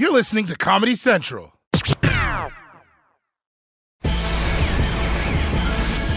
You're 0.00 0.14
listening 0.14 0.46
to 0.46 0.56
Comedy 0.56 0.94
Central. 0.94 1.52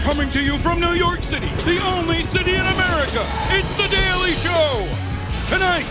Coming 0.04 0.30
to 0.30 0.42
you 0.42 0.56
from 0.56 0.80
New 0.80 0.94
York 0.94 1.22
City, 1.22 1.48
the 1.66 1.82
only 1.84 2.22
city 2.22 2.54
in 2.54 2.62
America, 2.62 3.22
it's 3.50 3.76
The 3.76 3.86
Daily 3.94 4.32
Show. 4.40 4.88
Tonight, 5.50 5.84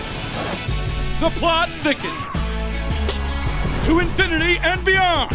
the 1.19 1.29
plot 1.39 1.69
thickens 1.83 2.33
to 3.85 3.99
infinity 3.99 4.57
and 4.63 4.83
beyond. 4.83 5.31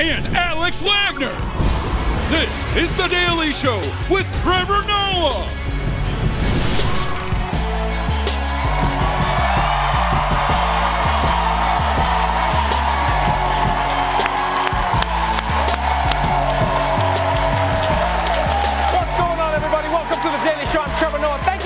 And 0.00 0.24
Alex 0.36 0.80
Wagner. 0.80 1.34
This 2.30 2.76
is 2.76 2.96
The 2.96 3.08
Daily 3.08 3.50
Show 3.50 3.78
with 4.08 4.30
Trevor 4.42 4.86
Noah. 4.86 5.50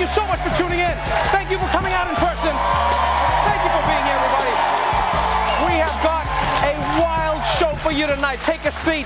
You 0.01 0.07
so 0.07 0.25
much 0.25 0.39
for 0.39 0.49
tuning 0.57 0.79
in. 0.79 0.97
Thank 1.29 1.51
you 1.51 1.59
for 1.59 1.67
coming 1.67 1.93
out 1.93 2.09
in 2.09 2.15
person. 2.15 2.55
Thank 3.45 3.61
you 3.63 3.69
for 3.69 3.85
being 3.85 4.03
here, 4.03 4.17
everybody. 4.17 4.49
We 5.69 5.77
have 5.77 5.93
got 6.01 6.25
a 6.65 6.73
wild 6.99 7.45
show 7.59 7.75
for 7.83 7.91
you 7.91 8.07
tonight. 8.07 8.39
Take 8.41 8.65
a 8.65 8.71
seat. 8.71 9.05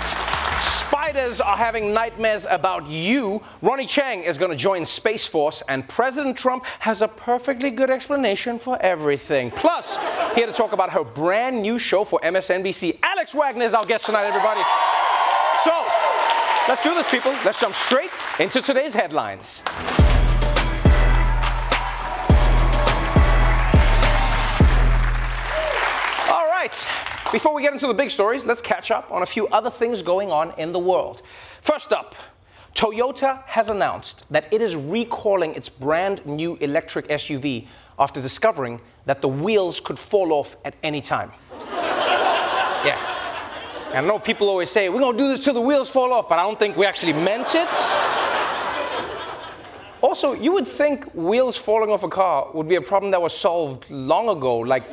Spiders 0.62 1.42
are 1.42 1.58
having 1.58 1.94
nightmares 1.94 2.48
about 2.50 2.88
you. 2.88 3.44
Ronny 3.62 3.86
Chieng 3.86 4.24
is 4.24 4.38
going 4.38 4.52
to 4.52 4.56
join 4.56 4.86
Space 4.86 5.28
Force, 5.28 5.62
and 5.68 5.86
President 5.90 6.38
Trump 6.38 6.64
has 6.80 7.02
a 7.02 7.10
perfectly 7.10 7.72
good 7.72 7.90
explanation 7.90 8.58
for 8.58 8.82
everything. 8.82 9.52
Plus, 9.52 9.98
here 10.34 10.48
to 10.48 10.54
talk 10.54 10.72
about 10.72 10.92
her 10.92 11.04
brand 11.04 11.62
new 11.62 11.78
show 11.78 12.06
for 12.06 12.22
MSNBC. 12.22 13.00
Alex 13.04 13.34
Wagner 13.34 13.66
is 13.66 13.74
our 13.74 13.86
guest 13.86 14.06
tonight, 14.06 14.28
everybody. 14.28 14.62
So, 15.66 15.86
Let's 16.68 16.82
do 16.82 16.96
this, 16.96 17.08
people. 17.12 17.32
Let's 17.46 17.60
jump 17.60 17.76
straight 17.76 18.10
into 18.40 18.60
today's 18.60 18.96
headlines. 18.96 19.62
Right. 26.68 27.32
Before 27.32 27.54
we 27.54 27.62
get 27.62 27.74
into 27.74 27.88
the 27.88 27.94
big 27.94 28.12
stories, 28.12 28.46
let's 28.46 28.62
catch 28.62 28.92
up 28.92 29.12
on 29.12 29.24
a 29.24 29.26
few 29.26 29.48
other 29.48 29.70
things 29.70 30.02
going 30.02 30.32
on 30.32 30.54
in 30.58 30.72
the 30.72 30.80
world. 30.80 31.22
First 31.62 31.92
up, 31.92 32.16
Toyota 32.74 33.44
has 33.46 33.70
announced 33.70 34.26
that 34.32 34.52
it 34.52 34.62
is 34.62 34.76
recalling 34.76 35.56
its 35.56 35.70
brand 35.70 36.26
new 36.26 36.56
electric 36.58 37.08
SUV 37.08 37.68
after 38.00 38.22
discovering 38.22 38.82
that 39.06 39.22
the 39.22 39.28
wheels 39.28 39.80
could 39.80 39.98
fall 39.98 40.34
off 40.34 40.58
at 40.66 40.76
any 40.84 41.02
time. 41.02 41.32
yeah. 41.72 43.00
And 43.94 44.06
I 44.06 44.08
know 44.08 44.20
people 44.20 44.50
always 44.50 44.70
say, 44.70 44.90
we're 44.90 45.00
gonna 45.00 45.18
do 45.18 45.28
this 45.28 45.44
till 45.44 45.54
the 45.54 45.62
wheels 45.62 45.90
fall 45.90 46.12
off, 46.12 46.28
but 46.28 46.40
I 46.40 46.44
don't 46.44 46.60
think 46.60 46.76
we 46.76 46.86
actually 46.86 47.14
meant 47.14 47.56
it. 47.56 47.70
Also, 50.02 50.34
you 50.34 50.52
would 50.52 50.68
think 50.68 51.06
wheels 51.14 51.56
falling 51.56 51.90
off 51.90 52.04
a 52.04 52.10
car 52.10 52.50
would 52.54 52.68
be 52.68 52.76
a 52.76 52.82
problem 52.82 53.12
that 53.12 53.22
was 53.22 53.36
solved 53.36 53.86
long 53.90 54.30
ago, 54.30 54.60
like 54.60 54.84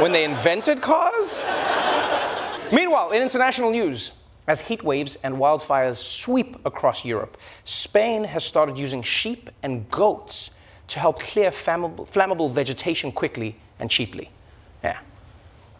when 0.00 0.12
they 0.12 0.24
invented 0.24 0.82
cars. 0.82 1.44
Meanwhile, 2.72 3.12
in 3.12 3.22
international 3.22 3.70
news, 3.70 4.12
as 4.48 4.60
heat 4.60 4.82
waves 4.82 5.16
and 5.22 5.36
wildfires 5.36 5.96
sweep 5.96 6.56
across 6.64 7.04
Europe, 7.04 7.36
Spain 7.64 8.24
has 8.24 8.44
started 8.44 8.78
using 8.78 9.02
sheep 9.02 9.50
and 9.62 9.88
goats 9.90 10.50
to 10.88 11.00
help 11.00 11.20
clear 11.20 11.50
flammable, 11.50 12.52
vegetation 12.52 13.10
quickly 13.10 13.56
and 13.78 13.90
cheaply. 13.90 14.30
Yeah. 14.84 14.98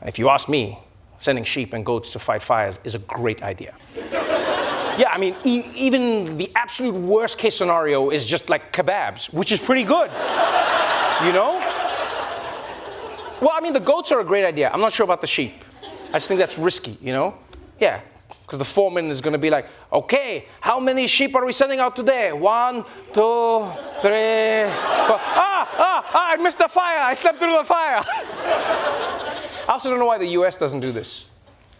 And 0.00 0.08
if 0.08 0.18
you 0.18 0.28
ask 0.28 0.48
me, 0.48 0.78
sending 1.20 1.44
sheep 1.44 1.72
and 1.72 1.84
goats 1.84 2.12
to 2.12 2.18
fight 2.18 2.42
fires 2.42 2.80
is 2.84 2.94
a 2.94 2.98
great 3.00 3.42
idea. 3.42 3.74
yeah, 3.94 5.10
I 5.10 5.18
mean, 5.18 5.34
e- 5.44 5.64
even 5.74 6.36
the 6.36 6.50
absolute 6.56 6.94
worst 6.94 7.38
case 7.38 7.56
scenario 7.56 8.10
is 8.10 8.24
just 8.24 8.48
like 8.48 8.72
kebabs, 8.72 9.32
which 9.32 9.52
is 9.52 9.60
pretty 9.60 9.84
good. 9.84 10.10
you 11.24 11.32
know? 11.32 11.60
Well, 13.40 13.52
I 13.54 13.60
mean, 13.60 13.72
the 13.72 13.80
goats 13.80 14.12
are 14.12 14.20
a 14.20 14.24
great 14.24 14.44
idea. 14.44 14.70
I'm 14.72 14.80
not 14.80 14.92
sure 14.92 15.04
about 15.04 15.20
the 15.20 15.26
sheep. 15.26 15.64
I 16.08 16.12
just 16.12 16.28
think 16.28 16.38
that's 16.38 16.58
risky, 16.58 16.96
you 17.00 17.12
know? 17.12 17.34
Yeah, 17.78 18.00
because 18.46 18.58
the 18.58 18.64
foreman 18.64 19.10
is 19.10 19.20
going 19.20 19.32
to 19.32 19.38
be 19.38 19.50
like, 19.50 19.66
okay, 19.92 20.46
how 20.60 20.80
many 20.80 21.06
sheep 21.06 21.34
are 21.34 21.44
we 21.44 21.52
sending 21.52 21.80
out 21.80 21.96
today? 21.96 22.32
One, 22.32 22.84
two, 23.12 23.66
three, 24.00 24.64
four. 25.06 25.18
Ah, 25.20 25.68
ah, 25.78 26.10
ah, 26.14 26.32
I 26.32 26.36
missed 26.40 26.58
the 26.58 26.68
fire. 26.68 27.00
I 27.00 27.14
slept 27.14 27.38
through 27.38 27.52
the 27.52 27.64
fire. 27.64 28.02
I 28.06 29.64
also 29.68 29.90
don't 29.90 29.98
know 29.98 30.06
why 30.06 30.18
the 30.18 30.28
US 30.28 30.56
doesn't 30.56 30.80
do 30.80 30.92
this. 30.92 31.26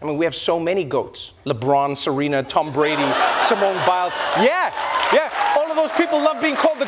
I 0.01 0.05
mean, 0.05 0.17
we 0.17 0.25
have 0.25 0.35
so 0.35 0.59
many 0.59 0.83
goats 0.83 1.31
LeBron, 1.45 1.97
Serena, 1.97 2.43
Tom 2.43 2.71
Brady, 2.71 3.07
Simone 3.43 3.77
Biles. 3.87 4.13
Yeah, 4.37 4.71
yeah, 5.11 5.55
all 5.57 5.69
of 5.69 5.75
those 5.75 5.91
people 5.93 6.19
love 6.19 6.41
being 6.41 6.55
called 6.55 6.79
the. 6.79 6.85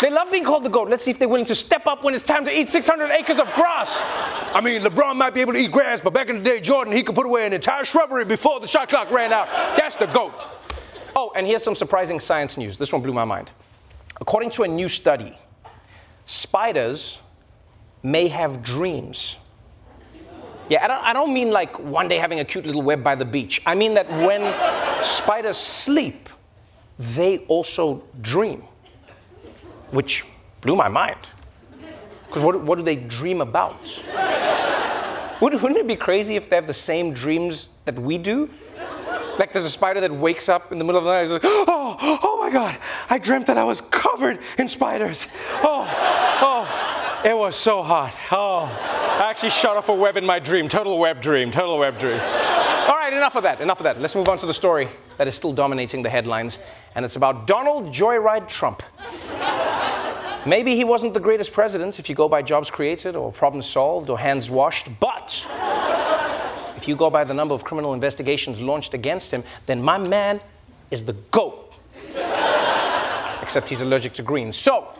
They 0.00 0.10
love 0.10 0.30
being 0.30 0.44
called 0.44 0.64
the 0.64 0.68
GOAT. 0.68 0.90
Let's 0.90 1.04
see 1.04 1.10
if 1.10 1.18
they're 1.18 1.28
willing 1.28 1.46
to 1.46 1.54
step 1.54 1.86
up 1.86 2.04
when 2.04 2.14
it's 2.14 2.22
time 2.22 2.44
to 2.44 2.56
eat 2.56 2.68
600 2.68 3.10
acres 3.10 3.38
of 3.38 3.50
grass. 3.54 3.98
I 4.54 4.60
mean, 4.60 4.82
LeBron 4.82 5.16
might 5.16 5.32
be 5.32 5.40
able 5.40 5.54
to 5.54 5.58
eat 5.58 5.72
grass, 5.72 6.00
but 6.02 6.12
back 6.12 6.28
in 6.28 6.36
the 6.38 6.42
day, 6.42 6.60
Jordan, 6.60 6.92
he 6.92 7.02
could 7.02 7.14
put 7.14 7.24
away 7.24 7.46
an 7.46 7.54
entire 7.54 7.84
shrubbery 7.84 8.26
before 8.26 8.60
the 8.60 8.68
shot 8.68 8.90
clock 8.90 9.10
ran 9.10 9.32
out. 9.32 9.48
That's 9.76 9.96
the 9.96 10.06
GOAT. 10.06 10.44
Oh, 11.14 11.32
and 11.34 11.46
here's 11.46 11.62
some 11.62 11.74
surprising 11.74 12.20
science 12.20 12.58
news. 12.58 12.76
This 12.76 12.92
one 12.92 13.00
blew 13.00 13.14
my 13.14 13.24
mind. 13.24 13.50
According 14.20 14.50
to 14.50 14.64
a 14.64 14.68
new 14.68 14.88
study, 14.88 15.36
spiders 16.26 17.18
may 18.02 18.28
have 18.28 18.62
dreams. 18.62 19.38
Yeah, 20.68 20.84
I 20.84 20.88
don't, 20.88 21.04
I 21.04 21.12
don't 21.12 21.32
mean 21.32 21.50
like 21.50 21.78
one 21.78 22.08
day 22.08 22.18
having 22.18 22.40
a 22.40 22.44
cute 22.44 22.66
little 22.66 22.82
web 22.82 23.02
by 23.02 23.14
the 23.14 23.24
beach. 23.24 23.62
I 23.64 23.74
mean 23.74 23.94
that 23.94 24.08
when 24.10 24.42
spiders 25.02 25.56
sleep, 25.56 26.28
they 26.98 27.38
also 27.46 28.02
dream, 28.20 28.64
which 29.90 30.24
blew 30.60 30.76
my 30.76 30.88
mind. 30.88 31.18
Because 32.26 32.42
what, 32.42 32.60
what 32.60 32.76
do 32.76 32.84
they 32.84 32.96
dream 32.96 33.40
about? 33.40 33.80
Wouldn't, 35.40 35.76
it 35.76 35.86
be 35.86 35.96
crazy 35.96 36.36
if 36.36 36.48
they 36.48 36.56
have 36.56 36.66
the 36.66 36.74
same 36.74 37.12
dreams 37.12 37.68
that 37.84 37.98
we 37.98 38.18
do? 38.18 38.50
Like 39.38 39.52
there's 39.52 39.66
a 39.66 39.70
spider 39.70 40.00
that 40.00 40.10
wakes 40.10 40.48
up 40.48 40.72
in 40.72 40.78
the 40.78 40.84
middle 40.84 40.98
of 40.98 41.04
the 41.04 41.10
night 41.10 41.20
and 41.20 41.26
is 41.26 41.32
like, 41.32 41.42
oh, 41.44 42.20
oh 42.22 42.38
my 42.38 42.50
God, 42.50 42.78
I 43.10 43.18
dreamt 43.18 43.46
that 43.46 43.58
I 43.58 43.64
was 43.64 43.82
covered 43.82 44.38
in 44.56 44.66
spiders. 44.66 45.26
Oh, 45.62 45.86
oh, 46.40 47.22
it 47.24 47.36
was 47.36 47.54
so 47.54 47.82
hot. 47.82 48.14
Oh, 48.32 48.64
I 48.64 49.28
actually 49.28 49.50
shot 49.50 49.76
off 49.76 49.90
a 49.90 49.94
web 49.94 50.16
in 50.16 50.24
my 50.24 50.38
dream. 50.38 50.68
Total 50.68 50.98
web 50.98 51.20
dream, 51.20 51.50
total 51.50 51.78
web 51.78 51.98
dream. 51.98 52.18
Right, 53.06 53.12
enough 53.12 53.36
of 53.36 53.44
that, 53.44 53.60
enough 53.60 53.78
of 53.78 53.84
that. 53.84 54.00
Let's 54.00 54.16
move 54.16 54.28
on 54.28 54.36
to 54.38 54.46
the 54.46 54.52
story 54.52 54.88
that 55.16 55.28
is 55.28 55.36
still 55.36 55.52
dominating 55.52 56.02
the 56.02 56.10
headlines, 56.10 56.58
and 56.96 57.04
it's 57.04 57.14
about 57.14 57.46
Donald 57.46 57.94
Joyride 57.94 58.48
Trump. 58.48 58.82
Maybe 60.44 60.74
he 60.74 60.82
wasn't 60.82 61.14
the 61.14 61.20
greatest 61.20 61.52
president 61.52 62.00
if 62.00 62.08
you 62.08 62.16
go 62.16 62.28
by 62.28 62.42
jobs 62.42 62.68
created 62.68 63.14
or 63.14 63.30
problems 63.30 63.66
solved 63.66 64.10
or 64.10 64.18
hands 64.18 64.50
washed, 64.50 64.88
but 64.98 65.46
if 66.76 66.88
you 66.88 66.96
go 66.96 67.08
by 67.08 67.22
the 67.22 67.32
number 67.32 67.54
of 67.54 67.62
criminal 67.62 67.94
investigations 67.94 68.60
launched 68.60 68.92
against 68.92 69.30
him, 69.30 69.44
then 69.66 69.80
my 69.80 69.98
man 69.98 70.40
is 70.90 71.04
the 71.04 71.12
GOAT. 71.30 71.74
Except 73.40 73.68
he's 73.68 73.82
allergic 73.82 74.14
to 74.14 74.24
green. 74.24 74.50
So, 74.50 74.92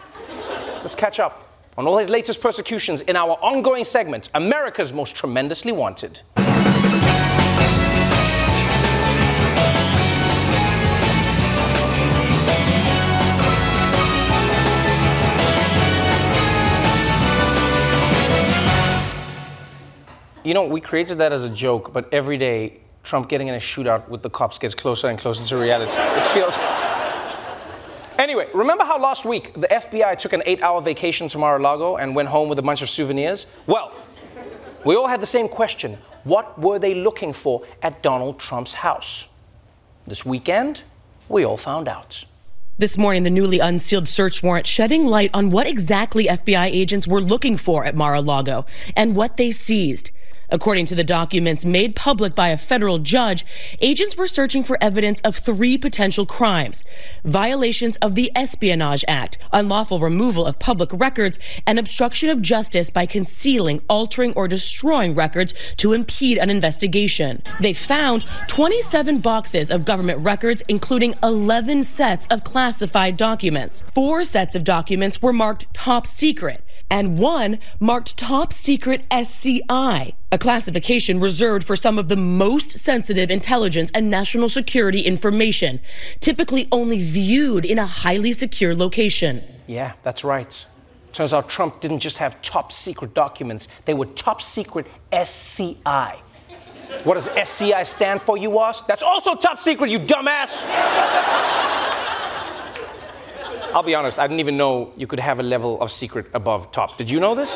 let's 0.81 0.95
catch 0.95 1.19
up 1.19 1.59
on 1.77 1.89
all 1.89 1.99
his 1.99 2.09
latest 2.09 2.41
persecutions 2.41 3.01
in 3.01 3.17
our 3.17 3.33
ongoing 3.43 3.85
segment, 3.85 4.29
America's 4.33 4.93
Most 4.93 5.17
Tremendously 5.17 5.73
Wanted. 5.73 6.21
You 20.47 20.55
know, 20.55 20.63
we 20.63 20.81
created 20.81 21.19
that 21.19 21.33
as 21.33 21.43
a 21.43 21.51
joke, 21.51 21.93
but 21.93 22.09
every 22.15 22.39
day, 22.39 22.75
Trump 23.03 23.29
getting 23.29 23.49
in 23.49 23.55
a 23.55 23.59
shootout 23.59 24.09
with 24.09 24.23
the 24.23 24.31
cops 24.31 24.59
gets 24.59 24.77
closer 24.77 25.09
and 25.09 25.19
closer 25.19 25.45
to 25.45 25.57
reality. 25.57 25.97
It 25.99 26.27
feels. 26.29 26.57
Anyway, 28.19 28.49
remember 28.55 28.83
how 28.83 28.99
last 28.99 29.27
week 29.27 29.53
the 29.53 29.69
FBI 29.69 30.19
took 30.19 30.33
an 30.33 30.43
eight 30.47 30.63
hour 30.63 30.81
vacation 30.81 31.29
to 31.29 31.37
Mar 31.37 31.59
a 31.59 31.63
Lago 31.63 31.97
and 31.97 32.17
went 32.17 32.31
home 32.31 32.49
with 32.49 32.59
a 32.59 32.63
bunch 32.63 32.81
of 32.81 32.89
souvenirs? 32.89 33.45
Well, 33.67 33.93
we 34.87 34.97
all 34.97 35.07
had 35.07 35.21
the 35.21 35.27
same 35.27 35.49
question 35.49 35.99
what 36.25 36.59
were 36.59 36.79
they 36.79 36.95
looking 36.95 37.35
for 37.35 37.67
at 37.83 38.03
Donald 38.03 38.41
Trump's 38.41 38.73
house? 38.73 39.27
This 40.07 40.25
weekend, 40.25 40.83
we 41.29 41.45
all 41.45 41.59
found 41.59 41.89
out. 41.89 42.25
This 42.79 42.97
morning, 42.97 43.23
the 43.23 43.31
newly 43.31 43.59
unsealed 43.59 44.09
search 44.09 44.43
warrant 44.43 44.67
shedding 44.67 45.05
light 45.05 45.31
on 45.35 45.51
what 45.51 45.67
exactly 45.67 46.25
FBI 46.25 46.67
agents 46.67 47.07
were 47.07 47.21
looking 47.21 47.59
for 47.59 47.85
at 47.85 47.95
Mar 47.95 48.15
a 48.15 48.23
Lago 48.23 48.65
and 48.97 49.15
what 49.15 49.37
they 49.37 49.51
seized. 49.51 50.11
According 50.51 50.87
to 50.87 50.95
the 50.95 51.05
documents 51.05 51.65
made 51.65 51.97
public 51.97 52.35
by 52.35 52.49
a 52.49 52.57
federal 52.57 52.99
judge, 52.99 53.45
agents 53.81 54.17
were 54.17 54.27
searching 54.27 54.63
for 54.63 54.79
evidence 54.81 55.21
of 55.21 55.37
three 55.37 55.77
potential 55.79 56.27
crimes 56.27 56.85
violations 57.25 57.97
of 57.97 58.15
the 58.15 58.31
Espionage 58.35 59.05
Act, 59.09 59.39
unlawful 59.53 60.01
removal 60.01 60.47
of 60.47 60.59
public 60.59 60.91
records, 60.93 61.39
and 61.67 61.79
obstruction 61.79 62.29
of 62.29 62.43
justice 62.43 62.91
by 62.91 63.07
concealing, 63.07 63.81
altering, 63.89 64.33
or 64.35 64.47
destroying 64.49 65.15
records 65.15 65.53
to 65.77 65.93
impede 65.93 66.39
an 66.39 66.51
investigation. 66.51 67.43
They 67.61 67.73
found 67.73 68.25
27 68.49 69.19
boxes 69.19 69.71
of 69.71 69.85
government 69.85 70.21
records, 70.21 70.63
including 70.69 71.15
11 71.23 71.83
sets 71.85 72.27
of 72.27 72.45
classified 72.45 73.17
documents. 73.17 73.83
Four 73.93 74.25
sets 74.25 74.55
of 74.55 74.65
documents 74.65 75.21
were 75.21 75.33
marked 75.33 75.73
top 75.75 76.07
secret 76.07 76.63
and 76.91 77.19
one 77.19 77.59
marked 77.81 78.17
Top 78.17 78.53
Secret 78.53 79.05
SCI, 79.11 80.13
a 80.33 80.39
classification 80.39 81.21
reserved 81.21 81.67
for 81.67 81.77
some 81.77 81.99
of 81.99 82.09
the 82.09 82.17
most 82.17 82.79
sensitive 82.79 83.31
intelligence 83.31 83.91
and 83.95 84.11
national 84.11 84.49
security 84.49 85.01
information, 85.01 85.81
typically 86.21 86.69
only 86.71 86.99
viewed 86.99 87.65
in 87.65 87.79
a 87.79 87.87
highly 87.87 88.33
secure 88.33 88.75
location. 88.75 89.43
Yeah, 89.67 89.93
that's 90.03 90.25
right. 90.25 90.67
Turns 91.13 91.33
out 91.33 91.49
Trump 91.49 91.81
didn't 91.81 92.01
just 92.01 92.19
have 92.19 92.41
top 92.43 92.73
secret 92.73 93.15
documents, 93.15 93.69
they 93.85 93.95
were 93.95 94.07
top 94.07 94.43
secret 94.43 94.87
SCI. 95.13 96.19
What 97.05 97.15
does 97.15 97.29
SCI 97.29 97.83
stand 97.85 98.23
for, 98.23 98.37
you 98.37 98.61
ask? 98.61 98.87
That's 98.87 99.03
also 99.03 99.35
top 99.35 99.59
secret, 99.59 99.91
you 99.91 99.99
dumbass! 99.99 101.85
I'll 103.77 103.83
be 103.83 103.95
honest, 103.95 104.19
I 104.19 104.27
didn't 104.27 104.41
even 104.41 104.57
know 104.57 104.91
you 104.97 105.07
could 105.07 105.21
have 105.21 105.39
a 105.39 105.43
level 105.43 105.79
of 105.83 105.93
secret 105.93 106.29
above 106.33 106.73
top. 106.73 106.97
Did 106.97 107.11
you 107.11 107.21
know 107.21 107.35
this? 107.35 107.51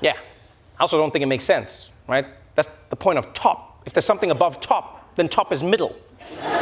Yeah. 0.00 0.14
I 0.78 0.80
also 0.80 0.96
don't 0.96 1.10
think 1.10 1.22
it 1.22 1.26
makes 1.26 1.44
sense, 1.44 1.90
right? 2.08 2.24
That's 2.54 2.70
the 2.88 2.96
point 2.96 3.18
of 3.18 3.34
top. 3.34 3.82
If 3.84 3.92
there's 3.92 4.06
something 4.06 4.30
above 4.30 4.60
top, 4.60 5.14
then 5.14 5.28
top 5.28 5.52
is 5.52 5.62
middle. 5.62 5.94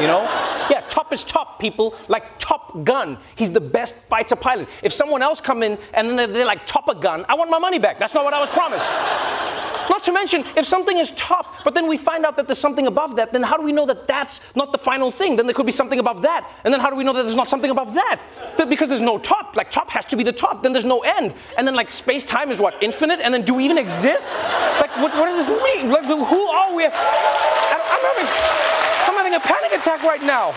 You 0.01 0.09
know? 0.09 0.23
Yeah, 0.69 0.85
top 0.89 1.13
is 1.13 1.23
top, 1.23 1.61
people. 1.61 1.95
Like 2.09 2.37
Top 2.41 2.83
Gun. 2.83 3.17
He's 3.37 3.53
the 3.53 3.61
best 3.61 3.95
fighter 4.11 4.35
pilot. 4.35 4.69
If 4.83 4.93
someone 4.93 5.23
else 5.23 5.41
come 5.41 5.63
in 5.63 5.79
and 5.93 6.09
then 6.09 6.17
they're, 6.17 6.27
they're 6.27 6.47
like 6.47 6.67
Top 6.67 6.89
a 6.89 6.97
Gun, 6.97 7.25
I 7.29 7.35
want 7.37 7.49
my 7.49 7.61
money 7.61 7.79
back. 7.79 8.01
That's 8.01 8.13
not 8.13 8.25
what 8.25 8.35
I 8.35 8.41
was 8.41 8.51
promised. 8.51 8.91
Not 9.89 10.03
to 10.05 10.13
mention, 10.13 10.45
if 10.57 10.67
something 10.67 10.99
is 10.99 11.11
top, 11.13 11.65
but 11.65 11.75
then 11.75 11.87
we 11.87 11.97
find 11.97 12.25
out 12.25 12.37
that 12.37 12.47
there's 12.47 12.59
something 12.59 12.87
above 12.87 13.17
that, 13.17 13.33
then 13.33 13.43
how 13.43 13.57
do 13.57 13.63
we 13.63 13.73
know 13.73 13.87
that 13.87 14.07
that's 14.07 14.41
not 14.55 14.73
the 14.73 14.79
final 14.79 15.11
thing? 15.11 15.37
Then 15.37 15.47
there 15.47 15.55
could 15.55 15.67
be 15.67 15.73
something 15.73 15.99
above 15.99 16.23
that. 16.23 16.51
And 16.65 16.73
then 16.73 16.81
how 16.81 16.91
do 16.91 16.97
we 16.97 17.05
know 17.05 17.13
that 17.13 17.23
there's 17.23 17.37
not 17.37 17.49
something 17.49 17.71
above 17.71 17.95
that? 17.95 18.21
That 18.57 18.69
because 18.69 18.89
there's 18.89 19.01
no 19.01 19.19
top. 19.19 19.57
Like, 19.57 19.71
top 19.71 19.91
has 19.91 20.05
to 20.07 20.17
be 20.17 20.23
the 20.23 20.33
top. 20.33 20.63
Then 20.63 20.73
there's 20.73 20.85
no 20.85 21.01
end. 21.01 21.35
And 21.57 21.67
then, 21.67 21.75
like, 21.75 21.91
space 21.91 22.25
time 22.25 22.51
is 22.51 22.61
what? 22.61 22.83
Infinite? 22.83 23.21
And 23.21 23.33
then 23.33 23.45
do 23.45 23.55
we 23.55 23.65
even 23.65 23.79
exist? 23.79 24.29
Like, 24.81 24.97
what, 24.97 25.15
what 25.15 25.27
does 25.27 25.47
this 25.47 25.63
mean? 25.63 25.91
Like, 25.91 26.05
who 26.05 26.15
are 26.17 26.75
we? 26.75 26.85
I'm 26.85 26.93
having, 26.93 28.27
I'm 29.07 29.15
having 29.15 29.35
a 29.35 29.41
panic 29.41 29.73
attack 29.73 30.03
right 30.03 30.23
now. 30.23 30.53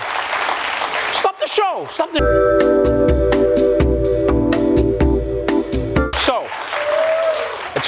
Stop 1.14 1.40
the 1.40 1.48
show. 1.48 1.88
Stop 1.92 2.12
the. 2.12 3.07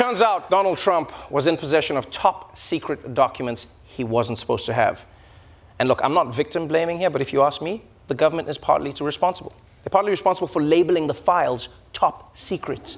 Turns 0.10 0.22
out 0.24 0.50
Donald 0.50 0.80
Trump 0.80 1.12
was 1.30 1.46
in 1.46 1.56
possession 1.56 1.96
of 1.96 2.10
top 2.10 2.58
secret 2.58 3.14
documents 3.14 3.68
he 3.84 4.04
wasn't 4.04 4.40
supposed 4.40 4.66
to 4.66 4.74
have. 4.74 5.06
And 5.78 5.88
look, 5.88 6.02
I'm 6.04 6.16
not 6.16 6.34
victim 6.34 6.68
blaming 6.68 6.98
here, 6.98 7.12
but 7.12 7.22
if 7.22 7.32
you 7.32 7.44
ask 7.44 7.62
me, 7.62 7.84
the 8.08 8.16
government 8.16 8.50
is 8.50 8.58
partly 8.58 8.92
to 8.94 9.04
responsible. 9.04 9.54
They're 9.84 9.92
partly 9.92 10.10
responsible 10.10 10.48
for 10.48 10.64
labeling 10.64 11.06
the 11.06 11.14
files 11.14 11.70
top 11.94 12.36
secret. 12.36 12.98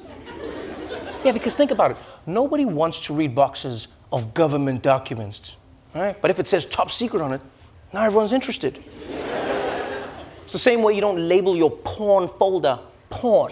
yeah, 1.25 1.33
because 1.33 1.53
think 1.53 1.71
about 1.71 1.91
it. 1.91 1.97
Nobody 2.25 2.63
wants 2.63 3.01
to 3.01 3.13
read 3.13 3.35
boxes 3.35 3.89
of 4.13 4.33
government 4.33 4.81
documents, 4.81 5.57
right? 5.93 6.15
But 6.21 6.31
if 6.31 6.39
it 6.39 6.47
says 6.47 6.65
top 6.65 6.91
secret 6.91 7.21
on 7.21 7.33
it, 7.33 7.41
now 7.91 8.05
everyone's 8.05 8.31
interested. 8.31 8.81
it's 10.45 10.53
the 10.53 10.59
same 10.59 10.81
way 10.81 10.93
you 10.93 11.01
don't 11.01 11.27
label 11.27 11.57
your 11.57 11.71
porn 11.71 12.29
folder 12.39 12.79
porn. 13.09 13.51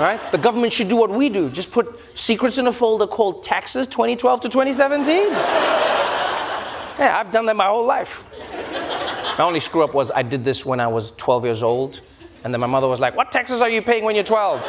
Right? 0.00 0.20
The 0.32 0.38
government 0.38 0.72
should 0.72 0.88
do 0.88 0.96
what 0.96 1.10
we 1.10 1.28
do. 1.28 1.48
Just 1.50 1.70
put 1.70 2.00
secrets 2.14 2.58
in 2.58 2.66
a 2.66 2.72
folder 2.72 3.06
called 3.06 3.44
taxes 3.44 3.86
2012 3.86 4.40
to 4.40 4.48
2017. 4.48 5.28
yeah, 6.98 7.16
I've 7.18 7.30
done 7.30 7.46
that 7.46 7.54
my 7.54 7.66
whole 7.66 7.86
life. 7.86 8.24
My 9.38 9.44
only 9.44 9.60
screw 9.60 9.84
up 9.84 9.94
was 9.94 10.10
I 10.10 10.22
did 10.22 10.44
this 10.44 10.64
when 10.64 10.80
I 10.80 10.88
was 10.88 11.12
12 11.12 11.44
years 11.44 11.62
old. 11.62 12.00
And 12.42 12.52
then 12.52 12.60
my 12.60 12.66
mother 12.66 12.88
was 12.88 13.00
like, 13.00 13.16
What 13.16 13.32
taxes 13.32 13.60
are 13.60 13.70
you 13.70 13.82
paying 13.82 14.04
when 14.04 14.14
you're 14.14 14.24
12? 14.24 14.62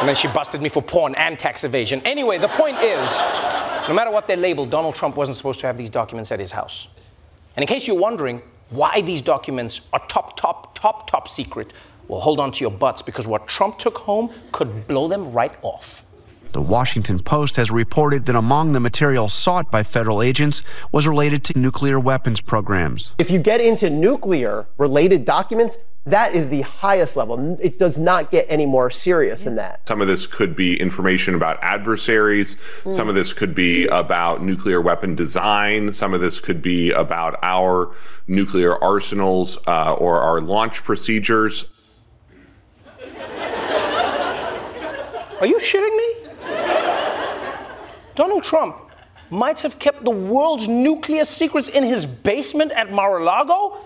And 0.00 0.08
then 0.08 0.14
she 0.14 0.28
busted 0.28 0.62
me 0.62 0.68
for 0.68 0.82
porn 0.82 1.14
and 1.16 1.38
tax 1.38 1.64
evasion. 1.64 2.00
Anyway, 2.04 2.38
the 2.38 2.48
point 2.48 2.76
is 2.78 3.10
no 3.88 3.94
matter 3.94 4.10
what 4.10 4.28
they're 4.28 4.36
labeled, 4.36 4.70
Donald 4.70 4.94
Trump 4.94 5.16
wasn't 5.16 5.36
supposed 5.36 5.60
to 5.60 5.66
have 5.66 5.78
these 5.78 5.90
documents 5.90 6.30
at 6.30 6.38
his 6.38 6.52
house. 6.52 6.88
And 7.56 7.62
in 7.62 7.66
case 7.66 7.86
you're 7.86 7.96
wondering 7.96 8.42
why 8.70 9.00
these 9.00 9.22
documents 9.22 9.80
are 9.92 10.06
top, 10.06 10.36
top, 10.36 10.78
top, 10.78 11.10
top 11.10 11.28
secret, 11.28 11.72
well, 12.08 12.20
hold 12.20 12.40
on 12.40 12.50
to 12.52 12.64
your 12.64 12.70
butts 12.70 13.02
because 13.02 13.26
what 13.26 13.46
Trump 13.46 13.78
took 13.78 13.98
home 13.98 14.30
could 14.50 14.88
blow 14.88 15.08
them 15.08 15.32
right 15.32 15.54
off. 15.62 16.04
The 16.52 16.62
Washington 16.62 17.18
Post 17.20 17.56
has 17.56 17.70
reported 17.70 18.24
that 18.26 18.34
among 18.34 18.72
the 18.72 18.80
material 18.80 19.28
sought 19.28 19.70
by 19.70 19.82
federal 19.82 20.22
agents 20.22 20.62
was 20.90 21.06
related 21.06 21.44
to 21.44 21.58
nuclear 21.58 22.00
weapons 22.00 22.40
programs. 22.40 23.14
If 23.18 23.30
you 23.30 23.38
get 23.38 23.60
into 23.60 23.90
nuclear 23.90 24.66
related 24.78 25.26
documents, 25.26 25.76
that 26.06 26.34
is 26.34 26.48
the 26.48 26.62
highest 26.62 27.18
level. 27.18 27.58
It 27.60 27.78
does 27.78 27.98
not 27.98 28.30
get 28.30 28.46
any 28.48 28.64
more 28.64 28.90
serious 28.90 29.42
than 29.42 29.56
that. 29.56 29.86
Some 29.86 30.00
of 30.00 30.08
this 30.08 30.26
could 30.26 30.56
be 30.56 30.80
information 30.80 31.34
about 31.34 31.58
adversaries. 31.62 32.56
Mm. 32.56 32.92
Some 32.92 33.10
of 33.10 33.14
this 33.14 33.34
could 33.34 33.54
be 33.54 33.86
about 33.88 34.42
nuclear 34.42 34.80
weapon 34.80 35.14
design. 35.14 35.92
Some 35.92 36.14
of 36.14 36.22
this 36.22 36.40
could 36.40 36.62
be 36.62 36.92
about 36.92 37.38
our 37.42 37.92
nuclear 38.26 38.82
arsenals 38.82 39.58
uh, 39.66 39.92
or 39.92 40.20
our 40.20 40.40
launch 40.40 40.82
procedures. 40.82 41.70
Are 45.40 45.46
you 45.46 45.58
shitting 45.58 45.96
me? 45.96 46.30
Donald 48.14 48.42
Trump 48.42 48.76
might 49.30 49.60
have 49.60 49.78
kept 49.78 50.02
the 50.04 50.10
world's 50.10 50.66
nuclear 50.66 51.24
secrets 51.24 51.68
in 51.68 51.84
his 51.84 52.04
basement 52.06 52.72
at 52.72 52.90
Mar 52.90 53.18
a 53.18 53.24
Lago? 53.24 53.84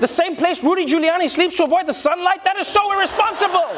The 0.00 0.06
same 0.06 0.34
place 0.36 0.64
Rudy 0.64 0.86
Giuliani 0.86 1.28
sleeps 1.28 1.56
to 1.56 1.64
avoid 1.64 1.86
the 1.86 1.92
sunlight? 1.92 2.44
That 2.44 2.58
is 2.58 2.66
so 2.66 2.92
irresponsible! 2.92 3.68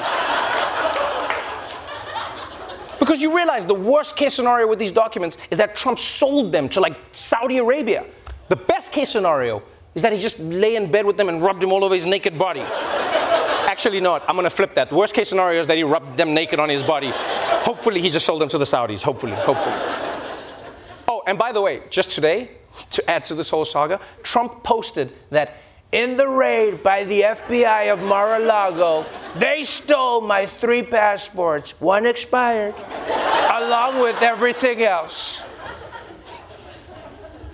because 3.06 3.22
you 3.22 3.34
realize 3.34 3.64
the 3.64 3.74
worst 3.74 4.16
case 4.16 4.34
scenario 4.34 4.66
with 4.66 4.78
these 4.80 4.90
documents 4.90 5.38
is 5.50 5.58
that 5.58 5.76
Trump 5.76 5.98
sold 5.98 6.50
them 6.50 6.68
to 6.68 6.80
like 6.80 6.96
Saudi 7.12 7.58
Arabia. 7.58 8.04
The 8.48 8.56
best 8.56 8.90
case 8.90 9.10
scenario 9.10 9.62
is 9.94 10.02
that 10.02 10.12
he 10.12 10.18
just 10.18 10.38
lay 10.40 10.76
in 10.76 10.90
bed 10.90 11.06
with 11.06 11.16
them 11.16 11.28
and 11.28 11.42
rubbed 11.42 11.62
them 11.62 11.72
all 11.72 11.84
over 11.84 11.94
his 11.94 12.04
naked 12.04 12.38
body. 12.38 12.64
Actually, 13.76 14.00
not. 14.00 14.24
I'm 14.26 14.36
gonna 14.36 14.48
flip 14.48 14.74
that. 14.76 14.90
Worst 14.90 15.12
case 15.12 15.28
scenario 15.28 15.60
is 15.60 15.66
that 15.66 15.76
he 15.76 15.82
rubbed 15.82 16.16
them 16.16 16.32
naked 16.32 16.58
on 16.58 16.70
his 16.70 16.82
body. 16.82 17.12
Hopefully, 17.12 18.00
he 18.00 18.08
just 18.08 18.24
sold 18.24 18.40
them 18.40 18.48
to 18.48 18.56
the 18.56 18.64
Saudis. 18.64 19.02
Hopefully, 19.02 19.34
hopefully. 19.34 19.76
Oh, 21.06 21.22
and 21.26 21.38
by 21.38 21.52
the 21.52 21.60
way, 21.60 21.82
just 21.90 22.10
today, 22.10 22.52
to 22.92 23.10
add 23.10 23.22
to 23.26 23.34
this 23.34 23.50
whole 23.50 23.66
saga, 23.66 24.00
Trump 24.22 24.62
posted 24.62 25.12
that 25.28 25.58
in 25.92 26.16
the 26.16 26.26
raid 26.26 26.82
by 26.82 27.04
the 27.04 27.20
FBI 27.20 27.92
of 27.92 27.98
Mar 28.00 28.36
a 28.36 28.38
Lago, 28.38 29.04
they 29.36 29.62
stole 29.62 30.22
my 30.22 30.46
three 30.46 30.82
passports. 30.82 31.72
One 31.78 32.06
expired, 32.06 32.74
along 33.52 34.00
with 34.00 34.22
everything 34.22 34.84
else. 34.84 35.42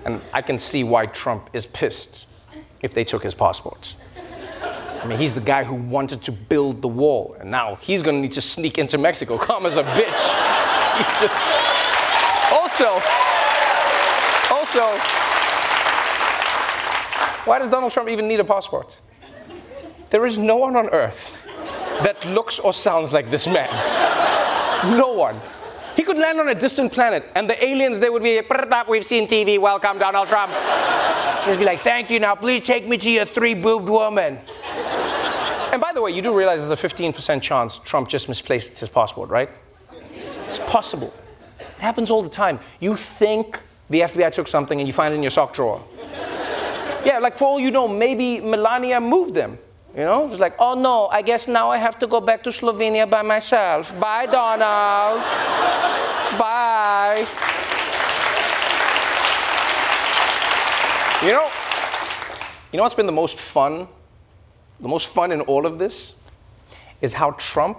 And 0.04 0.20
I 0.32 0.40
can 0.40 0.60
see 0.60 0.84
why 0.84 1.06
Trump 1.06 1.50
is 1.52 1.66
pissed 1.66 2.26
if 2.80 2.94
they 2.94 3.02
took 3.02 3.24
his 3.24 3.34
passports. 3.34 3.96
I 5.02 5.06
mean, 5.06 5.18
he's 5.18 5.32
the 5.32 5.40
guy 5.40 5.64
who 5.64 5.74
wanted 5.74 6.22
to 6.22 6.32
build 6.32 6.80
the 6.80 6.86
wall, 6.86 7.36
and 7.40 7.50
now 7.50 7.76
he's 7.80 8.02
gonna 8.02 8.20
need 8.20 8.32
to 8.32 8.40
sneak 8.40 8.78
into 8.78 8.98
Mexico. 8.98 9.36
Calm 9.36 9.66
as 9.66 9.76
a 9.76 9.82
bitch. 9.82 10.22
He's 10.92 11.20
just. 11.20 11.34
Also, 12.52 13.00
also, 14.50 14.98
why 17.46 17.58
does 17.58 17.70
Donald 17.70 17.92
Trump 17.92 18.10
even 18.10 18.28
need 18.28 18.40
a 18.40 18.44
passport? 18.44 18.98
There 20.10 20.26
is 20.26 20.36
no 20.36 20.56
one 20.56 20.76
on 20.76 20.90
earth 20.90 21.34
that 22.02 22.22
looks 22.26 22.58
or 22.58 22.74
sounds 22.74 23.12
like 23.12 23.30
this 23.30 23.46
man. 23.46 23.70
No 24.98 25.12
one. 25.14 25.40
He 25.96 26.02
could 26.02 26.18
land 26.18 26.40
on 26.40 26.48
a 26.48 26.54
distant 26.54 26.92
planet, 26.92 27.24
and 27.34 27.48
the 27.48 27.62
aliens, 27.64 28.00
they 28.00 28.08
would 28.08 28.22
be, 28.22 28.40
we've 28.88 29.04
seen 29.04 29.28
TV, 29.28 29.58
welcome 29.58 29.98
Donald 29.98 30.28
Trump. 30.28 30.52
He'd 31.46 31.58
be 31.58 31.64
like, 31.64 31.80
thank 31.80 32.10
you, 32.10 32.18
now 32.20 32.34
please 32.34 32.62
take 32.62 32.88
me 32.88 32.96
to 32.98 33.10
your 33.10 33.24
three 33.24 33.54
boobed 33.54 33.88
woman. 33.88 34.38
And 35.72 35.80
by 35.80 35.92
the 35.92 36.00
way, 36.00 36.10
you 36.10 36.22
do 36.22 36.36
realize 36.36 36.66
there's 36.66 36.82
a 36.82 36.88
15% 36.88 37.42
chance 37.42 37.78
Trump 37.78 38.08
just 38.08 38.28
misplaced 38.28 38.78
his 38.78 38.88
passport, 38.88 39.30
right? 39.30 39.50
It's 40.46 40.58
possible. 40.60 41.12
It 41.58 41.66
happens 41.78 42.10
all 42.10 42.22
the 42.22 42.28
time. 42.28 42.60
You 42.80 42.96
think 42.96 43.60
the 43.90 44.00
FBI 44.00 44.32
took 44.32 44.48
something 44.48 44.78
and 44.80 44.86
you 44.86 44.92
find 44.92 45.12
it 45.12 45.16
in 45.16 45.22
your 45.22 45.30
sock 45.30 45.54
drawer. 45.54 45.82
Yeah, 47.04 47.18
like 47.20 47.36
for 47.36 47.44
all 47.44 47.60
you 47.60 47.70
know, 47.70 47.88
maybe 47.88 48.40
Melania 48.40 49.00
moved 49.00 49.34
them. 49.34 49.58
You 49.94 50.04
know, 50.04 50.26
it's 50.26 50.38
like, 50.38 50.54
oh 50.58 50.74
no, 50.74 51.08
I 51.08 51.20
guess 51.20 51.46
now 51.46 51.70
I 51.70 51.76
have 51.76 51.98
to 51.98 52.06
go 52.06 52.18
back 52.20 52.42
to 52.44 52.50
Slovenia 52.50 53.08
by 53.08 53.20
myself. 53.20 53.92
Bye, 54.00 54.24
Donald. 54.24 55.20
Bye. 56.38 57.26
You 61.22 61.32
know, 61.32 61.50
you 62.72 62.78
know 62.78 62.84
what's 62.84 62.94
been 62.94 63.06
the 63.06 63.12
most 63.12 63.36
fun? 63.36 63.86
The 64.80 64.88
most 64.88 65.08
fun 65.08 65.30
in 65.30 65.42
all 65.42 65.66
of 65.66 65.78
this 65.78 66.14
is 67.02 67.12
how 67.12 67.32
Trump 67.32 67.78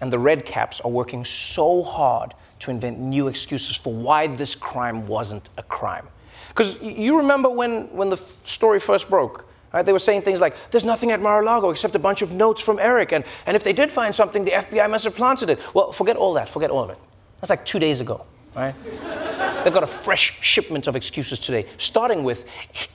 and 0.00 0.12
the 0.12 0.18
Red 0.18 0.44
Caps 0.44 0.80
are 0.80 0.90
working 0.90 1.24
so 1.24 1.84
hard 1.84 2.34
to 2.58 2.70
invent 2.72 2.98
new 2.98 3.28
excuses 3.28 3.76
for 3.76 3.92
why 3.92 4.26
this 4.26 4.56
crime 4.56 5.06
wasn't 5.06 5.50
a 5.56 5.62
crime. 5.62 6.08
Because 6.48 6.76
you 6.82 7.16
remember 7.16 7.48
when, 7.48 7.82
when 7.94 8.10
the 8.10 8.16
story 8.16 8.80
first 8.80 9.08
broke, 9.08 9.47
right? 9.72 9.84
They 9.84 9.92
were 9.92 9.98
saying 9.98 10.22
things 10.22 10.40
like, 10.40 10.54
there's 10.70 10.84
nothing 10.84 11.10
at 11.10 11.20
Mar-a-Lago 11.20 11.70
except 11.70 11.94
a 11.94 11.98
bunch 11.98 12.22
of 12.22 12.32
notes 12.32 12.62
from 12.62 12.78
Eric, 12.78 13.12
and, 13.12 13.24
and 13.46 13.56
if 13.56 13.64
they 13.64 13.72
did 13.72 13.92
find 13.92 14.14
something, 14.14 14.44
the 14.44 14.52
FBI 14.52 14.90
must 14.90 15.04
have 15.04 15.14
planted 15.14 15.50
it. 15.50 15.58
Well, 15.74 15.92
forget 15.92 16.16
all 16.16 16.34
that, 16.34 16.48
forget 16.48 16.70
all 16.70 16.84
of 16.84 16.90
it. 16.90 16.98
That's 17.40 17.50
like 17.50 17.64
two 17.64 17.78
days 17.78 18.00
ago, 18.00 18.26
right? 18.54 18.74
They've 19.64 19.72
got 19.72 19.82
a 19.82 19.88
fresh 19.88 20.38
shipment 20.40 20.86
of 20.86 20.96
excuses 20.96 21.38
today, 21.38 21.66
starting 21.78 22.24
with, 22.24 22.46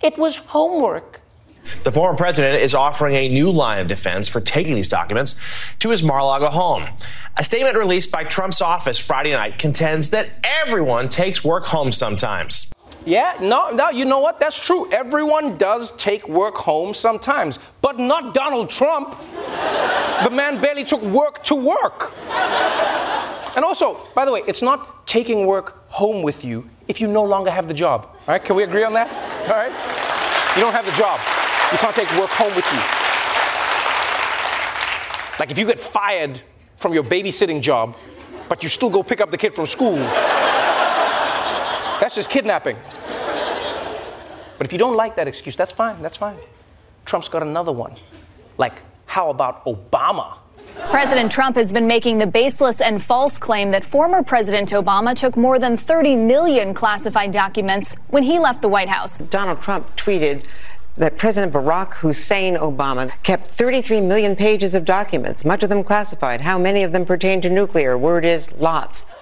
it 0.02 0.18
was 0.18 0.36
homework. 0.38 1.22
The 1.84 1.92
former 1.92 2.18
president 2.18 2.62
is 2.62 2.74
offering 2.74 3.16
a 3.16 3.30
new 3.30 3.50
line 3.52 3.80
of 3.80 3.88
defense 3.88 4.28
for 4.28 4.42
taking 4.42 4.76
these 4.76 4.90
documents 4.90 5.42
to 5.80 5.90
his 5.90 6.04
Mar-a-Lago 6.04 6.50
home. 6.50 6.88
A 7.38 7.44
statement 7.44 7.78
released 7.78 8.12
by 8.12 8.24
Trump's 8.24 8.62
office 8.62 8.98
Friday 8.98 9.32
night 9.32 9.58
contends 9.58 10.10
that 10.10 10.40
everyone 10.44 11.10
takes 11.10 11.44
work 11.44 11.66
home 11.66 11.92
sometimes. 11.92 12.74
Yeah, 13.06 13.38
no, 13.42 13.70
no, 13.72 13.90
you 13.90 14.06
know 14.06 14.20
what? 14.20 14.40
That's 14.40 14.58
true. 14.58 14.92
Everyone 14.92 15.58
does 15.58 15.92
take 15.94 16.28
work 16.30 16.56
home 16.56 16.94
sometimes, 16.94 17.60
but 17.82 18.00
not 18.00 18.34
Donald 18.34 18.70
Trump. 18.70 19.18
the 20.24 20.30
man 20.30 20.62
barely 20.62 20.86
took 20.86 21.02
work 21.02 21.44
to 21.46 21.56
work. 21.56 22.14
And 23.56 23.66
also, 23.66 24.08
by 24.16 24.26
the 24.26 24.32
way, 24.32 24.44
it's 24.48 24.62
not 24.62 25.06
taking 25.06 25.46
work 25.46 25.88
home 25.90 26.24
with 26.24 26.46
you 26.46 26.70
if 26.88 27.02
you 27.02 27.08
no 27.08 27.24
longer 27.24 27.52
have 27.52 27.68
the 27.68 27.74
job. 27.74 28.06
All 28.06 28.20
right, 28.28 28.44
can 28.44 28.56
we 28.56 28.64
agree 28.64 28.84
on 28.84 28.94
that? 28.94 29.10
All 29.50 29.56
right? 29.56 29.72
You 30.56 30.62
don't 30.62 30.74
have 30.74 30.86
the 30.86 30.92
job. 30.92 31.20
You 31.72 31.78
can't 31.78 31.96
take 31.96 32.10
work 32.18 32.30
home 32.30 32.56
with 32.56 32.66
you. 32.72 32.80
Like 35.40 35.52
if 35.52 35.58
you 35.58 35.66
get 35.66 35.80
fired 35.80 36.42
from 36.78 36.94
your 36.94 37.04
babysitting 37.04 37.62
job, 37.62 37.96
but 38.48 38.64
you 38.64 38.70
still 38.70 38.90
go 38.90 39.04
pick 39.04 39.20
up 39.20 39.30
the 39.32 39.38
kid 39.38 39.56
from 39.56 39.68
school, 39.68 39.98
that's 42.14 42.28
just 42.28 42.30
kidnapping. 42.30 42.78
But 44.58 44.68
if 44.68 44.72
you 44.72 44.78
don't 44.78 44.96
like 44.96 45.16
that 45.16 45.28
excuse, 45.28 45.56
that's 45.56 45.72
fine, 45.72 46.00
that's 46.04 46.18
fine. 46.18 46.38
Trump's 47.06 47.28
got 47.28 47.42
another 47.42 47.72
one. 47.72 47.96
Like, 48.60 48.84
how 49.08 49.32
about 49.32 49.66
Obama? 49.66 50.36
President 50.92 51.32
Trump 51.32 51.56
has 51.56 51.72
been 51.72 51.88
making 51.88 52.20
the 52.20 52.28
baseless 52.28 52.82
and 52.82 53.02
false 53.02 53.40
claim 53.40 53.72
that 53.72 53.84
former 53.84 54.22
President 54.22 54.70
Obama 54.70 55.16
took 55.16 55.36
more 55.36 55.58
than 55.58 55.76
30 55.76 56.16
million 56.16 56.76
classified 56.76 57.32
documents 57.32 57.96
when 58.10 58.22
he 58.22 58.38
left 58.38 58.62
the 58.62 58.70
White 58.70 58.90
House. 58.90 59.18
Donald 59.18 59.60
Trump 59.62 59.96
tweeted 59.96 60.46
that 60.98 61.18
President 61.18 61.52
Barack 61.52 61.96
Hussein 61.96 62.56
Obama 62.56 63.12
kept 63.24 63.48
33 63.48 64.02
million 64.02 64.36
pages 64.36 64.76
of 64.76 64.86
documents, 64.86 65.44
much 65.44 65.64
of 65.64 65.70
them 65.70 65.84
classified. 65.84 66.42
How 66.42 66.60
many 66.60 66.84
of 66.84 66.92
them 66.92 67.06
pertain 67.06 67.42
to 67.42 67.50
nuclear? 67.50 67.98
Word 67.98 68.24
is 68.24 68.60
lots. 68.62 69.16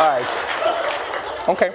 All 0.00 0.06
right. 0.06 1.46
Okay. 1.46 1.74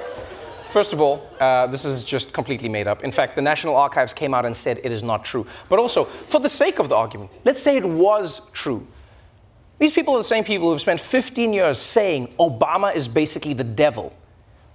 First 0.71 0.93
of 0.93 0.99
all, 0.99 1.29
uh, 1.39 1.67
this 1.67 1.85
is 1.85 2.03
just 2.03 2.33
completely 2.33 2.67
made 2.67 2.87
up. 2.87 3.03
In 3.03 3.11
fact, 3.11 3.35
the 3.35 3.41
National 3.43 3.75
Archives 3.75 4.13
came 4.13 4.33
out 4.33 4.47
and 4.47 4.57
said 4.57 4.81
it 4.83 4.91
is 4.91 5.03
not 5.03 5.23
true. 5.23 5.45
But 5.69 5.77
also, 5.77 6.05
for 6.25 6.39
the 6.39 6.49
sake 6.49 6.79
of 6.79 6.89
the 6.89 6.95
argument, 6.95 7.29
let's 7.43 7.61
say 7.61 7.77
it 7.77 7.85
was 7.85 8.41
true. 8.51 8.87
These 9.77 9.91
people 9.91 10.15
are 10.15 10.17
the 10.17 10.23
same 10.23 10.43
people 10.43 10.71
who've 10.71 10.81
spent 10.81 11.01
15 11.01 11.53
years 11.53 11.77
saying 11.77 12.33
Obama 12.39 12.95
is 12.95 13.07
basically 13.07 13.53
the 13.53 13.63
devil. 13.63 14.11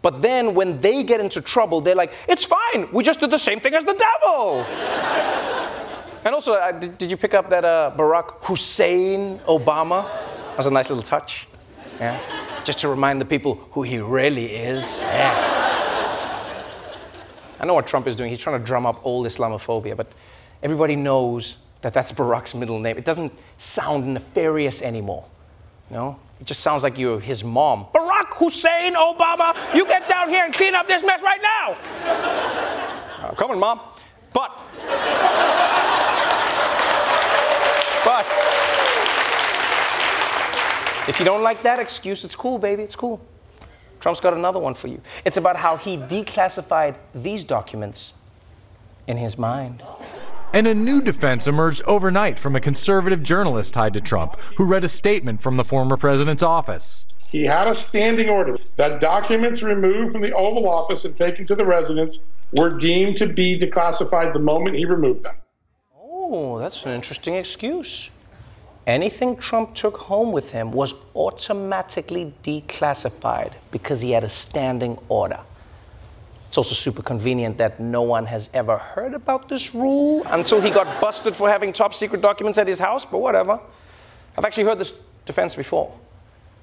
But 0.00 0.22
then 0.22 0.54
when 0.54 0.78
they 0.78 1.02
get 1.02 1.18
into 1.18 1.40
trouble, 1.40 1.80
they're 1.80 1.96
like, 1.96 2.12
it's 2.28 2.44
fine, 2.44 2.88
we 2.92 3.02
just 3.02 3.18
did 3.18 3.32
the 3.32 3.38
same 3.38 3.58
thing 3.58 3.74
as 3.74 3.84
the 3.84 3.94
devil. 3.94 4.60
and 6.24 6.32
also, 6.36 6.52
uh, 6.52 6.70
did, 6.70 6.98
did, 6.98 7.10
you 7.10 7.16
pick 7.16 7.34
up 7.34 7.50
that 7.50 7.64
uh, 7.64 7.92
Barack 7.96 8.44
Hussein 8.44 9.40
Obama? 9.40 10.04
That 10.04 10.56
was 10.56 10.66
a 10.66 10.70
nice 10.70 10.88
little 10.88 11.02
touch. 11.02 11.48
Yeah? 12.00 12.62
Just 12.64 12.78
to 12.80 12.88
remind 12.88 13.20
the 13.20 13.24
people 13.24 13.56
who 13.72 13.82
he 13.82 13.98
really 13.98 14.46
is. 14.46 14.98
Yeah. 15.00 15.58
I 17.60 17.66
know 17.66 17.74
what 17.74 17.86
Trump 17.86 18.06
is 18.06 18.16
doing. 18.16 18.30
He's 18.30 18.38
trying 18.38 18.58
to 18.58 18.64
drum 18.64 18.86
up 18.86 19.04
old 19.04 19.26
Islamophobia, 19.26 19.94
but 19.96 20.10
everybody 20.62 20.96
knows 20.96 21.56
that 21.82 21.92
that's 21.92 22.10
Barack's 22.10 22.54
middle 22.54 22.78
name. 22.78 22.96
It 22.96 23.04
doesn't 23.04 23.32
sound 23.58 24.14
nefarious 24.14 24.80
anymore. 24.80 25.26
You 25.90 25.96
know? 25.96 26.18
It 26.40 26.46
just 26.46 26.60
sounds 26.60 26.82
like 26.82 26.96
you're 26.96 27.20
his 27.20 27.44
mom. 27.44 27.86
Barack 27.94 28.32
Hussein 28.34 28.94
Obama, 28.94 29.54
you 29.74 29.84
get 29.84 30.08
down 30.08 30.30
here 30.30 30.44
and 30.46 30.54
clean 30.54 30.74
up 30.74 30.88
this 30.88 31.02
mess 31.04 31.20
right 31.22 31.40
now. 31.42 31.72
uh, 33.26 33.34
come 33.34 33.50
on, 33.50 33.58
mom. 33.58 33.80
But, 34.32 34.58
but, 38.04 38.59
if 41.10 41.18
you 41.18 41.24
don't 41.24 41.42
like 41.42 41.62
that 41.64 41.80
excuse, 41.80 42.22
it's 42.22 42.36
cool, 42.36 42.56
baby. 42.56 42.84
It's 42.84 42.94
cool. 42.94 43.20
Trump's 43.98 44.20
got 44.20 44.32
another 44.32 44.60
one 44.60 44.74
for 44.74 44.86
you. 44.86 45.00
It's 45.24 45.36
about 45.36 45.56
how 45.56 45.76
he 45.76 45.96
declassified 45.96 46.94
these 47.12 47.42
documents 47.42 48.12
in 49.08 49.16
his 49.16 49.36
mind. 49.36 49.82
And 50.52 50.68
a 50.68 50.74
new 50.74 51.02
defense 51.02 51.48
emerged 51.48 51.82
overnight 51.84 52.38
from 52.38 52.54
a 52.54 52.60
conservative 52.60 53.24
journalist 53.24 53.74
tied 53.74 53.92
to 53.94 54.00
Trump, 54.00 54.38
who 54.56 54.64
read 54.64 54.84
a 54.84 54.88
statement 54.88 55.42
from 55.42 55.56
the 55.56 55.64
former 55.64 55.96
president's 55.96 56.44
office. 56.44 57.06
He 57.26 57.44
had 57.44 57.66
a 57.66 57.74
standing 57.74 58.30
order 58.30 58.56
that 58.76 59.00
documents 59.00 59.62
removed 59.62 60.12
from 60.12 60.22
the 60.22 60.32
Oval 60.32 60.68
Office 60.68 61.04
and 61.04 61.16
taken 61.16 61.44
to 61.46 61.56
the 61.56 61.64
residence 61.64 62.22
were 62.52 62.78
deemed 62.78 63.16
to 63.16 63.26
be 63.26 63.58
declassified 63.58 64.32
the 64.32 64.38
moment 64.38 64.76
he 64.76 64.84
removed 64.84 65.24
them. 65.24 65.34
Oh, 65.96 66.60
that's 66.60 66.84
an 66.84 66.92
interesting 66.92 67.34
excuse. 67.34 68.10
Anything 68.86 69.36
Trump 69.36 69.74
took 69.74 69.96
home 69.96 70.32
with 70.32 70.50
him 70.50 70.72
was 70.72 70.94
automatically 71.14 72.32
declassified 72.42 73.52
because 73.70 74.00
he 74.00 74.10
had 74.12 74.24
a 74.24 74.28
standing 74.28 74.98
order. 75.08 75.40
It's 76.48 76.58
also 76.58 76.74
super 76.74 77.02
convenient 77.02 77.58
that 77.58 77.78
no 77.78 78.02
one 78.02 78.26
has 78.26 78.50
ever 78.52 78.76
heard 78.76 79.14
about 79.14 79.48
this 79.48 79.72
rule 79.74 80.24
until 80.26 80.60
he 80.60 80.70
got 80.70 81.00
busted 81.00 81.36
for 81.36 81.48
having 81.48 81.72
top 81.72 81.94
secret 81.94 82.22
documents 82.22 82.58
at 82.58 82.66
his 82.66 82.78
house, 82.78 83.04
but 83.04 83.18
whatever. 83.18 83.60
I've 84.36 84.44
actually 84.44 84.64
heard 84.64 84.78
this 84.78 84.92
defense 85.26 85.54
before. 85.54 85.96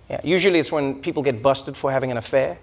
Yeah, 0.10 0.20
usually 0.24 0.60
it's 0.60 0.72
when 0.72 0.96
people 0.96 1.24
get 1.24 1.42
busted 1.42 1.78
for 1.78 1.92
having 1.92 2.12
an 2.12 2.18
affair. 2.18 2.58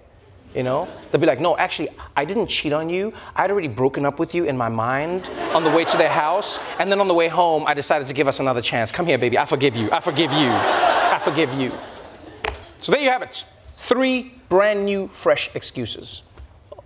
You 0.55 0.63
know, 0.63 0.87
they'll 1.11 1.19
be 1.19 1.27
like, 1.27 1.41
no, 1.41 1.57
actually, 1.57 1.89
I 2.15 2.23
didn't 2.23 2.47
cheat 2.47 2.71
on 2.71 2.89
you. 2.89 3.13
I'd 3.35 3.51
already 3.51 3.67
broken 3.67 4.05
up 4.05 4.19
with 4.19 4.33
you 4.33 4.45
in 4.45 4.55
my 4.55 4.69
mind 4.69 5.27
on 5.53 5.65
the 5.65 5.69
way 5.69 5.83
to 5.83 5.97
their 5.97 6.09
house. 6.09 6.59
And 6.79 6.89
then 6.89 7.01
on 7.01 7.09
the 7.09 7.13
way 7.13 7.27
home, 7.27 7.65
I 7.67 7.73
decided 7.73 8.07
to 8.07 8.13
give 8.13 8.27
us 8.27 8.39
another 8.39 8.61
chance. 8.61 8.89
Come 8.91 9.05
here, 9.05 9.17
baby. 9.17 9.37
I 9.37 9.45
forgive 9.45 9.75
you. 9.75 9.91
I 9.91 9.99
forgive 9.99 10.31
you. 10.31 10.49
I 10.49 11.19
forgive 11.21 11.53
you. 11.53 11.73
So 12.79 12.93
there 12.93 13.01
you 13.01 13.09
have 13.09 13.21
it. 13.21 13.43
Three 13.77 14.33
brand 14.47 14.85
new, 14.85 15.09
fresh 15.09 15.53
excuses. 15.55 16.21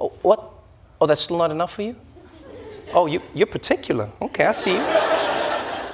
Oh, 0.02 0.14
what? 0.24 0.52
Oh, 1.00 1.06
that's 1.06 1.22
still 1.22 1.38
not 1.38 1.52
enough 1.52 1.74
for 1.74 1.84
you? 1.84 1.96
Oh, 2.94 3.06
you, 3.06 3.22
you're 3.36 3.48
particular. 3.48 4.10
Okay, 4.20 4.46
I 4.46 4.52
see 4.52 4.74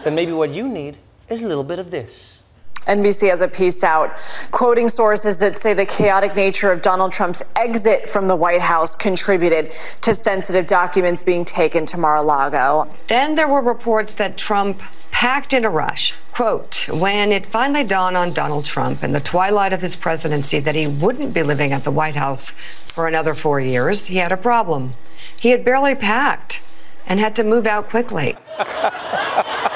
then 0.05 0.13
maybe 0.13 0.31
what 0.31 0.51
you 0.51 0.69
need 0.69 0.97
is 1.27 1.41
a 1.41 1.47
little 1.47 1.63
bit 1.63 1.79
of 1.79 1.89
this. 1.89 2.37
NBC 2.87 3.29
has 3.29 3.41
a 3.41 3.47
piece 3.47 3.83
out 3.83 4.15
quoting 4.51 4.89
sources 4.89 5.39
that 5.39 5.57
say 5.57 5.73
the 5.73 5.85
chaotic 5.85 6.35
nature 6.35 6.71
of 6.71 6.81
Donald 6.81 7.11
Trump's 7.11 7.41
exit 7.55 8.09
from 8.09 8.27
the 8.27 8.35
White 8.35 8.61
House 8.61 8.95
contributed 8.95 9.73
to 10.01 10.13
sensitive 10.13 10.67
documents 10.67 11.23
being 11.23 11.45
taken 11.45 11.85
to 11.87 11.97
Mar 11.97 12.17
a 12.17 12.23
Lago. 12.23 12.87
Then 13.07 13.35
there 13.35 13.47
were 13.47 13.61
reports 13.61 14.15
that 14.15 14.37
Trump 14.37 14.81
packed 15.11 15.53
in 15.53 15.63
a 15.65 15.69
rush. 15.69 16.13
Quote, 16.33 16.89
when 16.91 17.31
it 17.31 17.45
finally 17.45 17.85
dawned 17.85 18.17
on 18.17 18.33
Donald 18.33 18.65
Trump 18.65 19.03
in 19.03 19.13
the 19.13 19.21
twilight 19.21 19.71
of 19.71 19.81
his 19.81 19.95
presidency 19.95 20.59
that 20.59 20.75
he 20.75 20.85
wouldn't 20.85 21.33
be 21.33 21.41
living 21.41 21.71
at 21.71 21.85
the 21.85 21.91
White 21.91 22.15
House 22.15 22.51
for 22.51 23.07
another 23.07 23.33
four 23.33 23.59
years, 23.59 24.07
he 24.07 24.17
had 24.17 24.31
a 24.31 24.37
problem. 24.37 24.93
He 25.37 25.49
had 25.49 25.63
barely 25.63 25.95
packed 25.95 26.67
and 27.07 27.19
had 27.19 27.35
to 27.37 27.43
move 27.43 27.65
out 27.65 27.89
quickly. 27.89 28.35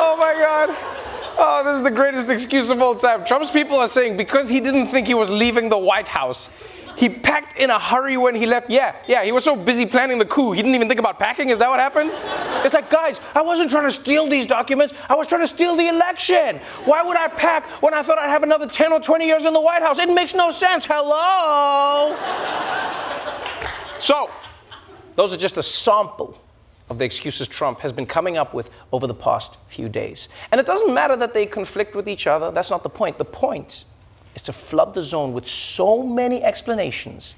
Oh 0.00 0.16
my 0.16 0.32
God. 0.34 0.70
Oh, 1.38 1.62
this 1.64 1.67
is 1.78 1.84
the 1.84 1.90
greatest 1.90 2.28
excuse 2.28 2.70
of 2.70 2.82
all 2.82 2.94
time. 2.94 3.24
Trump's 3.24 3.50
people 3.50 3.76
are 3.78 3.88
saying 3.88 4.16
because 4.16 4.48
he 4.48 4.60
didn't 4.60 4.88
think 4.88 5.06
he 5.06 5.14
was 5.14 5.30
leaving 5.30 5.68
the 5.68 5.78
White 5.78 6.08
House, 6.08 6.50
he 6.96 7.08
packed 7.08 7.56
in 7.58 7.70
a 7.70 7.78
hurry 7.78 8.16
when 8.16 8.34
he 8.34 8.44
left. 8.44 8.68
Yeah, 8.68 8.96
yeah, 9.06 9.22
he 9.24 9.30
was 9.30 9.44
so 9.44 9.54
busy 9.54 9.86
planning 9.86 10.18
the 10.18 10.24
coup, 10.24 10.50
he 10.52 10.60
didn't 10.60 10.74
even 10.74 10.88
think 10.88 10.98
about 10.98 11.18
packing. 11.18 11.50
Is 11.50 11.58
that 11.60 11.68
what 11.68 11.78
happened? 11.78 12.10
It's 12.64 12.74
like, 12.74 12.90
guys, 12.90 13.20
I 13.34 13.42
wasn't 13.42 13.70
trying 13.70 13.84
to 13.84 13.92
steal 13.92 14.28
these 14.28 14.46
documents, 14.46 14.94
I 15.08 15.14
was 15.14 15.28
trying 15.28 15.42
to 15.42 15.48
steal 15.48 15.76
the 15.76 15.88
election. 15.88 16.60
Why 16.84 17.02
would 17.02 17.16
I 17.16 17.28
pack 17.28 17.66
when 17.82 17.94
I 17.94 18.02
thought 18.02 18.18
I'd 18.18 18.28
have 18.28 18.42
another 18.42 18.66
10 18.66 18.92
or 18.92 19.00
20 19.00 19.26
years 19.26 19.44
in 19.44 19.52
the 19.52 19.60
White 19.60 19.82
House? 19.82 19.98
It 19.98 20.12
makes 20.12 20.34
no 20.34 20.50
sense. 20.50 20.84
Hello? 20.84 22.16
So, 24.00 24.30
those 25.14 25.32
are 25.32 25.36
just 25.36 25.56
a 25.56 25.62
sample 25.62 26.36
of 26.90 26.98
the 26.98 27.04
excuses 27.04 27.48
Trump 27.48 27.80
has 27.80 27.92
been 27.92 28.06
coming 28.06 28.36
up 28.36 28.54
with 28.54 28.70
over 28.92 29.06
the 29.06 29.14
past 29.14 29.56
few 29.68 29.88
days. 29.88 30.28
And 30.50 30.60
it 30.60 30.66
doesn't 30.66 30.92
matter 30.92 31.16
that 31.16 31.34
they 31.34 31.46
conflict 31.46 31.94
with 31.94 32.08
each 32.08 32.26
other, 32.26 32.50
that's 32.50 32.70
not 32.70 32.82
the 32.82 32.88
point. 32.88 33.18
The 33.18 33.24
point 33.24 33.84
is 34.34 34.42
to 34.42 34.52
flood 34.52 34.94
the 34.94 35.02
zone 35.02 35.32
with 35.32 35.48
so 35.48 36.02
many 36.02 36.42
explanations 36.42 37.34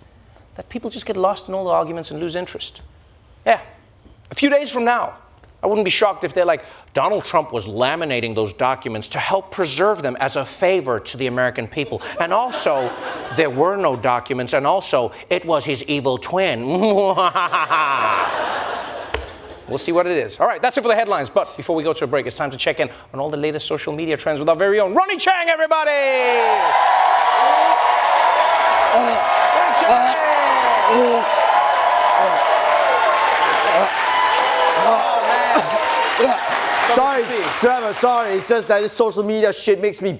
that 0.56 0.68
people 0.68 0.90
just 0.90 1.06
get 1.06 1.16
lost 1.16 1.48
in 1.48 1.54
all 1.54 1.64
the 1.64 1.70
arguments 1.70 2.10
and 2.10 2.20
lose 2.20 2.36
interest. 2.36 2.82
Yeah, 3.46 3.60
a 4.30 4.34
few 4.34 4.50
days 4.50 4.70
from 4.70 4.84
now, 4.84 5.16
I 5.62 5.66
wouldn't 5.66 5.84
be 5.84 5.90
shocked 5.90 6.24
if 6.24 6.32
they're 6.32 6.46
like, 6.46 6.64
Donald 6.94 7.24
Trump 7.24 7.52
was 7.52 7.66
laminating 7.66 8.34
those 8.34 8.52
documents 8.52 9.08
to 9.08 9.18
help 9.18 9.50
preserve 9.50 10.02
them 10.02 10.16
as 10.18 10.36
a 10.36 10.44
favor 10.44 10.98
to 11.00 11.16
the 11.18 11.26
American 11.26 11.68
people. 11.68 12.00
And 12.18 12.32
also, 12.32 12.90
there 13.36 13.50
were 13.50 13.76
no 13.76 13.94
documents, 13.94 14.54
and 14.54 14.66
also, 14.66 15.12
it 15.28 15.44
was 15.44 15.64
his 15.64 15.82
evil 15.84 16.16
twin. 16.16 16.62
We'll 19.70 19.78
see 19.78 19.92
what 19.92 20.06
it 20.08 20.18
is. 20.18 20.40
All 20.40 20.48
right, 20.48 20.60
that's 20.60 20.76
it 20.76 20.82
for 20.82 20.88
the 20.88 20.96
headlines. 20.96 21.30
But 21.30 21.56
before 21.56 21.76
we 21.76 21.84
go 21.84 21.92
to 21.92 22.04
a 22.04 22.06
break, 22.08 22.26
it's 22.26 22.36
time 22.36 22.50
to 22.50 22.56
check 22.56 22.80
in 22.80 22.90
on 23.14 23.20
all 23.20 23.30
the 23.30 23.36
latest 23.36 23.68
social 23.68 23.94
media 23.94 24.16
trends 24.16 24.40
with 24.40 24.48
our 24.48 24.56
very 24.56 24.80
own 24.80 24.94
Ronny 24.94 25.16
Chieng, 25.16 25.46
everybody! 25.46 25.90
Oh, 28.92 29.24
sorry, 36.92 37.22
Trevor, 37.60 37.92
sorry. 37.94 38.32
It's 38.32 38.48
just 38.48 38.66
that 38.66 38.80
this 38.80 38.92
social 38.92 39.22
media 39.22 39.52
shit 39.52 39.80
makes 39.80 40.02
me. 40.02 40.18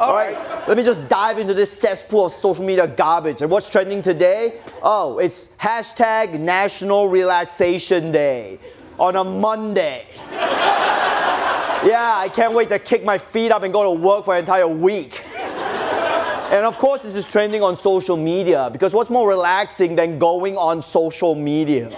All 0.00 0.14
right. 0.14 0.34
Let 0.66 0.78
me 0.78 0.82
just 0.82 1.10
dive 1.10 1.38
into 1.38 1.52
this 1.52 1.70
cesspool 1.70 2.24
of 2.24 2.32
social 2.32 2.64
media 2.64 2.86
garbage. 2.86 3.42
And 3.42 3.50
what's 3.50 3.68
trending 3.68 4.00
today? 4.00 4.58
Oh, 4.82 5.18
it's 5.18 5.48
hashtag 5.60 6.40
National 6.40 7.10
Relaxation 7.10 8.10
Day 8.10 8.58
on 8.98 9.16
a 9.16 9.22
Monday. 9.22 10.06
yeah, 10.30 12.14
I 12.16 12.30
can't 12.34 12.54
wait 12.54 12.70
to 12.70 12.78
kick 12.78 13.04
my 13.04 13.18
feet 13.18 13.52
up 13.52 13.62
and 13.62 13.74
go 13.74 13.94
to 13.94 14.00
work 14.00 14.24
for 14.24 14.32
an 14.32 14.40
entire 14.40 14.66
week. 14.66 15.22
And 15.36 16.64
of 16.64 16.78
course, 16.78 17.02
this 17.02 17.14
is 17.14 17.30
trending 17.30 17.62
on 17.62 17.76
social 17.76 18.16
media 18.16 18.70
because 18.72 18.94
what's 18.94 19.10
more 19.10 19.28
relaxing 19.28 19.96
than 19.96 20.18
going 20.18 20.56
on 20.56 20.80
social 20.80 21.34
media? 21.34 21.90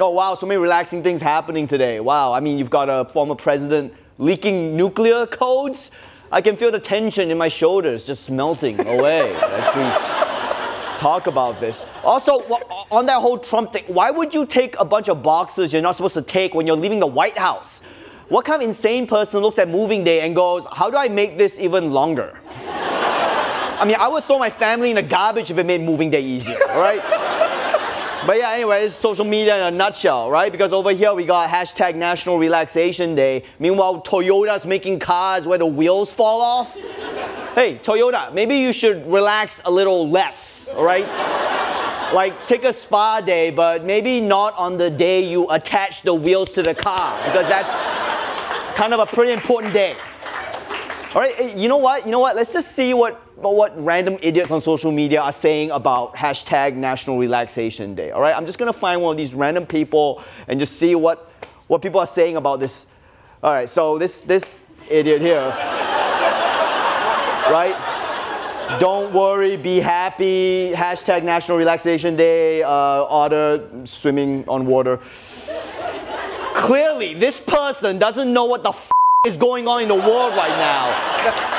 oh, 0.00 0.10
wow, 0.10 0.34
so 0.34 0.46
many 0.46 0.58
relaxing 0.58 1.04
things 1.04 1.22
happening 1.22 1.68
today. 1.68 2.00
Wow, 2.00 2.32
I 2.32 2.40
mean, 2.40 2.58
you've 2.58 2.70
got 2.70 2.88
a 2.88 3.08
former 3.08 3.36
president 3.36 3.94
leaking 4.18 4.76
nuclear 4.76 5.28
codes. 5.28 5.92
I 6.34 6.40
can 6.40 6.56
feel 6.56 6.72
the 6.72 6.80
tension 6.80 7.30
in 7.30 7.38
my 7.38 7.46
shoulders 7.46 8.08
just 8.08 8.28
melting 8.28 8.84
away 8.84 9.32
as 9.36 9.76
we 9.76 10.98
talk 10.98 11.28
about 11.28 11.60
this. 11.60 11.80
Also, 12.02 12.40
on 12.90 13.06
that 13.06 13.20
whole 13.20 13.38
Trump 13.38 13.72
thing, 13.72 13.84
why 13.86 14.10
would 14.10 14.34
you 14.34 14.44
take 14.44 14.74
a 14.80 14.84
bunch 14.84 15.08
of 15.08 15.22
boxes 15.22 15.72
you're 15.72 15.80
not 15.80 15.94
supposed 15.94 16.14
to 16.14 16.22
take 16.22 16.52
when 16.52 16.66
you're 16.66 16.74
leaving 16.74 16.98
the 16.98 17.06
White 17.06 17.38
House? 17.38 17.82
What 18.30 18.44
kind 18.44 18.60
of 18.60 18.68
insane 18.68 19.06
person 19.06 19.42
looks 19.42 19.60
at 19.60 19.68
moving 19.68 20.02
day 20.02 20.22
and 20.22 20.34
goes, 20.34 20.66
How 20.72 20.90
do 20.90 20.96
I 20.96 21.08
make 21.08 21.38
this 21.38 21.60
even 21.60 21.92
longer? 21.92 22.36
I 22.66 23.84
mean, 23.86 23.96
I 24.00 24.08
would 24.08 24.24
throw 24.24 24.40
my 24.40 24.50
family 24.50 24.90
in 24.90 24.96
the 24.96 25.02
garbage 25.02 25.52
if 25.52 25.58
it 25.58 25.66
made 25.66 25.82
moving 25.82 26.10
day 26.10 26.22
easier, 26.22 26.58
all 26.68 26.80
right? 26.80 27.23
But 28.26 28.38
yeah, 28.38 28.52
anyway, 28.52 28.84
it's 28.84 28.94
social 28.94 29.26
media 29.26 29.54
in 29.54 29.74
a 29.74 29.76
nutshell, 29.76 30.30
right? 30.30 30.50
Because 30.50 30.72
over 30.72 30.92
here 30.92 31.12
we 31.12 31.26
got 31.26 31.50
hashtag 31.50 31.94
National 31.94 32.38
Relaxation 32.38 33.14
Day. 33.14 33.42
Meanwhile, 33.58 34.00
Toyota's 34.00 34.64
making 34.64 35.00
cars 35.00 35.46
where 35.46 35.58
the 35.58 35.66
wheels 35.66 36.10
fall 36.10 36.40
off. 36.40 36.74
hey, 37.54 37.78
Toyota, 37.82 38.32
maybe 38.32 38.56
you 38.56 38.72
should 38.72 39.06
relax 39.06 39.60
a 39.66 39.70
little 39.70 40.08
less, 40.08 40.68
all 40.68 40.84
right? 40.84 41.04
like 42.14 42.46
take 42.46 42.64
a 42.64 42.72
spa 42.72 43.20
day, 43.20 43.50
but 43.50 43.84
maybe 43.84 44.20
not 44.20 44.54
on 44.56 44.78
the 44.78 44.88
day 44.88 45.22
you 45.22 45.50
attach 45.50 46.00
the 46.00 46.14
wheels 46.14 46.50
to 46.52 46.62
the 46.62 46.74
car, 46.74 47.20
because 47.26 47.46
that's 47.48 47.76
kind 48.74 48.94
of 48.94 49.00
a 49.00 49.06
pretty 49.06 49.32
important 49.32 49.74
day. 49.74 49.96
All 51.14 51.20
right, 51.20 51.56
you 51.56 51.68
know 51.68 51.76
what? 51.76 52.04
You 52.04 52.10
know 52.10 52.18
what? 52.18 52.34
Let's 52.34 52.52
just 52.52 52.72
see 52.72 52.92
what 52.92 53.20
what 53.36 53.72
random 53.84 54.16
idiots 54.20 54.50
on 54.50 54.60
social 54.60 54.90
media 54.90 55.20
are 55.20 55.30
saying 55.30 55.70
about 55.70 56.16
hashtag 56.16 56.74
National 56.74 57.18
Relaxation 57.18 57.94
Day. 57.94 58.10
All 58.10 58.20
right, 58.20 58.36
I'm 58.36 58.44
just 58.44 58.58
gonna 58.58 58.72
find 58.72 59.00
one 59.00 59.12
of 59.12 59.16
these 59.16 59.32
random 59.32 59.64
people 59.64 60.24
and 60.48 60.58
just 60.58 60.76
see 60.76 60.96
what 60.96 61.30
what 61.68 61.82
people 61.82 62.00
are 62.00 62.06
saying 62.06 62.36
about 62.36 62.58
this. 62.58 62.86
All 63.44 63.52
right, 63.52 63.68
so 63.68 63.96
this 63.96 64.22
this 64.22 64.58
idiot 64.90 65.20
here, 65.20 65.38
right? 67.48 67.76
Don't 68.80 69.12
worry, 69.14 69.56
be 69.56 69.78
happy. 69.78 70.72
Hashtag 70.74 71.22
National 71.22 71.58
Relaxation 71.58 72.16
Day. 72.16 72.64
Uh, 72.64 72.68
otter 72.68 73.68
swimming 73.84 74.44
on 74.48 74.66
water. 74.66 74.98
Clearly, 76.56 77.14
this 77.14 77.40
person 77.40 77.98
doesn't 78.00 78.32
know 78.32 78.46
what 78.46 78.64
the. 78.64 78.72
Is 79.24 79.38
going 79.38 79.66
on 79.66 79.80
in 79.80 79.88
the 79.88 79.94
world 79.94 80.36
right 80.36 80.56
now. 80.58 80.92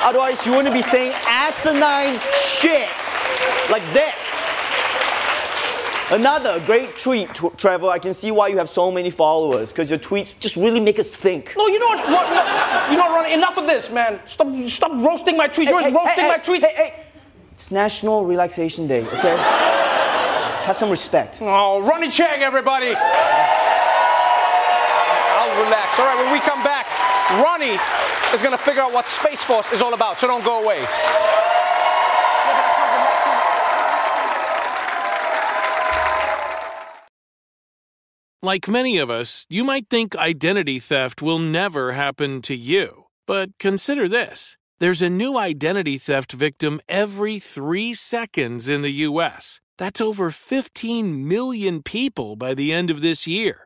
Otherwise, 0.08 0.46
you 0.46 0.52
wouldn't 0.52 0.76
be 0.76 0.84
saying 0.84 1.14
asinine 1.26 2.20
shit 2.38 2.88
like 3.72 3.82
this. 3.92 4.56
Another 6.12 6.60
great 6.68 6.96
tweet, 6.96 7.28
Trevor. 7.58 7.88
I 7.88 7.98
can 7.98 8.14
see 8.14 8.30
why 8.30 8.50
you 8.50 8.58
have 8.58 8.70
so 8.70 8.92
many 8.92 9.10
followers 9.10 9.72
because 9.72 9.90
your 9.90 9.98
tweets 9.98 10.40
just 10.40 10.56
really 10.56 10.80
make 10.80 11.00
us 11.00 11.16
think. 11.16 11.56
No, 11.58 11.66
you 11.66 11.80
know 11.80 11.88
what? 11.88 12.08
what, 12.08 12.30
what 12.30 12.92
you 12.92 12.98
know, 12.98 13.10
Ronny, 13.10 13.34
enough 13.34 13.58
of 13.58 13.66
this, 13.66 13.90
man. 13.90 14.20
Stop, 14.28 14.48
stop 14.68 14.92
roasting 15.04 15.36
my 15.36 15.48
tweets. 15.48 15.66
Hey, 15.66 15.72
You're 15.72 15.82
hey, 15.82 15.92
roasting 15.92 16.24
hey, 16.26 16.28
my 16.28 16.38
tweets. 16.38 16.66
Hey, 16.66 16.74
hey, 16.76 17.06
it's 17.52 17.72
National 17.72 18.26
Relaxation 18.26 18.86
Day, 18.86 19.04
okay? 19.08 19.38
have 20.66 20.78
some 20.78 20.92
respect. 20.92 21.40
Oh, 21.42 21.82
Ronny 21.82 22.10
Chieng, 22.10 22.42
everybody. 22.42 22.94
I'll 25.36 25.64
relax. 25.64 26.00
All 26.00 26.06
right, 26.06 26.24
when 26.24 26.32
we 26.32 26.40
come 26.42 26.64
back. 26.64 26.75
Ronny 27.32 27.80
is 28.34 28.42
going 28.42 28.52
to 28.52 28.58
figure 28.58 28.84
out 28.84 28.94
what 28.94 29.08
Space 29.08 29.44
Force 29.44 29.72
is 29.72 29.82
all 29.82 29.96
about, 29.96 30.20
so 30.20 30.28
don't 30.28 30.44
go 30.44 30.64
away. 30.64 30.86
Like 38.44 38.68
many 38.68 39.00
of 39.00 39.10
us, 39.10 39.48
you 39.50 39.64
might 39.64 39.90
think 39.90 40.16
identity 40.16 40.78
theft 40.78 41.24
will 41.24 41.40
never 41.40 41.94
happen 41.94 42.44
to 42.44 42.56
you. 42.56 43.06
But 43.26 43.58
consider 43.58 44.08
this 44.08 44.56
there's 44.78 45.02
a 45.02 45.10
new 45.10 45.36
identity 45.36 45.98
theft 45.98 46.32
victim 46.32 46.80
every 46.88 47.40
three 47.40 47.96
seconds 47.96 48.70
in 48.70 48.84
the 48.84 48.92
U.S. 49.10 49.62
That's 49.80 50.00
over 50.00 50.30
15 50.30 51.28
million 51.28 51.82
people 51.82 52.36
by 52.36 52.54
the 52.54 52.72
end 52.72 52.92
of 52.92 53.02
this 53.02 53.26
year 53.26 53.66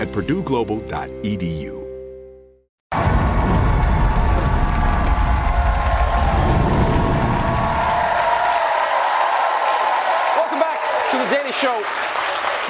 at 0.00 0.08
purdueglobal.edu. 0.08 1.84
Welcome 10.36 10.58
back 10.58 10.80
to 11.10 11.18
the 11.18 11.36
Daily 11.36 11.52
Show. 11.52 11.82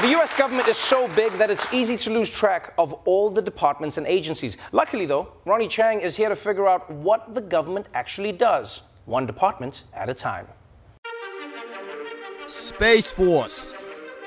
The 0.02 0.08
US 0.18 0.34
government 0.36 0.68
is 0.68 0.76
so 0.76 1.08
big 1.14 1.32
that 1.38 1.50
it's 1.50 1.66
easy 1.72 1.96
to 1.96 2.10
lose 2.10 2.28
track 2.28 2.74
of 2.76 2.92
all 3.04 3.30
the 3.30 3.40
departments 3.40 3.96
and 3.96 4.06
agencies. 4.06 4.56
Luckily, 4.72 5.06
though, 5.06 5.28
Ronny 5.46 5.68
Chieng 5.68 6.02
is 6.02 6.16
here 6.16 6.28
to 6.28 6.36
figure 6.36 6.68
out 6.68 6.90
what 6.90 7.32
the 7.34 7.40
government 7.40 7.86
actually 7.94 8.32
does, 8.32 8.82
one 9.06 9.24
department 9.24 9.84
at 9.94 10.08
a 10.08 10.14
time. 10.14 10.46
Space 12.46 13.10
Force. 13.10 13.72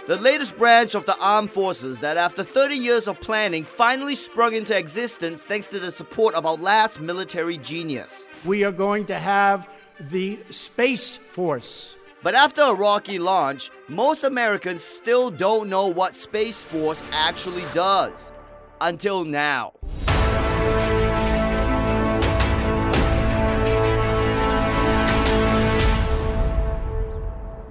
The 0.08 0.16
latest 0.16 0.58
branch 0.58 0.96
of 0.96 1.06
the 1.06 1.18
armed 1.18 1.52
forces 1.52 2.00
that, 2.00 2.16
after 2.16 2.42
30 2.42 2.76
years 2.76 3.10
of 3.10 3.20
planning, 3.20 3.66
finally 3.66 4.16
sprung 4.16 4.54
into 4.54 4.78
existence 4.78 5.46
thanks 5.46 5.68
to 5.68 5.80
the 5.80 5.92
support 5.92 6.34
of 6.34 6.46
our 6.46 6.56
last 6.56 7.02
military 7.02 7.58
genius. 7.58 8.26
We 8.46 8.64
are 8.64 8.72
going 8.72 9.06
to 9.08 9.20
have 9.20 9.68
the 10.00 10.40
Space 10.48 11.18
Force. 11.18 11.98
But 12.24 12.36
after 12.36 12.62
a 12.62 12.74
rocky 12.74 13.20
launch, 13.20 13.70
most 13.90 14.24
Americans 14.24 14.82
still 14.82 15.30
don't 15.30 15.68
know 15.68 15.88
what 15.88 16.16
Space 16.16 16.64
Force 16.64 17.04
actually 17.12 17.66
does. 17.74 18.32
Until 18.80 19.26
now. 19.26 19.74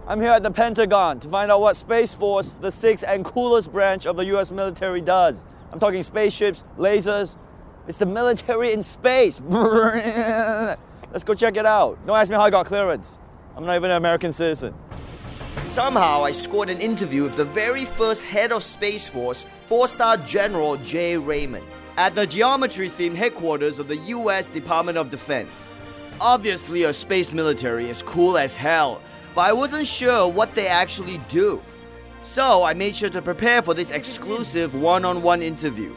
I'm 0.09 0.21
here 0.21 0.31
at 0.31 0.45
the 0.45 0.53
Pentagon 0.53 1.19
to 1.19 1.29
find 1.29 1.51
out 1.51 1.61
what 1.61 1.75
Space 1.75 2.14
Force, 2.14 2.55
the 2.55 2.71
sixth 2.71 3.05
and 3.05 3.25
coolest 3.25 3.73
branch 3.73 4.07
of 4.07 4.16
the 4.16 4.25
US 4.37 4.53
military, 4.53 5.01
does. 5.01 5.49
I'm 5.73 5.81
talking 5.81 6.05
spaceships, 6.05 6.62
lasers. 6.79 7.37
It's 7.88 7.99
the 7.99 8.07
military 8.07 8.73
in 8.73 8.85
space. 8.85 9.40
Let's 9.49 11.25
go 11.25 11.35
check 11.35 11.57
it 11.57 11.66
out. 11.66 11.99
Don't 12.07 12.16
ask 12.16 12.31
me 12.31 12.37
how 12.37 12.42
I 12.42 12.51
got 12.51 12.66
clearance. 12.66 13.19
I'm 13.57 13.66
not 13.66 13.75
even 13.75 13.90
an 13.90 13.97
American 13.97 14.31
citizen. 14.31 14.75
Somehow, 15.71 16.23
I 16.23 16.31
scored 16.31 16.71
an 16.71 16.81
interview 16.81 17.25
with 17.25 17.37
the 17.37 17.45
very 17.45 17.85
first 17.85 18.25
head 18.25 18.53
of 18.53 18.62
Space 18.62 19.09
Force, 19.09 19.45
four 19.66 19.88
star 19.88 20.19
General 20.19 20.77
Jay 20.77 21.16
Raymond, 21.16 21.66
at 21.97 22.14
the 22.14 22.29
geometry 22.29 22.88
themed 22.88 23.16
headquarters 23.16 23.81
of 23.81 23.88
the 23.88 23.97
US 23.97 24.51
Department 24.51 24.99
of 24.99 25.11
Defense. 25.11 25.73
Obviously, 26.21 26.85
our 26.87 26.92
space 26.92 27.33
military 27.33 27.90
is 27.90 28.03
cool 28.03 28.38
as 28.38 28.55
hell, 28.55 29.03
but 29.37 29.42
I 29.42 29.53
wasn't 29.53 29.87
sure 29.87 30.33
what 30.33 30.55
they 30.55 30.66
actually 30.66 31.20
do. 31.29 31.62
So 32.22 32.64
I 32.64 32.72
made 32.72 32.96
sure 32.96 33.11
to 33.11 33.20
prepare 33.20 33.61
for 33.61 33.75
this 33.75 33.90
exclusive 33.90 34.75
one 34.75 35.05
on 35.05 35.20
one 35.20 35.42
interview. 35.42 35.94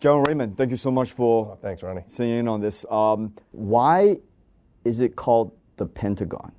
General 0.00 0.22
Raymond, 0.22 0.56
thank 0.56 0.72
you 0.72 0.76
so 0.76 0.90
much 0.90 1.12
for 1.12 1.56
thanks, 1.62 1.84
Ronny. 1.84 2.02
sitting 2.08 2.36
in 2.36 2.48
on 2.48 2.60
this. 2.60 2.84
Um, 2.90 3.32
why 3.52 4.16
is 4.84 5.00
it 5.00 5.14
called 5.14 5.52
the 5.76 5.86
Pentagon? 5.86 6.50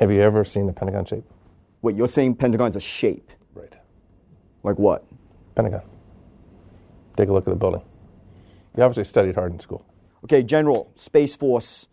Have 0.00 0.10
you 0.10 0.20
ever 0.20 0.44
seen 0.44 0.66
the 0.66 0.72
Pentagon 0.72 1.04
shape? 1.04 1.24
Wait, 1.82 1.96
you're 1.96 2.08
saying 2.08 2.34
Pentagon 2.34 2.66
is 2.66 2.76
a 2.76 2.80
shape? 2.80 3.30
Right. 3.54 3.72
Like 4.64 4.76
what? 4.76 5.04
Pentagon. 5.54 5.82
Take 7.16 7.28
a 7.28 7.32
look 7.32 7.46
at 7.46 7.50
the 7.50 7.56
building. 7.56 7.82
You 8.76 8.82
obviously 8.82 9.04
studied 9.04 9.36
hard 9.36 9.52
in 9.52 9.60
school. 9.60 9.86
Okay, 10.24 10.44
General, 10.44 10.88
Space 10.94 11.34
Force. 11.34 11.86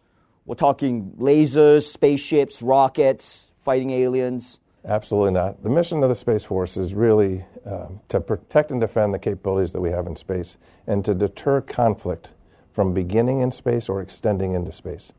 We're 0.45 0.55
talking 0.55 1.13
lasers, 1.17 1.83
spaceships, 1.83 2.61
rockets, 2.61 3.47
fighting 3.63 3.89
aliens. 3.89 4.59
Absolutely 4.85 5.31
not. 5.31 5.63
The 5.63 5.69
mission 5.69 6.03
of 6.03 6.09
the 6.09 6.15
Space 6.15 6.43
Force 6.43 6.77
is 6.77 6.93
really 6.93 7.43
um, 7.65 7.99
to 8.09 8.19
protect 8.19 8.69
and 8.71 8.79
defend 8.79 9.13
the 9.13 9.19
capabilities 9.19 9.73
that 9.73 9.81
we 9.81 9.89
have 9.89 10.05
in 10.05 10.15
space 10.15 10.57
and 10.87 11.03
to 11.05 11.13
deter 11.15 11.61
conflict 11.61 12.29
from 12.73 12.93
beginning 12.93 13.41
in 13.41 13.51
space 13.51 13.89
or 13.89 13.99
extending 14.01 14.53
into 14.53 14.71
space. 14.71 15.11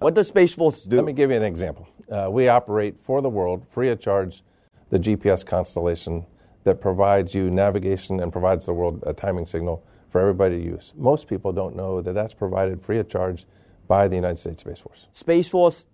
What 0.00 0.14
does 0.14 0.28
Space 0.28 0.54
Force 0.54 0.82
do? 0.82 0.96
Let 0.96 1.04
me 1.04 1.12
give 1.12 1.30
you 1.30 1.36
an 1.36 1.44
example. 1.44 1.86
Uh, 2.10 2.28
we 2.30 2.48
operate 2.48 2.96
for 3.00 3.22
the 3.22 3.28
world, 3.28 3.64
free 3.70 3.90
of 3.90 4.00
charge, 4.00 4.42
the 4.90 4.98
GPS 4.98 5.46
constellation 5.46 6.26
that 6.64 6.80
provides 6.80 7.32
you 7.32 7.48
navigation 7.48 8.20
and 8.20 8.32
provides 8.32 8.66
the 8.66 8.72
world 8.72 9.02
a 9.06 9.12
timing 9.12 9.46
signal 9.46 9.84
for 10.10 10.20
everybody 10.20 10.58
to 10.58 10.64
use. 10.64 10.92
Most 10.96 11.26
people 11.28 11.52
don't 11.52 11.76
know 11.76 12.00
that 12.02 12.12
that's 12.12 12.34
provided 12.34 12.82
free 12.82 12.98
of 12.98 13.08
charge 13.08 13.46
by 13.88 14.08
the 14.08 14.16
United 14.16 14.38
States 14.38 14.60
Space 14.62 14.78
Force. 14.80 15.06
Space 15.12 15.48
Force 15.48 15.84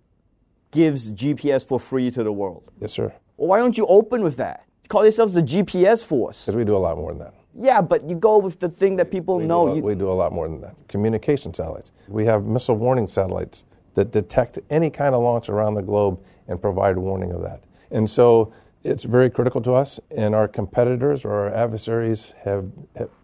gives 0.71 1.11
GPS 1.11 1.65
for 1.67 1.79
free 1.79 2.11
to 2.11 2.23
the 2.23 2.31
world. 2.31 2.63
Yes, 2.81 2.91
sir. 2.93 3.13
Well, 3.37 3.47
why 3.49 3.59
don't 3.59 3.77
you 3.77 3.85
open 3.87 4.23
with 4.23 4.37
that? 4.37 4.63
Call 4.89 5.03
yourselves 5.03 5.33
the 5.33 5.41
GPS 5.41 6.03
Force. 6.03 6.41
Because 6.41 6.55
we 6.55 6.63
do 6.65 6.75
a 6.75 6.79
lot 6.79 6.97
more 6.97 7.11
than 7.11 7.19
that. 7.19 7.33
Yeah, 7.59 7.81
but 7.81 8.07
you 8.07 8.15
go 8.15 8.37
with 8.37 8.59
the 8.59 8.69
thing 8.69 8.95
that 8.97 9.09
people 9.11 9.37
we 9.37 9.45
know. 9.45 9.65
Do 9.65 9.71
a, 9.71 9.75
You- 9.77 9.81
we 9.83 9.95
do 9.95 10.11
a 10.11 10.13
lot 10.13 10.31
more 10.31 10.47
than 10.47 10.61
that. 10.61 10.75
Communication 10.87 11.53
satellites. 11.53 11.91
We 12.07 12.25
have 12.25 12.45
missile 12.45 12.75
warning 12.75 13.07
satellites 13.07 13.65
that 13.95 14.11
detect 14.11 14.59
any 14.69 14.89
kind 14.91 15.15
of 15.15 15.23
launch 15.23 15.49
around 15.49 15.73
the 15.73 15.81
globe 15.81 16.19
and 16.47 16.61
provide 16.61 16.97
warning 16.97 17.31
of 17.31 17.41
that. 17.41 17.63
And 17.91 18.07
so 18.09 18.53
it's 18.87 19.03
very 19.03 19.29
critical 19.29 19.61
to 19.61 19.73
us, 19.73 19.99
and 20.09 20.33
our 20.33 20.47
competitors 20.47 21.25
or 21.25 21.31
our 21.31 21.53
adversaries 21.53 22.33
have, 22.45 22.65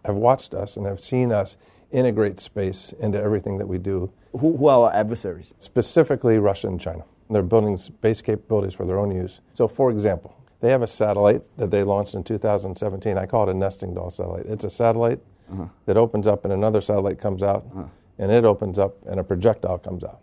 have, 0.04 0.14
watched 0.14 0.52
us 0.54 0.76
and 0.76 0.86
have 0.86 1.00
seen 1.00 1.32
us 1.32 1.56
integrate 1.90 2.38
space 2.40 2.92
into 3.00 3.18
everything 3.20 3.58
that 3.58 3.66
we 3.68 3.78
do. 3.78 4.12
Who, 4.32 4.56
who 4.56 4.66
are 4.66 4.86
our 4.90 4.94
adversaries? 4.94 5.52
Specifically, 5.60 6.38
Russia 6.38 6.68
and 6.68 6.80
China. 6.80 7.04
They're 7.30 7.42
building 7.42 7.78
space 7.78 8.20
capabilities 8.20 8.74
for 8.74 8.84
their 8.86 8.98
own 8.98 9.10
use. 9.10 9.40
So, 9.54 9.66
for 9.66 9.90
example, 9.90 10.36
they 10.60 10.70
have 10.70 10.82
a 10.82 10.86
satellite 10.86 11.42
that 11.56 11.70
they 11.70 11.82
launched 11.82 12.14
in 12.14 12.24
2017. 12.24 13.16
I 13.16 13.26
call 13.26 13.48
it 13.48 13.52
a 13.52 13.54
nesting 13.56 13.94
doll 13.94 14.10
satellite. 14.10 14.46
It's 14.46 14.64
a 14.64 14.70
satellite 14.70 15.20
Uh-huh. 15.52 15.66
that 15.86 15.96
opens 15.98 16.26
up 16.26 16.44
and 16.44 16.52
another 16.54 16.80
satellite 16.80 17.20
comes 17.20 17.42
out, 17.42 17.66
and 18.18 18.32
it 18.32 18.44
opens 18.46 18.78
up 18.78 18.96
and 19.06 19.20
a 19.20 19.24
projectile 19.24 19.78
comes 19.78 20.02
out. 20.02 20.20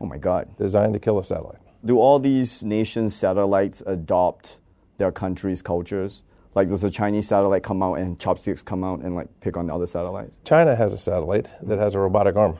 Oh 0.00 0.06
my 0.06 0.18
God. 0.18 0.48
Designed 0.58 0.94
to 0.94 1.00
kill 1.00 1.18
a 1.18 1.24
satellite. 1.24 1.60
Do 1.84 1.98
all 2.00 2.18
these 2.18 2.64
nations' 2.64 3.14
satellites 3.14 3.80
adopt 3.86 4.58
their 4.98 5.12
country's 5.12 5.62
cultures? 5.62 6.22
Like, 6.54 6.68
does 6.68 6.82
a 6.84 6.90
Chinese 6.90 7.28
satellite 7.28 7.62
come 7.62 7.82
out 7.82 7.94
and 7.94 8.18
chopsticks 8.18 8.62
come 8.62 8.82
out 8.82 9.00
and 9.00 9.14
like 9.14 9.28
pick 9.40 9.56
on 9.56 9.66
the 9.66 9.74
other 9.74 9.86
satellites 9.86 10.32
China 10.44 10.74
has 10.74 10.92
a 10.92 10.98
satellite 10.98 11.50
that 11.62 11.78
has 11.78 11.94
a 11.94 11.98
robotic 11.98 12.34
arm. 12.36 12.58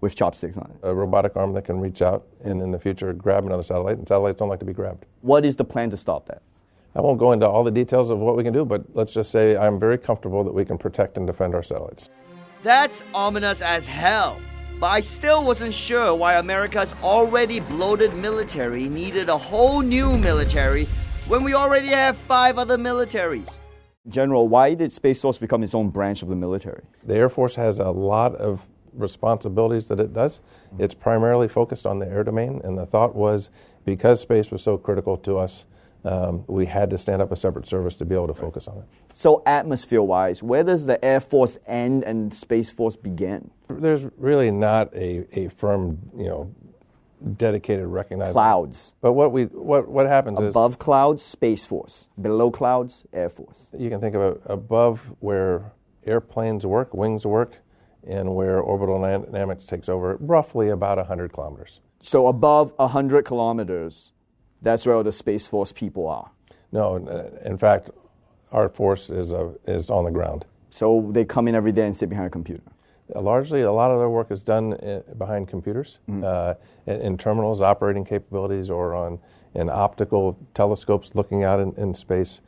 with 0.00 0.14
chopsticks 0.14 0.56
on 0.56 0.70
it? 0.70 0.86
A 0.86 0.94
robotic 0.94 1.34
arm 1.36 1.52
that 1.54 1.64
can 1.64 1.80
reach 1.80 2.02
out 2.02 2.26
and 2.44 2.60
in 2.62 2.70
the 2.70 2.78
future 2.78 3.12
grab 3.12 3.44
another 3.46 3.62
satellite, 3.62 3.98
and 3.98 4.06
satellites 4.06 4.38
don't 4.38 4.48
like 4.48 4.60
to 4.60 4.64
be 4.64 4.72
grabbed. 4.72 5.06
What 5.22 5.44
is 5.44 5.56
the 5.56 5.64
plan 5.64 5.90
to 5.90 5.96
stop 5.96 6.26
that? 6.28 6.42
I 6.94 7.00
won't 7.00 7.18
go 7.18 7.32
into 7.32 7.48
all 7.48 7.64
the 7.64 7.72
details 7.72 8.08
of 8.10 8.18
what 8.18 8.36
we 8.36 8.44
can 8.44 8.52
do, 8.52 8.64
but 8.64 8.84
let's 8.94 9.12
just 9.12 9.32
say 9.32 9.56
I'm 9.56 9.80
very 9.80 9.98
comfortable 9.98 10.44
that 10.44 10.54
we 10.54 10.64
can 10.64 10.78
protect 10.78 11.16
and 11.16 11.26
defend 11.26 11.54
our 11.54 11.62
satellites. 11.62 12.08
That's 12.62 13.04
ominous 13.12 13.62
as 13.62 13.86
hell. 13.86 14.40
But 14.78 14.86
I 14.86 15.00
still 15.00 15.44
wasn't 15.44 15.74
sure 15.74 16.14
why 16.14 16.34
America's 16.34 16.94
already 17.02 17.60
bloated 17.60 18.14
military 18.14 18.88
needed 18.88 19.28
a 19.28 19.36
whole 19.36 19.80
new 19.82 20.16
military 20.18 20.86
when 21.26 21.42
we 21.42 21.54
already 21.54 21.88
have 21.88 22.16
five 22.16 22.58
other 22.58 22.76
militaries. 22.76 23.58
General, 24.08 24.46
why 24.46 24.74
did 24.74 24.92
Space 24.92 25.22
Force 25.22 25.38
become 25.38 25.62
its 25.62 25.74
own 25.74 25.88
branch 25.88 26.20
of 26.22 26.28
the 26.28 26.36
military? 26.36 26.82
The 27.04 27.14
Air 27.14 27.30
Force 27.30 27.54
has 27.54 27.78
a 27.78 27.88
lot 27.88 28.34
of 28.36 28.60
responsibilities 28.92 29.88
that 29.88 29.98
it 29.98 30.12
does. 30.12 30.40
It's 30.78 30.94
primarily 30.94 31.48
focused 31.48 31.86
on 31.86 31.98
the 31.98 32.06
air 32.06 32.22
domain, 32.24 32.60
and 32.62 32.76
the 32.76 32.84
thought 32.84 33.14
was 33.14 33.48
because 33.86 34.20
space 34.20 34.50
was 34.50 34.62
so 34.62 34.76
critical 34.76 35.16
to 35.18 35.38
us, 35.38 35.64
um, 36.04 36.44
we 36.46 36.66
had 36.66 36.90
to 36.90 36.98
stand 36.98 37.22
up 37.22 37.32
a 37.32 37.36
separate 37.36 37.66
service 37.66 37.96
to 37.96 38.04
be 38.04 38.14
able 38.14 38.26
to 38.26 38.34
focus 38.34 38.68
on 38.68 38.78
it. 38.78 38.84
So, 39.14 39.42
atmosphere 39.46 40.02
wise, 40.02 40.42
where 40.42 40.62
does 40.62 40.84
the 40.84 41.02
Air 41.02 41.20
Force 41.20 41.56
end 41.66 42.04
and 42.04 42.34
Space 42.34 42.68
Force 42.68 42.96
begin? 42.96 43.50
There's 43.70 44.02
really 44.18 44.50
not 44.50 44.94
a, 44.94 45.26
a 45.32 45.48
firm, 45.48 45.98
you 46.14 46.26
know, 46.26 46.54
dedicated 47.24 47.86
recognized 47.86 48.32
clouds. 48.32 48.92
But 49.00 49.12
what 49.12 49.32
we 49.32 49.44
what 49.44 49.88
what 49.88 50.06
happens 50.06 50.38
above 50.38 50.48
is 50.48 50.52
above 50.52 50.78
clouds, 50.78 51.24
Space 51.24 51.64
Force. 51.64 52.06
Below 52.20 52.50
clouds, 52.50 53.04
Air 53.12 53.30
Force. 53.30 53.58
You 53.76 53.90
can 53.90 54.00
think 54.00 54.14
of 54.14 54.22
it 54.22 54.42
above 54.46 55.00
where 55.20 55.72
airplanes 56.06 56.66
work, 56.66 56.92
wings 56.94 57.24
work, 57.24 57.54
and 58.06 58.34
where 58.34 58.60
orbital 58.60 59.00
dynamics 59.00 59.64
takes 59.64 59.88
over, 59.88 60.16
roughly 60.20 60.68
about 60.68 60.98
100 60.98 61.32
kilometers. 61.32 61.80
So 62.02 62.26
above 62.26 62.72
100 62.76 63.24
kilometers, 63.24 64.12
that's 64.60 64.84
where 64.84 65.02
the 65.02 65.12
Space 65.12 65.46
Force 65.46 65.72
people 65.72 66.06
are. 66.06 66.30
No, 66.72 66.96
in 67.44 67.56
fact, 67.56 67.90
our 68.52 68.68
force 68.68 69.08
is 69.10 69.32
uh, 69.32 69.52
is 69.66 69.90
on 69.90 70.04
the 70.04 70.10
ground. 70.10 70.44
So 70.70 71.08
they 71.12 71.24
come 71.24 71.48
in 71.48 71.54
every 71.54 71.72
day 71.72 71.86
and 71.86 71.96
sit 71.96 72.08
behind 72.08 72.26
a 72.26 72.30
computer. 72.30 72.62
Largely, 73.14 73.62
a 73.62 73.72
lot 73.72 73.90
of 73.90 73.98
their 73.98 74.08
work 74.08 74.30
is 74.30 74.42
done 74.42 74.72
in, 74.74 75.02
behind 75.16 75.48
computers, 75.48 76.00
mm-hmm. 76.08 76.24
uh, 76.24 76.54
in, 76.86 77.00
in, 77.00 77.18
terminals, 77.18 77.60
operating 77.60 78.04
capabilities, 78.04 78.70
or 78.70 78.94
on 78.94 79.20
in 79.54 79.70
optical 79.70 80.36
telescopes 80.52 81.12
looking 81.14 81.44
out 81.44 81.60
in, 81.60 81.72
in 81.76 81.94
space. 81.94 82.40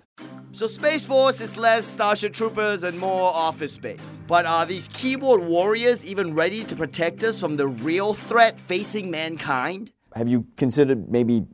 So 0.53 0.67
Space 0.67 1.05
Force 1.05 1.41
is 1.41 1.57
less 1.57 1.87
Starship 1.87 2.33
Troopers 2.33 2.83
and 2.83 2.99
more 2.99 3.33
office 3.33 3.75
space. 3.75 4.21
But 4.27 4.47
are 4.47 4.65
these 4.65 4.89
keyboard 4.93 5.43
warriors 5.43 6.05
even 6.05 6.35
ready 6.35 6.65
to 6.65 6.75
protect 6.75 7.23
us 7.23 7.39
from 7.39 7.57
the 7.57 7.69
real 7.69 8.15
threat 8.15 8.59
facing 8.59 9.11
mankind? 9.11 9.93
Have 10.15 10.29
you 10.29 10.47
considered 10.57 11.11
maybe 11.11 11.47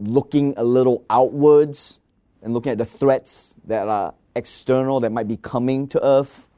looking 0.00 0.54
a 0.56 0.64
little 0.64 1.04
outwards 1.08 2.00
and 2.42 2.52
looking 2.52 2.72
at 2.72 2.78
the 2.78 2.84
threats 2.84 3.54
that 3.66 3.86
are 3.86 4.14
external 4.34 4.98
that 5.00 5.12
might 5.12 5.28
be 5.28 5.36
coming 5.36 5.86
to 5.88 6.04
Earth? 6.04 6.48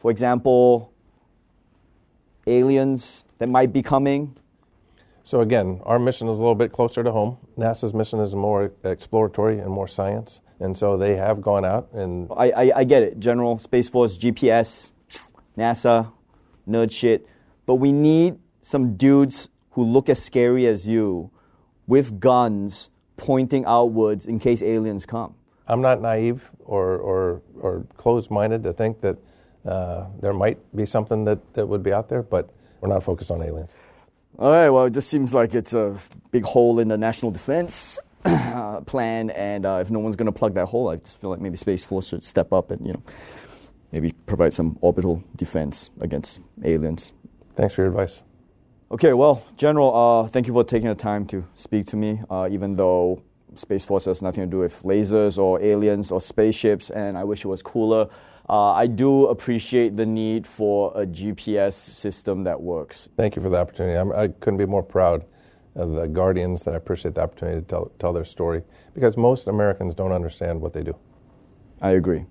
For 0.00 0.10
example, 0.10 0.92
aliens 2.46 3.22
that 3.38 3.48
might 3.50 3.70
be 3.70 3.82
coming. 3.82 4.34
So, 5.24 5.42
again, 5.42 5.80
our 5.84 5.98
mission 5.98 6.26
is 6.26 6.36
a 6.36 6.40
little 6.40 6.54
bit 6.54 6.72
closer 6.72 7.04
to 7.04 7.12
home. 7.12 7.36
NASA's 7.58 7.92
mission 7.92 8.18
is 8.18 8.34
more 8.34 8.72
exploratory 8.82 9.58
and 9.60 9.70
more 9.70 9.86
science. 9.86 10.40
And 10.58 10.76
so 10.76 10.96
they 10.96 11.16
have 11.16 11.42
gone 11.42 11.64
out 11.66 11.90
and. 11.92 12.28
I, 12.34 12.50
I, 12.50 12.72
I 12.76 12.84
get 12.84 13.02
it. 13.02 13.20
General, 13.20 13.58
Space 13.58 13.90
Force, 13.90 14.16
GPS, 14.16 14.90
NASA, 15.56 16.10
nerd 16.66 16.90
shit. 16.90 17.26
But 17.66 17.74
we 17.74 17.92
need 17.92 18.38
some 18.62 18.96
dudes 18.96 19.50
who 19.72 19.84
look 19.84 20.08
as 20.08 20.22
scary 20.22 20.66
as 20.66 20.88
you 20.88 21.30
with 21.86 22.20
guns 22.20 22.88
pointing 23.18 23.66
outwards 23.66 24.24
in 24.24 24.38
case 24.38 24.62
aliens 24.62 25.04
come. 25.04 25.34
I'm 25.68 25.82
not 25.82 26.00
naive 26.00 26.42
or, 26.64 26.96
or, 26.96 27.42
or 27.60 27.86
closed 27.96 28.30
minded 28.30 28.62
to 28.64 28.72
think 28.72 29.02
that 29.02 29.18
uh, 29.66 30.06
there 30.20 30.32
might 30.32 30.58
be 30.74 30.86
something 30.86 31.24
that, 31.24 31.38
that 31.54 31.66
would 31.66 31.82
be 31.82 31.92
out 31.92 32.08
there, 32.08 32.22
but 32.22 32.50
we're 32.80 32.88
not 32.88 33.04
focused 33.04 33.30
on 33.30 33.42
aliens. 33.42 33.70
All 34.38 34.50
right, 34.50 34.70
well, 34.70 34.86
it 34.86 34.92
just 34.92 35.10
seems 35.10 35.34
like 35.34 35.54
it's 35.54 35.72
a 35.72 35.98
big 36.30 36.44
hole 36.44 36.78
in 36.78 36.88
the 36.88 36.96
national 36.96 37.30
defense 37.30 37.98
uh, 38.24 38.80
plan, 38.80 39.30
and 39.30 39.66
uh, 39.66 39.78
if 39.82 39.90
no 39.90 39.98
one's 39.98 40.16
going 40.16 40.26
to 40.26 40.32
plug 40.32 40.54
that 40.54 40.66
hole, 40.66 40.88
I 40.88 40.96
just 40.96 41.20
feel 41.20 41.30
like 41.30 41.40
maybe 41.40 41.56
Space 41.56 41.84
Force 41.84 42.08
should 42.08 42.24
step 42.24 42.52
up 42.52 42.70
and, 42.70 42.86
you 42.86 42.92
know, 42.92 43.02
maybe 43.92 44.12
provide 44.26 44.54
some 44.54 44.78
orbital 44.80 45.22
defense 45.36 45.90
against 46.00 46.40
aliens. 46.64 47.12
Thanks 47.56 47.74
for 47.74 47.82
your 47.82 47.90
advice. 47.90 48.22
Okay, 48.92 49.12
well, 49.12 49.44
General, 49.56 50.24
uh, 50.24 50.28
thank 50.28 50.46
you 50.46 50.52
for 50.52 50.64
taking 50.64 50.88
the 50.88 50.94
time 50.94 51.26
to 51.28 51.44
speak 51.56 51.86
to 51.86 51.96
me, 51.96 52.20
uh, 52.30 52.48
even 52.50 52.76
though 52.76 53.22
Space 53.56 53.84
Force 53.84 54.06
has 54.06 54.22
nothing 54.22 54.42
to 54.42 54.50
do 54.50 54.58
with 54.58 54.82
lasers 54.82 55.38
or 55.38 55.60
aliens 55.62 56.10
or 56.10 56.20
spaceships, 56.20 56.90
and 56.90 57.16
I 57.18 57.24
wish 57.24 57.44
it 57.44 57.48
was 57.48 57.62
cooler. 57.62 58.08
Uh, 58.50 58.72
I 58.72 58.88
do 58.88 59.26
appreciate 59.26 59.96
the 59.96 60.04
need 60.04 60.44
for 60.44 60.90
a 61.00 61.06
GPS 61.06 61.74
system 61.74 62.42
that 62.44 62.60
works. 62.60 63.08
Thank 63.16 63.36
you 63.36 63.42
for 63.42 63.48
the 63.48 63.56
opportunity. 63.56 63.96
I'm, 63.96 64.10
I 64.10 64.26
could 64.26 64.54
not 64.54 64.58
be 64.58 64.66
more 64.66 64.82
proud 64.82 65.24
of 65.76 65.92
the 65.92 66.06
Guardians 66.08 66.64
that 66.64 66.74
I 66.74 66.76
appreciate 66.78 67.14
the 67.14 67.20
opportunity 67.20 67.60
to 67.60 67.66
tell, 67.66 67.92
tell 68.00 68.12
their 68.12 68.24
story 68.24 68.64
because 68.92 69.16
most 69.16 69.46
Americans 69.46 69.94
don't 69.94 70.10
understand 70.10 70.60
what 70.60 70.72
they 70.72 70.82
do. 70.82 70.96
I 71.80 71.90
agree. 71.90 72.26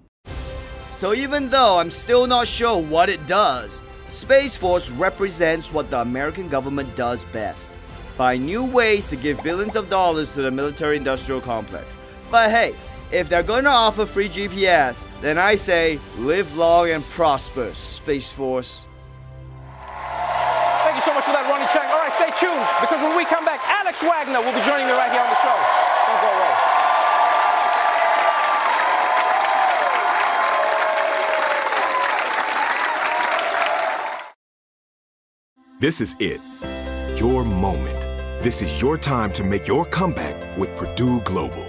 So 0.92 1.14
even 1.14 1.50
though 1.50 1.78
I'm 1.78 1.90
still 1.90 2.28
not 2.28 2.50
sure 2.50 2.82
what 2.82 3.08
it 3.08 3.26
does, 3.26 3.82
Space 4.10 4.58
Force 4.58 4.92
represents 4.92 5.72
what 5.72 5.90
the 5.90 6.02
American 6.02 6.50
government 6.50 6.94
does 6.98 7.24
best. 7.26 7.72
Find 8.18 8.46
new 8.46 8.66
ways 8.66 9.06
to 9.06 9.16
give 9.16 9.42
billions 9.42 9.78
of 9.78 9.90
dollars 9.90 10.34
to 10.34 10.42
the 10.42 10.52
military 10.52 10.98
industrial 10.98 11.40
complex. 11.40 11.96
But 12.30 12.52
hey, 12.52 12.76
if 13.12 13.28
they're 13.30 13.44
going 13.44 13.64
to 13.64 13.72
offer 13.72 14.06
free 14.06 14.30
GPS, 14.30 15.06
then 15.22 15.38
I 15.38 15.56
say 15.56 16.00
live 16.18 16.56
long 16.56 16.90
and 16.90 17.04
prosper, 17.06 17.74
Space 17.74 18.32
Force. 18.32 18.86
Thank 20.84 20.96
you 20.96 21.02
so 21.02 21.14
much 21.14 21.26
for 21.26 21.32
that, 21.32 21.46
Ronny 21.50 21.66
Chieng. 21.66 21.90
All 21.90 22.00
right, 22.00 22.14
stay 22.14 22.32
tuned 22.40 22.66
because 22.82 23.02
when 23.02 23.18
we 23.18 23.26
come 23.26 23.46
back, 23.46 23.60
Alex 23.68 24.02
Wagner 24.02 24.40
will 24.40 24.54
be 24.54 24.62
joining 24.66 24.88
me 24.88 24.94
right 24.94 25.12
here 25.12 25.22
on 25.22 25.30
the 25.30 25.36
show. 25.42 25.58
Don't 26.08 26.22
go 26.22 26.30
away. 26.38 26.80
This 35.80 36.02
is 36.02 36.16
it. 36.20 36.42
Your 37.18 37.46
moment. 37.46 38.02
This 38.44 38.62
is 38.62 38.82
your 38.82 38.98
time 38.98 39.32
to 39.34 39.44
make 39.44 39.68
your 39.68 39.86
comeback 39.86 40.58
with 40.58 40.76
Purdue 40.76 41.22
Global. 41.22 41.69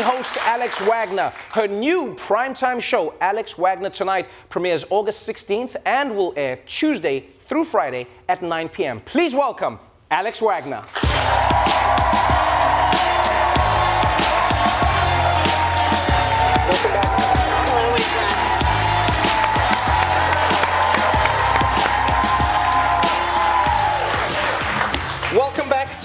Host 0.00 0.36
Alex 0.46 0.80
Wagner. 0.80 1.32
Her 1.52 1.66
new 1.66 2.14
primetime 2.14 2.80
show, 2.80 3.14
Alex 3.20 3.58
Wagner 3.58 3.90
Tonight, 3.90 4.28
premieres 4.48 4.84
August 4.90 5.26
16th 5.28 5.76
and 5.84 6.16
will 6.16 6.32
air 6.36 6.56
Tuesday 6.66 7.28
through 7.46 7.64
Friday 7.64 8.06
at 8.28 8.42
9 8.42 8.68
p.m. 8.70 9.00
Please 9.00 9.34
welcome 9.34 9.78
Alex 10.10 10.40
Wagner. 10.40 10.82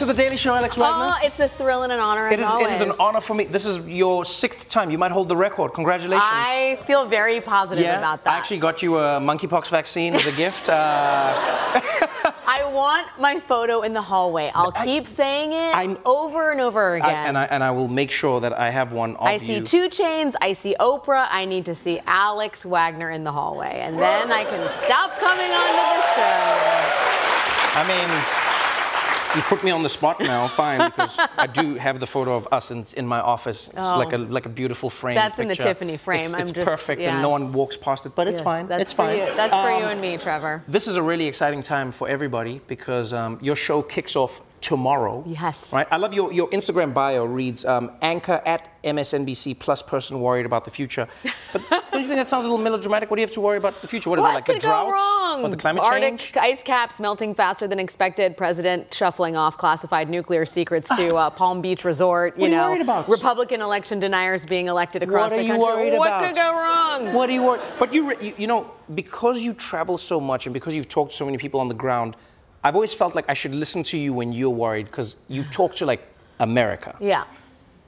To 0.02 0.08
the 0.08 0.14
Daily 0.16 0.36
Show, 0.36 0.56
Alex 0.56 0.76
Wagner. 0.78 1.14
Oh, 1.16 1.28
it's 1.28 1.40
a 1.40 1.48
thrill 1.48 1.84
and 1.84 1.94
an 1.94 2.00
honor 2.00 2.28
as 2.28 2.34
It 2.34 2.40
is, 2.40 2.52
it 2.52 2.72
is 2.72 2.82
an 2.82 2.92
honor 3.00 3.22
for 3.22 3.36
me. 3.36 3.44
This 3.44 3.68
is 3.68 3.86
your 3.86 4.26
sixth 4.26 4.68
time. 4.68 4.90
You 4.90 4.98
might 4.98 5.12
hold 5.12 5.30
the 5.30 5.38
record. 5.38 5.76
Congratulations. 5.76 6.24
I 6.26 6.80
feel 6.88 7.08
very 7.08 7.40
positive 7.40 7.84
yeah, 7.84 8.00
about 8.00 8.24
that. 8.24 8.34
I 8.34 8.38
actually 8.40 8.58
got 8.58 8.82
you 8.82 8.98
a 8.98 9.20
monkeypox 9.20 9.68
vaccine 9.68 10.16
as 10.16 10.26
a 10.26 10.32
gift. 10.32 10.70
Uh, 10.70 10.74
I 12.48 12.68
want 12.74 13.10
my 13.20 13.40
photo 13.42 13.84
in 13.84 13.94
the 13.94 14.02
hallway. 14.02 14.50
I'll 14.56 14.72
keep 14.72 15.08
saying 15.08 15.52
it 15.52 15.76
I'm, 15.76 16.00
over 16.04 16.52
and 16.52 16.60
over 16.62 16.96
I- 16.96 16.98
again. 16.98 17.28
and, 17.28 17.38
I, 17.38 17.46
and 17.46 17.64
I 17.64 17.70
will 17.70 17.88
make 17.88 18.10
sure 18.10 18.42
that 18.42 18.58
I 18.58 18.72
have 18.72 18.94
one 18.94 19.16
of 19.18 19.28
I 19.28 19.34
you. 19.34 19.64
see 19.64 19.88
2 19.88 19.90
Chainz. 19.90 20.34
I 20.42 20.54
see 20.54 20.76
Oprah. 20.80 21.28
I 21.30 21.46
need 21.46 21.66
to 21.66 21.76
see 21.76 22.02
Alex 22.08 22.66
Wagner 22.66 23.12
in 23.12 23.24
the 23.24 23.32
hallway, 23.32 23.82
and 23.84 24.00
then 24.00 24.32
I 24.32 24.46
can 24.46 24.68
stop 24.84 25.20
coming 25.20 25.52
onto 25.52 25.74
the 25.78 26.16
show. 26.16 27.12
I 27.74 27.86
mean, 27.88 28.51
you 29.36 29.41
put 29.44 29.63
me 29.63 29.72
on 29.72 29.84
the 29.84 29.89
spot 29.89 30.20
now, 30.20 30.48
fine, 30.48 30.80
because 30.89 31.17
I 31.38 31.48
do 31.48 31.76
have 31.76 32.00
the 32.00 32.08
photo 32.08 32.36
of 32.36 32.48
us 32.52 32.72
in, 32.72 32.86
in 32.98 33.08
my 33.08 33.20
office. 33.20 33.67
It's 33.67 33.78
Oh. 33.78 33.98
like 33.98 34.13
a 34.13 34.17
like 34.17 34.46
a 34.46 34.50
beautiful 34.50 34.89
frame. 34.89 35.15
That's 35.15 35.39
in 35.39 35.48
the. 35.48 35.56
Tiffany 35.56 35.98
frame. 35.98 36.22
It's, 36.26 36.34
I'm 36.34 36.41
it's 36.41 36.52
just- 36.52 36.65
perfect, 36.67 37.02
and 37.02 37.22
no 37.22 37.30
one 37.30 37.54
walks 37.54 37.78
past 37.78 38.06
it, 38.06 38.15
but 38.15 38.28
it's 38.28 38.39
Yes, 38.39 38.44
fine. 38.44 38.67
That's 38.67 38.82
it's 38.84 38.91
for 38.94 39.06
fine. 39.08 39.17
You. 39.17 39.26
That's 39.36 39.56
for 39.56 39.70
you 39.70 39.86
Um, 39.86 39.91
and 39.91 40.02
me, 40.02 40.17
Trevor. 40.17 40.63
This 40.67 40.88
is 40.88 40.96
a 40.96 41.02
really 41.02 41.28
exciting 41.28 41.62
time 41.63 41.91
for 41.91 42.08
everybody 42.10 42.62
because 42.67 43.13
um, 43.13 43.38
your 43.41 43.56
show 43.56 43.82
kicks 43.82 44.15
off 44.15 44.41
tomorrow. 44.62 45.24
Yes. 45.28 45.74
Right. 45.74 45.88
I 45.91 45.97
love 45.97 46.13
your, 46.13 46.32
your 46.32 46.50
Instagram 46.52 46.93
bio 46.93 47.26
reads 47.26 47.65
um, 47.65 47.91
anchor 48.02 48.41
at 48.45 48.69
MSNBC 48.84 49.60
plus 49.60 49.82
person 49.82 50.19
worried 50.21 50.45
about 50.45 50.65
the 50.65 50.71
future. 50.71 51.08
But 51.54 51.69
don't 51.69 52.02
you 52.04 52.08
think 52.08 52.17
that 52.19 52.30
sounds 52.30 52.45
a 52.45 52.47
little 52.47 52.63
melodramatic? 52.63 53.10
What 53.12 53.17
do 53.17 53.21
you 53.21 53.28
have 53.28 53.34
to 53.34 53.41
worry 53.41 53.58
about 53.58 53.82
the 53.82 53.88
future? 53.88 54.10
What, 54.10 54.19
What 54.19 54.28
there, 54.28 54.36
like 54.36 54.45
the 54.45 54.54
could 54.54 54.62
go 54.62 54.67
droughts 54.69 54.91
wrong? 54.93 55.43
or 55.43 55.50
the 55.50 55.58
climate 55.58 55.84
Arctic 55.84 56.19
change? 56.19 56.38
ice 56.38 56.63
caps 56.63 57.00
melting 57.02 57.36
faster 57.36 57.67
than 57.67 57.78
expected. 57.80 58.38
President 58.38 58.93
shuffling 58.93 59.36
off 59.36 59.58
classified 59.58 60.10
nuclear 60.10 60.45
secrets 60.45 60.88
to 60.95 61.15
uh, 61.17 61.30
Palm 61.30 61.62
Beach 61.62 61.84
Resort. 61.84 62.38
You 62.38 62.41
What 62.41 62.47
are 62.47 62.52
you 62.52 62.58
know, 62.58 62.69
worried 62.69 62.82
about? 62.82 63.10
Republican 63.10 63.62
election 63.62 64.00
deniers 64.00 64.45
being 64.45 64.67
elected 64.67 65.04
across 65.04 65.32
what 65.32 65.39
are 65.39 65.41
the 65.41 65.47
you 65.47 65.54
country. 65.54 65.65
worried 65.65 65.97
what 65.97 66.08
about? 66.08 66.24
could 66.28 66.36
go 66.36 66.52
wrong? 66.56 67.13
What 67.13 67.30
are 67.30 67.34
you 67.34 67.43
worried? 67.43 67.62
But 67.78 67.93
you, 67.93 68.15
you, 68.21 68.34
you 68.38 68.47
know, 68.47 68.71
because 68.95 69.41
you 69.41 69.54
travel 69.54 69.97
so 69.97 70.21
much 70.21 70.45
and 70.47 70.54
because 70.54 70.74
you've 70.74 70.88
talked 70.89 71.12
to 71.12 71.17
so 71.17 71.26
many 71.26 71.38
people 71.38 71.60
on 71.60 71.67
the 71.67 71.74
ground, 71.76 72.15
I've 72.63 72.76
always 72.76 72.93
felt 72.93 73.15
like 73.15 73.26
I 73.28 73.34
should 73.34 73.56
listen 73.56 73.84
to 73.86 73.97
you 73.97 74.13
when 74.13 74.32
you're 74.34 74.50
worried 74.50 74.86
because 74.86 75.15
you 75.28 75.43
talk 75.52 75.76
to 75.78 75.86
like 75.86 76.02
America. 76.39 76.95
Yeah. 77.00 77.24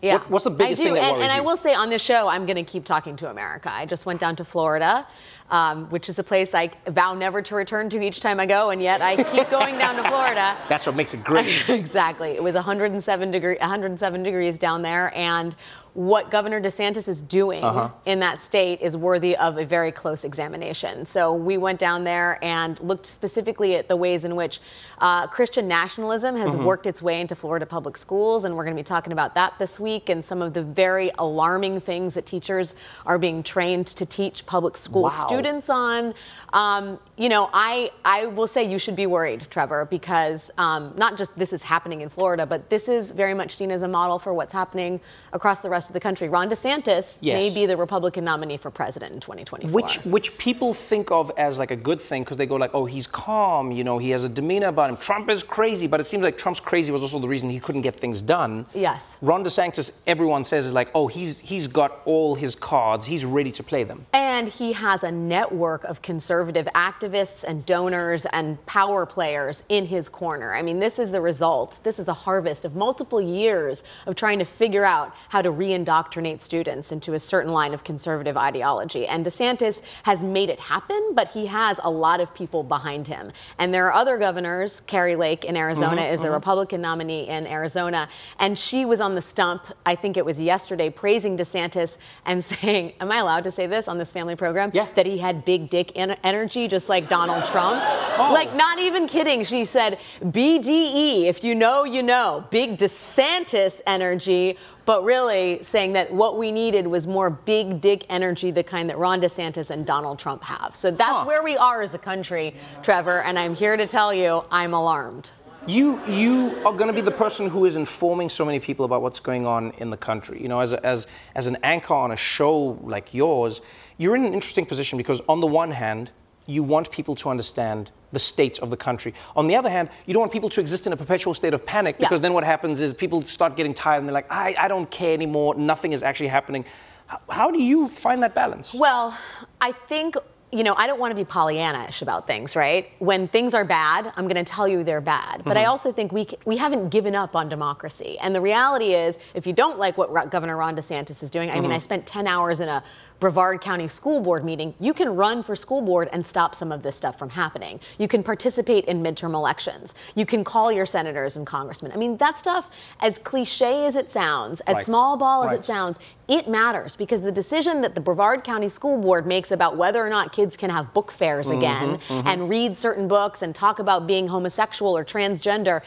Yeah. 0.01 0.13
What- 0.13 0.29
what's 0.31 0.43
the 0.45 0.49
biggest 0.51 0.81
I 0.81 0.85
do. 0.85 0.89
thing 0.89 0.93
that 0.95 1.03
and, 1.03 1.11
worries 1.17 1.23
and 1.23 1.31
I 1.31 1.37
you? 1.37 1.43
will 1.43 1.57
say 1.57 1.73
on 1.73 1.89
this 1.89 2.01
show, 2.01 2.27
I'm 2.27 2.45
going 2.45 2.57
to 2.57 2.63
keep 2.63 2.83
talking 2.83 3.15
to 3.17 3.29
America. 3.29 3.71
I 3.73 3.85
just 3.85 4.05
went 4.05 4.19
down 4.19 4.35
to 4.37 4.43
Florida, 4.45 5.07
um, 5.53 5.85
which 5.91 6.09
is 6.09 6.17
a 6.17 6.23
place 6.23 6.55
I 6.55 6.71
vow 6.87 7.13
never 7.13 7.41
to 7.43 7.53
return 7.55 7.87
to 7.91 8.01
each 8.01 8.19
time 8.19 8.39
I 8.39 8.47
go, 8.47 8.71
and 8.71 8.81
yet 8.81 9.01
I 9.03 9.23
keep 9.23 9.49
going 9.51 9.77
down 9.77 9.95
to 9.97 10.03
Florida. 10.09 10.57
That's 10.67 10.87
what 10.87 10.95
makes 10.95 11.13
it 11.13 11.23
great. 11.23 11.69
exactly. 11.69 12.31
It 12.31 12.41
was 12.43 12.55
107 12.55 13.29
degree, 13.31 13.57
107 13.59 14.23
degrees 14.23 14.57
down 14.57 14.81
there, 14.81 15.15
and 15.15 15.55
what 15.93 16.31
Governor 16.31 16.59
DeSantis 16.59 17.07
is 17.07 17.21
doing 17.21 17.63
Uh-huh. 17.63 17.89
in 18.05 18.19
that 18.21 18.41
state 18.41 18.81
is 18.81 18.97
worthy 18.97 19.37
of 19.37 19.59
a 19.59 19.63
very 19.65 19.91
close 19.91 20.25
examination. 20.25 21.05
So 21.05 21.35
we 21.35 21.57
went 21.57 21.77
down 21.77 22.03
there 22.03 22.39
and 22.43 22.79
looked 22.79 23.05
specifically 23.05 23.75
at 23.75 23.87
the 23.87 23.95
ways 23.95 24.25
in 24.25 24.35
which 24.35 24.59
uh, 24.97 25.27
Christian 25.27 25.67
nationalism 25.67 26.35
has 26.37 26.55
Mhm. 26.55 26.63
worked 26.65 26.87
its 26.87 27.03
way 27.03 27.21
into 27.21 27.35
Florida 27.35 27.67
public 27.67 27.95
schools, 27.97 28.43
and 28.43 28.55
we're 28.55 28.63
going 28.63 28.75
to 28.75 28.79
be 28.79 28.83
talking 28.83 29.13
about 29.13 29.35
that 29.35 29.53
this 29.59 29.79
week 29.79 30.09
and 30.09 30.25
some 30.25 30.41
of 30.41 30.53
the 30.55 30.63
very 30.63 31.11
alarming 31.19 31.79
things 31.81 32.15
that 32.15 32.25
teachers 32.25 32.73
are 33.05 33.19
being 33.19 33.43
trained 33.43 33.85
to 33.85 34.03
teach 34.05 34.47
public 34.47 34.75
school 34.77 35.03
Wow. 35.03 35.09
students 35.09 35.42
on. 35.47 36.13
Um, 36.51 36.99
you 37.17 37.29
know, 37.29 37.49
I 37.53 37.91
I 38.05 38.25
will 38.27 38.47
say 38.47 38.69
you 38.69 38.77
should 38.79 38.95
be 38.95 39.05
worried, 39.05 39.47
Trevor, 39.49 39.85
because 39.89 40.51
um, 40.57 40.93
not 40.97 41.17
just 41.17 41.37
this 41.37 41.53
is 41.53 41.61
happening 41.63 42.01
in 42.01 42.09
Florida, 42.09 42.45
but 42.45 42.69
this 42.69 42.87
is 42.87 43.11
very 43.11 43.33
much 43.33 43.55
seen 43.55 43.71
as 43.71 43.81
a 43.83 43.87
model 43.87 44.19
for 44.19 44.33
what's 44.33 44.53
happening 44.53 44.99
across 45.31 45.59
the 45.59 45.69
rest 45.69 45.89
of 45.89 45.93
the 45.93 45.99
country. 45.99 46.29
Ron 46.29 46.49
DeSantis 46.49 47.17
Yes. 47.21 47.39
may 47.41 47.53
be 47.53 47.65
the 47.65 47.77
Republican 47.77 48.23
nominee 48.23 48.57
for 48.57 48.71
president 48.71 49.13
in 49.13 49.19
2024. 49.19 49.71
Which 49.71 49.95
which 50.05 50.37
people 50.37 50.73
think 50.73 51.11
of 51.11 51.31
as 51.37 51.57
like 51.57 51.71
a 51.71 51.75
good 51.75 51.99
thing 51.99 52.23
because 52.23 52.37
they 52.37 52.45
go 52.45 52.55
like, 52.55 52.71
oh, 52.73 52.85
he's 52.85 53.07
calm, 53.07 53.71
you 53.71 53.83
know, 53.83 53.97
he 53.97 54.09
has 54.11 54.23
a 54.23 54.29
demeanor 54.29 54.67
about 54.67 54.89
him. 54.89 54.97
Trump 54.97 55.29
is 55.29 55.43
crazy, 55.43 55.87
but 55.87 55.99
it 55.99 56.07
seems 56.07 56.23
like 56.23 56.37
Trump's 56.37 56.59
crazy 56.59 56.91
was 56.91 57.01
also 57.01 57.19
the 57.19 57.27
reason 57.27 57.49
he 57.49 57.59
couldn't 57.59 57.81
get 57.81 57.99
things 57.99 58.21
done. 58.21 58.65
Yes. 58.73 59.17
Ron 59.21 59.43
DeSantis, 59.43 59.91
everyone 60.07 60.43
says 60.43 60.65
is 60.65 60.73
like, 60.73 60.89
oh, 60.95 61.07
he's 61.07 61.39
he's 61.39 61.67
got 61.67 62.01
all 62.05 62.35
his 62.35 62.55
cards, 62.55 63.05
he's 63.05 63.25
ready 63.25 63.51
to 63.51 63.63
play 63.63 63.83
them. 63.83 64.05
And 64.13 64.47
he 64.47 64.73
has 64.73 65.03
a 65.03 65.11
network 65.27 65.83
of 65.85 66.01
conservative 66.01 66.67
activists 66.75 67.43
and 67.43 67.65
donors 67.65 68.25
and 68.33 68.63
power 68.65 69.05
players 69.05 69.63
in 69.69 69.85
his 69.85 70.09
corner. 70.09 70.53
I 70.53 70.61
mean, 70.61 70.79
this 70.79 70.99
is 70.99 71.11
the 71.11 71.21
result. 71.21 71.79
This 71.83 71.99
is 71.99 72.07
a 72.07 72.13
harvest 72.13 72.65
of 72.65 72.75
multiple 72.75 73.21
years 73.21 73.83
of 74.05 74.15
trying 74.15 74.39
to 74.39 74.45
figure 74.45 74.85
out 74.85 75.13
how 75.29 75.41
to 75.41 75.51
re-indoctrinate 75.51 76.41
students 76.41 76.91
into 76.91 77.13
a 77.13 77.19
certain 77.19 77.51
line 77.51 77.73
of 77.73 77.83
conservative 77.83 78.37
ideology. 78.37 79.07
And 79.07 79.25
DeSantis 79.25 79.81
has 80.03 80.23
made 80.23 80.49
it 80.49 80.59
happen, 80.59 81.11
but 81.13 81.29
he 81.29 81.45
has 81.47 81.79
a 81.83 81.89
lot 81.89 82.19
of 82.19 82.33
people 82.33 82.63
behind 82.63 83.07
him. 83.07 83.31
And 83.57 83.73
there 83.73 83.85
are 83.87 83.93
other 83.93 84.17
governors. 84.17 84.81
Kari 84.81 85.15
Lake 85.15 85.45
in 85.45 85.55
Arizona 85.57 86.01
Mhm, 86.01 86.13
is 86.13 86.19
the 86.19 86.27
mhm. 86.27 86.33
Republican 86.33 86.81
nominee 86.81 87.27
in 87.27 87.47
Arizona, 87.47 88.09
and 88.39 88.57
she 88.57 88.85
was 88.85 88.99
on 89.01 89.15
the 89.15 89.21
stump. 89.21 89.63
I 89.85 89.95
think 89.95 90.17
it 90.17 90.25
was 90.25 90.41
yesterday, 90.41 90.89
praising 90.89 91.37
DeSantis 91.37 91.97
and 92.25 92.43
saying, 92.53 92.93
"Am 92.99 93.11
I 93.11 93.17
allowed 93.17 93.43
to 93.45 93.51
say 93.51 93.67
this 93.67 93.87
on 93.87 93.97
this 93.97 94.11
family 94.11 94.35
program? 94.35 94.71
Yeah. 94.73 94.87
That 94.95 95.05
he 95.05 95.12
had 95.17 95.45
big 95.45 95.69
dick 95.69 95.91
en- 95.95 96.17
energy, 96.23 96.67
just 96.67 96.89
like 96.89 97.09
Donald 97.09 97.45
Trump. 97.45 97.81
Oh. 98.17 98.31
Like, 98.33 98.55
not 98.55 98.79
even 98.79 99.07
kidding. 99.07 99.43
She 99.43 99.65
said, 99.65 99.99
BDE. 100.21 101.25
If 101.25 101.43
you 101.43 101.55
know, 101.55 101.83
you 101.83 102.03
know. 102.03 102.45
Big 102.49 102.77
DeSantis 102.77 103.81
energy." 103.85 104.57
But 104.85 105.03
really 105.05 105.59
saying 105.63 105.93
that 105.93 106.13
what 106.13 106.37
we 106.37 106.51
needed 106.51 106.85
was 106.85 107.07
more 107.07 107.29
big 107.29 107.79
dick 107.79 108.05
energy, 108.09 108.51
the 108.51 108.63
kind 108.63 108.89
that 108.89 108.97
Ron 108.97 109.21
DeSantis 109.21 109.69
and 109.69 109.85
Donald 109.85 110.19
Trump 110.19 110.43
have. 110.43 110.75
So 110.75 110.91
that's 110.91 111.25
where 111.25 111.41
we 111.41 111.55
are 111.55 111.81
as 111.81 111.93
a 111.93 111.97
country, 111.99 112.53
Trevor. 112.81 113.21
And 113.21 113.39
I'm 113.39 113.55
here 113.55 113.77
to 113.77 113.87
tell 113.87 114.13
you, 114.13 114.43
I'm 114.51 114.73
alarmed. 114.73 115.31
You 115.65 116.03
you 116.05 116.57
are 116.65 116.73
going 116.73 116.87
to 116.87 116.93
be 116.93 116.99
the 116.99 117.11
person 117.11 117.47
who 117.49 117.63
is 117.63 117.77
informing 117.77 118.27
so 118.27 118.43
many 118.43 118.59
people 118.59 118.83
about 118.83 119.01
what's 119.01 119.21
going 119.21 119.45
on 119.45 119.71
in 119.77 119.89
the 119.89 119.97
country. 119.97 120.41
You 120.41 120.49
know, 120.49 120.59
as 120.59 120.73
a, 120.73 120.85
as 120.85 121.07
as 121.35 121.47
an 121.47 121.57
anchor 121.63 121.93
on 121.93 122.11
a 122.11 122.17
show 122.17 122.77
like 122.83 123.13
yours, 123.13 123.61
you're 123.97 124.15
in 124.17 124.25
an 124.25 124.33
interesting 124.33 124.65
position 124.65 124.97
because 124.97 125.21
on 125.29 125.39
the 125.39 125.47
one 125.47 125.71
hand, 125.71 126.11
you 126.47 126.63
want 126.63 126.91
people 126.91 127.15
to 127.15 127.29
understand 127.29 127.91
the 128.11 128.19
state 128.19 128.59
of 128.59 128.69
the 128.71 128.77
country. 128.77 129.13
On 129.37 129.47
the 129.47 129.55
other 129.55 129.69
hand, 129.69 129.89
you 130.05 130.13
don't 130.13 130.19
want 130.21 130.33
people 130.33 130.49
to 130.49 130.59
exist 130.59 130.85
in 130.85 130.91
a 130.91 130.97
perpetual 130.97 131.33
state 131.33 131.53
of 131.53 131.65
panic 131.65 131.95
Yeah. 131.97 132.07
because 132.07 132.19
then 132.19 132.33
what 132.33 132.43
happens 132.43 132.81
is 132.81 132.93
people 132.93 133.23
start 133.23 133.55
getting 133.55 133.73
tired 133.73 133.99
and 133.99 134.07
they're 134.07 134.13
like, 134.13 134.29
I, 134.31 134.53
I 134.59 134.67
don't 134.67 134.91
care 134.91 135.13
anymore. 135.13 135.55
Nothing 135.55 135.93
is 135.93 136.03
actually 136.03 136.27
happening. 136.27 136.65
How, 137.07 137.19
how 137.29 137.51
do 137.51 137.59
you 137.61 137.87
find 137.87 138.21
that 138.21 138.35
balance? 138.35 138.73
Well, 138.73 139.17
I 139.61 139.71
think, 139.71 140.15
you 140.53 140.63
know, 140.63 140.75
I 140.77 140.85
don't 140.85 140.99
want 140.99 141.11
to 141.11 141.15
be 141.15 141.25
Pollyanna-ish 141.25 142.03
about 142.03 142.27
things, 142.27 142.55
right? 142.55 142.87
When 142.99 143.27
things 143.27 143.55
are 143.55 143.65
bad, 143.65 144.13
I'm 144.15 144.27
going 144.27 144.43
to 144.43 144.49
tell 144.49 144.67
you 144.67 144.83
they're 144.83 145.01
bad. 145.01 145.41
But 145.43 145.57
I 145.57 145.63
Mhm. 145.63 145.69
also 145.69 145.91
think 145.91 146.11
we, 146.11 146.27
we 146.45 146.57
haven't 146.57 146.89
given 146.89 147.15
up 147.15 147.35
on 147.35 147.49
democracy. 147.49 148.17
And 148.21 148.35
the 148.35 148.41
reality 148.41 148.93
is, 148.93 149.17
if 149.33 149.47
you 149.47 149.53
don't 149.53 149.79
like 149.79 149.97
what 149.97 150.13
Governor 150.29 150.55
Ron 150.55 150.75
DeSantis 150.75 151.23
is 151.23 151.31
doing, 151.31 151.49
I 151.49 151.59
mean, 151.59 151.71
Mhm. 151.71 151.75
I 151.75 151.79
spent 151.79 152.05
10 152.05 152.27
hours 152.27 152.59
in 152.61 152.69
a 152.69 152.83
Brevard 153.23 153.61
County 153.61 153.87
School 153.87 154.19
Board 154.19 154.43
meeting. 154.43 154.73
You 154.81 154.93
can 154.93 155.15
run 155.15 155.43
for 155.43 155.55
school 155.55 155.81
board 155.81 156.09
and 156.11 156.27
stop 156.27 156.53
some 156.53 156.73
of 156.73 156.83
this 156.83 156.97
stuff 156.97 157.17
from 157.17 157.29
happening. 157.29 157.79
You 157.97 158.09
can 158.09 158.21
participate 158.21 158.83
in 158.83 159.01
midterm 159.01 159.33
elections. 159.33 159.95
You 160.13 160.25
can 160.25 160.43
call 160.43 160.73
your 160.73 160.85
senators 160.85 161.37
and 161.37 161.47
congressmen. 161.47 161.93
I 161.93 161.95
mean, 161.95 162.17
that 162.17 162.37
stuff, 162.37 162.69
as 162.99 163.19
cliche 163.19 163.85
as 163.85 163.95
it 163.95 164.11
sounds, 164.11 164.59
as 164.67 164.75
Right. 164.75 164.85
small 164.85 165.15
ball 165.15 165.45
as 165.45 165.51
Right. 165.51 165.59
it 165.59 165.63
sounds, 165.63 165.99
it 166.27 166.49
matters 166.49 166.97
because 166.97 167.21
the 167.21 167.31
decision 167.31 167.79
that 167.79 167.95
the 167.95 168.01
Brevard 168.01 168.43
County 168.43 168.67
School 168.67 168.97
Board 168.97 169.25
makes 169.25 169.51
about 169.53 169.77
whether 169.77 170.05
or 170.05 170.09
not 170.09 170.33
kids 170.33 170.57
can 170.57 170.69
have 170.69 170.93
book 170.93 171.09
fairs 171.09 171.47
Mhm, 171.47 171.57
again 171.57 171.99
mhm. 172.09 172.23
and 172.25 172.49
read 172.49 172.75
certain 172.75 173.07
books 173.07 173.41
and 173.41 173.55
talk 173.55 173.79
about 173.79 174.05
being 174.05 174.27
homosexual 174.27 174.97
or 174.97 175.05
transgender. 175.05 175.81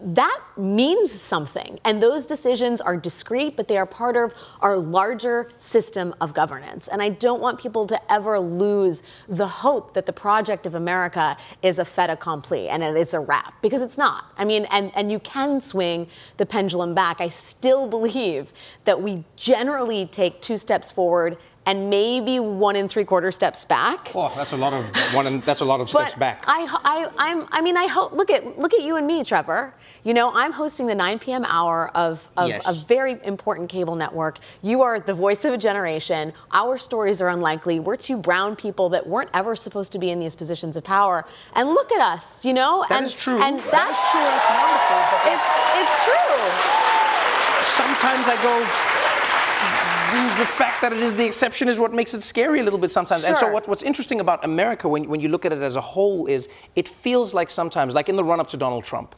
That 0.00 0.40
means 0.56 1.12
something. 1.12 1.78
And 1.84 2.02
those 2.02 2.24
decisions 2.24 2.80
are 2.80 2.96
discrete, 2.96 3.54
but 3.54 3.68
they 3.68 3.76
are 3.76 3.84
part 3.84 4.16
of 4.16 4.32
our 4.60 4.78
larger 4.78 5.50
system 5.58 6.14
of 6.22 6.32
governance. 6.32 6.88
And 6.88 7.02
I 7.02 7.10
don't 7.10 7.42
want 7.42 7.60
people 7.60 7.86
to 7.88 8.12
ever 8.12 8.40
lose 8.40 9.02
the 9.28 9.46
hope 9.46 9.92
that 9.92 10.06
the 10.06 10.12
project 10.12 10.64
of 10.64 10.74
America 10.74 11.36
is 11.62 11.78
a 11.78 11.84
fait 11.84 12.08
accompli 12.08 12.68
and 12.70 12.82
it's 12.82 13.12
a 13.12 13.20
wrap, 13.20 13.60
because 13.60 13.82
it's 13.82 13.98
not. 13.98 14.32
I 14.38 14.46
mean, 14.46 14.64
and, 14.70 14.90
and 14.96 15.12
you 15.12 15.18
can 15.18 15.60
swing 15.60 16.08
the 16.38 16.46
pendulum 16.46 16.94
back. 16.94 17.20
I 17.20 17.28
still 17.28 17.86
believe 17.86 18.52
that 18.86 19.02
we 19.02 19.22
generally 19.36 20.06
take 20.06 20.40
two 20.40 20.56
steps 20.56 20.92
forward 20.92 21.36
and 21.66 21.88
maybe 21.88 22.38
one 22.40 22.76
and 22.76 22.90
three 22.90 23.04
quarter 23.04 23.30
steps 23.32 23.64
back. 23.64 24.12
Oh, 24.14 24.32
that's 24.36 24.52
a 24.52 24.56
lot 24.56 24.72
of 24.72 24.84
one. 25.14 25.26
And 25.26 25.42
that's 25.44 25.60
a 25.60 25.64
lot 25.64 25.80
of 25.80 25.88
steps 25.88 26.14
back. 26.14 26.44
I, 26.46 26.66
I, 26.84 27.08
I'm, 27.16 27.48
I 27.50 27.60
mean, 27.62 27.76
I 27.76 27.86
hope. 27.86 28.12
Look 28.12 28.30
at, 28.30 28.58
look 28.58 28.74
at 28.74 28.82
you 28.82 28.96
and 28.96 29.06
me, 29.06 29.24
Trevor. 29.24 29.74
You 30.02 30.12
know, 30.12 30.30
I'm 30.34 30.52
hosting 30.52 30.86
the 30.86 30.94
9 30.94 31.18
p.m. 31.18 31.44
hour 31.46 31.90
of, 31.96 32.28
of 32.36 32.48
Yes. 32.50 32.66
a 32.66 32.74
very 32.74 33.18
important 33.24 33.70
cable 33.70 33.96
network. 33.96 34.38
You 34.62 34.82
are 34.82 35.00
the 35.00 35.14
voice 35.14 35.44
of 35.46 35.54
a 35.54 35.58
generation. 35.58 36.32
Our 36.52 36.76
stories 36.76 37.22
are 37.22 37.28
unlikely. 37.28 37.80
We're 37.80 37.96
two 37.96 38.18
brown 38.18 38.56
people 38.56 38.90
that 38.90 39.06
weren't 39.06 39.30
ever 39.32 39.56
supposed 39.56 39.92
to 39.92 39.98
be 39.98 40.10
in 40.10 40.18
these 40.18 40.36
positions 40.36 40.76
of 40.76 40.84
power. 40.84 41.24
And 41.54 41.70
look 41.70 41.90
at 41.92 42.00
us, 42.00 42.44
you 42.44 42.52
know. 42.52 42.84
That 42.88 42.98
and, 42.98 43.06
is 43.06 43.14
true. 43.14 43.40
And 43.40 43.58
that's 43.70 43.98
is 43.98 44.10
true. 44.10 44.20
It's 44.20 44.50
wonderful. 44.52 45.18
It's, 45.32 45.48
it's 45.80 45.96
true. 46.04 46.36
sometimes 47.64 48.28
I 48.28 48.36
go. 48.42 48.93
The- 50.38 50.46
fact 50.46 50.80
that 50.82 50.92
it 50.92 51.00
is 51.00 51.14
the 51.14 51.24
exception 51.24 51.68
is 51.68 51.78
what 51.78 51.92
makes 51.92 52.14
it 52.14 52.22
scary 52.22 52.60
a 52.60 52.62
little 52.62 52.78
bit 52.78 52.90
sometimes. 52.90 53.24
And 53.24 53.36
so, 53.36 53.50
what, 53.50 53.66
what's 53.68 53.82
interesting 53.82 54.20
about 54.20 54.44
America 54.44 54.88
when, 54.88 55.08
when 55.08 55.20
you 55.20 55.28
look 55.28 55.44
at 55.44 55.52
it 55.52 55.62
as 55.62 55.76
a 55.76 55.80
whole 55.80 56.26
is 56.26 56.48
it 56.76 56.88
feels 56.88 57.34
like 57.34 57.50
sometimes, 57.50 57.94
like 57.94 58.08
in 58.08 58.16
the 58.16 58.24
run 58.24 58.40
up 58.40 58.48
to 58.50 58.56
Donald 58.56 58.84
Trump, 58.84 59.14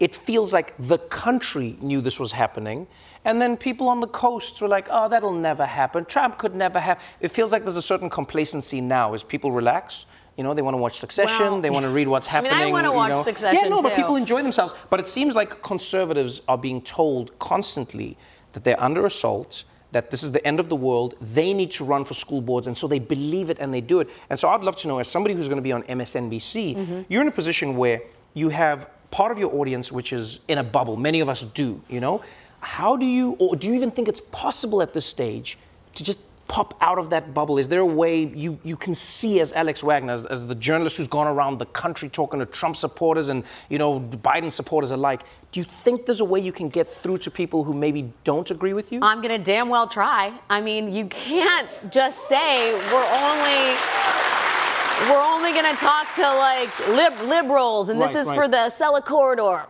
it 0.00 0.14
feels 0.14 0.52
like 0.52 0.74
the 0.78 0.98
country 0.98 1.76
knew 1.80 2.00
this 2.00 2.18
was 2.20 2.32
happening. 2.32 2.86
And 3.24 3.40
then 3.42 3.56
people 3.56 3.88
on 3.88 4.00
the 4.00 4.06
coast 4.06 4.60
were 4.60 4.68
like, 4.68 4.86
oh, 4.90 5.08
that'll 5.08 5.32
never 5.32 5.66
happen. 5.66 6.04
Trump 6.04 6.38
could 6.38 6.54
never 6.54 6.78
have. 6.78 7.00
It 7.20 7.28
feels 7.28 7.50
like 7.50 7.62
there's 7.62 7.76
a 7.76 7.82
certain 7.82 8.08
complacency 8.10 8.80
now 8.80 9.14
as 9.14 9.24
people 9.24 9.50
relax. 9.52 10.06
You 10.36 10.44
know, 10.44 10.52
they 10.52 10.62
want 10.62 10.74
to 10.74 10.78
watch 10.78 10.98
Succession. 10.98 11.40
Well, 11.40 11.60
they 11.60 11.70
want 11.70 11.84
to 11.84 11.90
read 11.90 12.08
what's 12.08 12.28
I 12.32 12.40
mean, 12.40 12.52
happening. 12.52 12.68
I 12.68 12.72
wanna 12.72 12.92
watch 12.92 13.08
know. 13.08 13.22
Succession, 13.22 13.60
Yeah, 13.62 13.68
no, 13.70 13.80
but 13.82 13.90
too. 13.90 13.96
people 13.96 14.16
enjoy 14.16 14.42
themselves. 14.42 14.74
But 14.90 15.00
it 15.00 15.08
seems 15.08 15.34
like 15.34 15.62
conservatives 15.62 16.42
are 16.46 16.58
being 16.58 16.82
told 16.82 17.36
constantly 17.38 18.16
that 18.52 18.62
they're 18.62 18.80
under 18.82 19.06
assault, 19.06 19.64
that 19.92 20.10
this 20.10 20.22
is 20.22 20.32
the 20.32 20.44
end 20.46 20.60
of 20.60 20.68
the 20.68 20.76
world. 20.76 21.14
They 21.20 21.52
need 21.54 21.70
to 21.72 21.84
run 21.84 22.04
for 22.04 22.14
school 22.14 22.40
boards, 22.40 22.66
and 22.66 22.76
so 22.76 22.86
they 22.88 22.98
believe 22.98 23.50
it 23.50 23.58
and 23.60 23.72
they 23.72 23.80
do 23.80 24.00
it. 24.00 24.08
And 24.30 24.38
so 24.38 24.48
I'd 24.48 24.62
love 24.62 24.76
to 24.76 24.88
know, 24.88 24.98
as 24.98 25.08
somebody 25.08 25.34
who's 25.34 25.48
going 25.48 25.58
to 25.58 25.62
be 25.62 25.72
on 25.72 25.82
MSNBC, 25.84 26.76
Mm-hmm. 26.76 27.00
you're 27.08 27.22
in 27.22 27.28
a 27.28 27.32
position 27.32 27.76
where 27.76 28.02
you 28.34 28.48
have 28.50 28.90
part 29.10 29.32
of 29.32 29.38
your 29.38 29.54
audience 29.54 29.92
which 29.92 30.12
is 30.12 30.40
in 30.48 30.58
a 30.58 30.64
bubble. 30.64 30.96
Many 30.96 31.20
of 31.20 31.28
us 31.28 31.42
do, 31.42 31.80
you 31.88 32.00
know. 32.00 32.22
How 32.60 32.96
do 32.96 33.06
you, 33.06 33.36
or 33.38 33.54
do 33.56 33.66
you 33.68 33.74
even 33.74 33.90
think 33.90 34.08
it's 34.08 34.20
possible 34.32 34.82
at 34.82 34.92
this 34.92 35.06
stage 35.06 35.56
to 35.94 36.02
just 36.04 36.18
pop 36.48 36.76
out 36.80 36.98
of 36.98 37.10
that 37.10 37.34
bubble? 37.34 37.58
Is 37.58 37.68
there 37.68 37.80
a 37.80 37.86
way 37.86 38.24
you, 38.24 38.58
you 38.62 38.76
can 38.76 38.94
see 38.94 39.40
as 39.40 39.52
Alex 39.52 39.82
Wagner, 39.82 40.12
as, 40.12 40.26
as 40.26 40.46
the 40.46 40.54
journalist 40.54 40.96
who's 40.96 41.08
gone 41.08 41.26
around 41.26 41.58
the 41.58 41.66
country 41.66 42.08
talking 42.08 42.40
to 42.40 42.46
Trump 42.46 42.76
supporters 42.76 43.28
and 43.28 43.44
you 43.68 43.78
know 43.78 44.00
Biden 44.00 44.50
supporters 44.50 44.90
alike? 44.90 45.22
Do 45.52 45.60
you 45.60 45.66
think 45.66 46.06
there's 46.06 46.20
a 46.20 46.24
way 46.24 46.40
you 46.40 46.52
can 46.52 46.68
get 46.68 46.88
through 46.88 47.18
to 47.18 47.30
people 47.30 47.64
who 47.64 47.72
maybe 47.72 48.12
don't 48.24 48.50
agree 48.50 48.72
with 48.72 48.92
you? 48.92 49.00
I'm 49.02 49.20
gonna 49.20 49.38
damn 49.38 49.68
well 49.68 49.88
try. 49.88 50.32
I 50.50 50.60
mean, 50.60 50.92
you 50.92 51.06
can't 51.06 51.68
just 51.90 52.28
say 52.28 52.74
we're 52.74 53.10
only 53.12 53.76
we're 55.10 55.22
only 55.22 55.52
gonna 55.52 55.76
talk 55.76 56.14
to 56.16 56.22
like 56.22 56.88
lib- 56.88 57.28
liberals, 57.28 57.88
and 57.88 58.00
this 58.00 58.14
is 58.14 58.28
right. 58.28 58.36
for 58.36 58.48
the 58.48 58.56
Acela 58.56 59.04
corridor. 59.04 59.66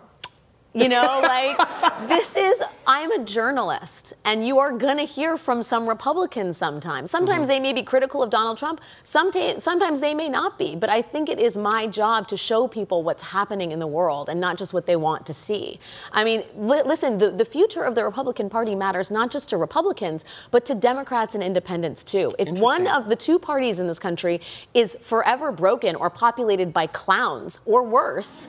You 0.75 0.89
know, 0.89 1.21
like 1.23 2.09
this 2.09 2.37
is. 2.37 2.63
I'm 2.89 3.11
a 3.11 3.19
journalist, 3.25 4.15
and 4.25 4.47
you 4.47 4.61
are 4.61 4.71
gonna 4.71 5.03
hear 5.05 5.37
from 5.37 5.63
some 5.65 5.89
Republicans 5.89 6.57
sometimes. 6.57 7.11
Sometimes 7.11 7.45
Mhm. 7.45 7.49
they 7.49 7.61
may 7.61 7.73
be 7.73 7.83
critical 7.83 8.23
of 8.23 8.31
Donald 8.31 8.59
Trump. 8.59 8.81
Sometimes, 9.03 9.65
sometimes 9.65 9.99
they 10.01 10.15
may 10.15 10.29
not 10.29 10.57
be. 10.57 10.77
But 10.77 10.89
I 10.89 11.03
think 11.03 11.29
it 11.29 11.41
is 11.41 11.57
my 11.57 11.89
job 11.89 12.29
to 12.29 12.37
show 12.37 12.69
people 12.69 13.03
what's 13.03 13.25
happening 13.25 13.73
in 13.73 13.81
the 13.81 13.87
world, 13.89 14.29
and 14.29 14.41
not 14.41 14.57
just 14.57 14.73
what 14.73 14.87
they 14.87 14.95
want 14.95 15.27
to 15.27 15.35
see. 15.35 15.81
I 16.13 16.23
mean, 16.23 16.45
li- 16.57 16.83
listen, 16.85 17.19
the, 17.19 17.31
the 17.31 17.45
future 17.45 17.83
of 17.83 17.97
the 17.97 18.05
Republican 18.05 18.49
Party 18.49 18.77
matters 18.77 19.11
not 19.11 19.31
just 19.33 19.49
to 19.49 19.57
Republicans, 19.57 20.25
but 20.53 20.65
to 20.67 20.75
Democrats 20.77 21.35
and 21.35 21.43
independents 21.43 22.05
too. 22.05 22.31
If 22.39 22.49
one 22.51 22.87
of 22.87 23.09
the 23.09 23.17
two 23.17 23.39
parties 23.41 23.81
in 23.81 23.89
this 23.89 23.99
country 23.99 24.41
is 24.75 24.97
forever 25.03 25.51
broken 25.51 25.97
or 25.97 26.09
populated 26.09 26.73
by 26.73 26.87
clowns 26.87 27.59
or 27.67 27.83
worse, 27.83 28.49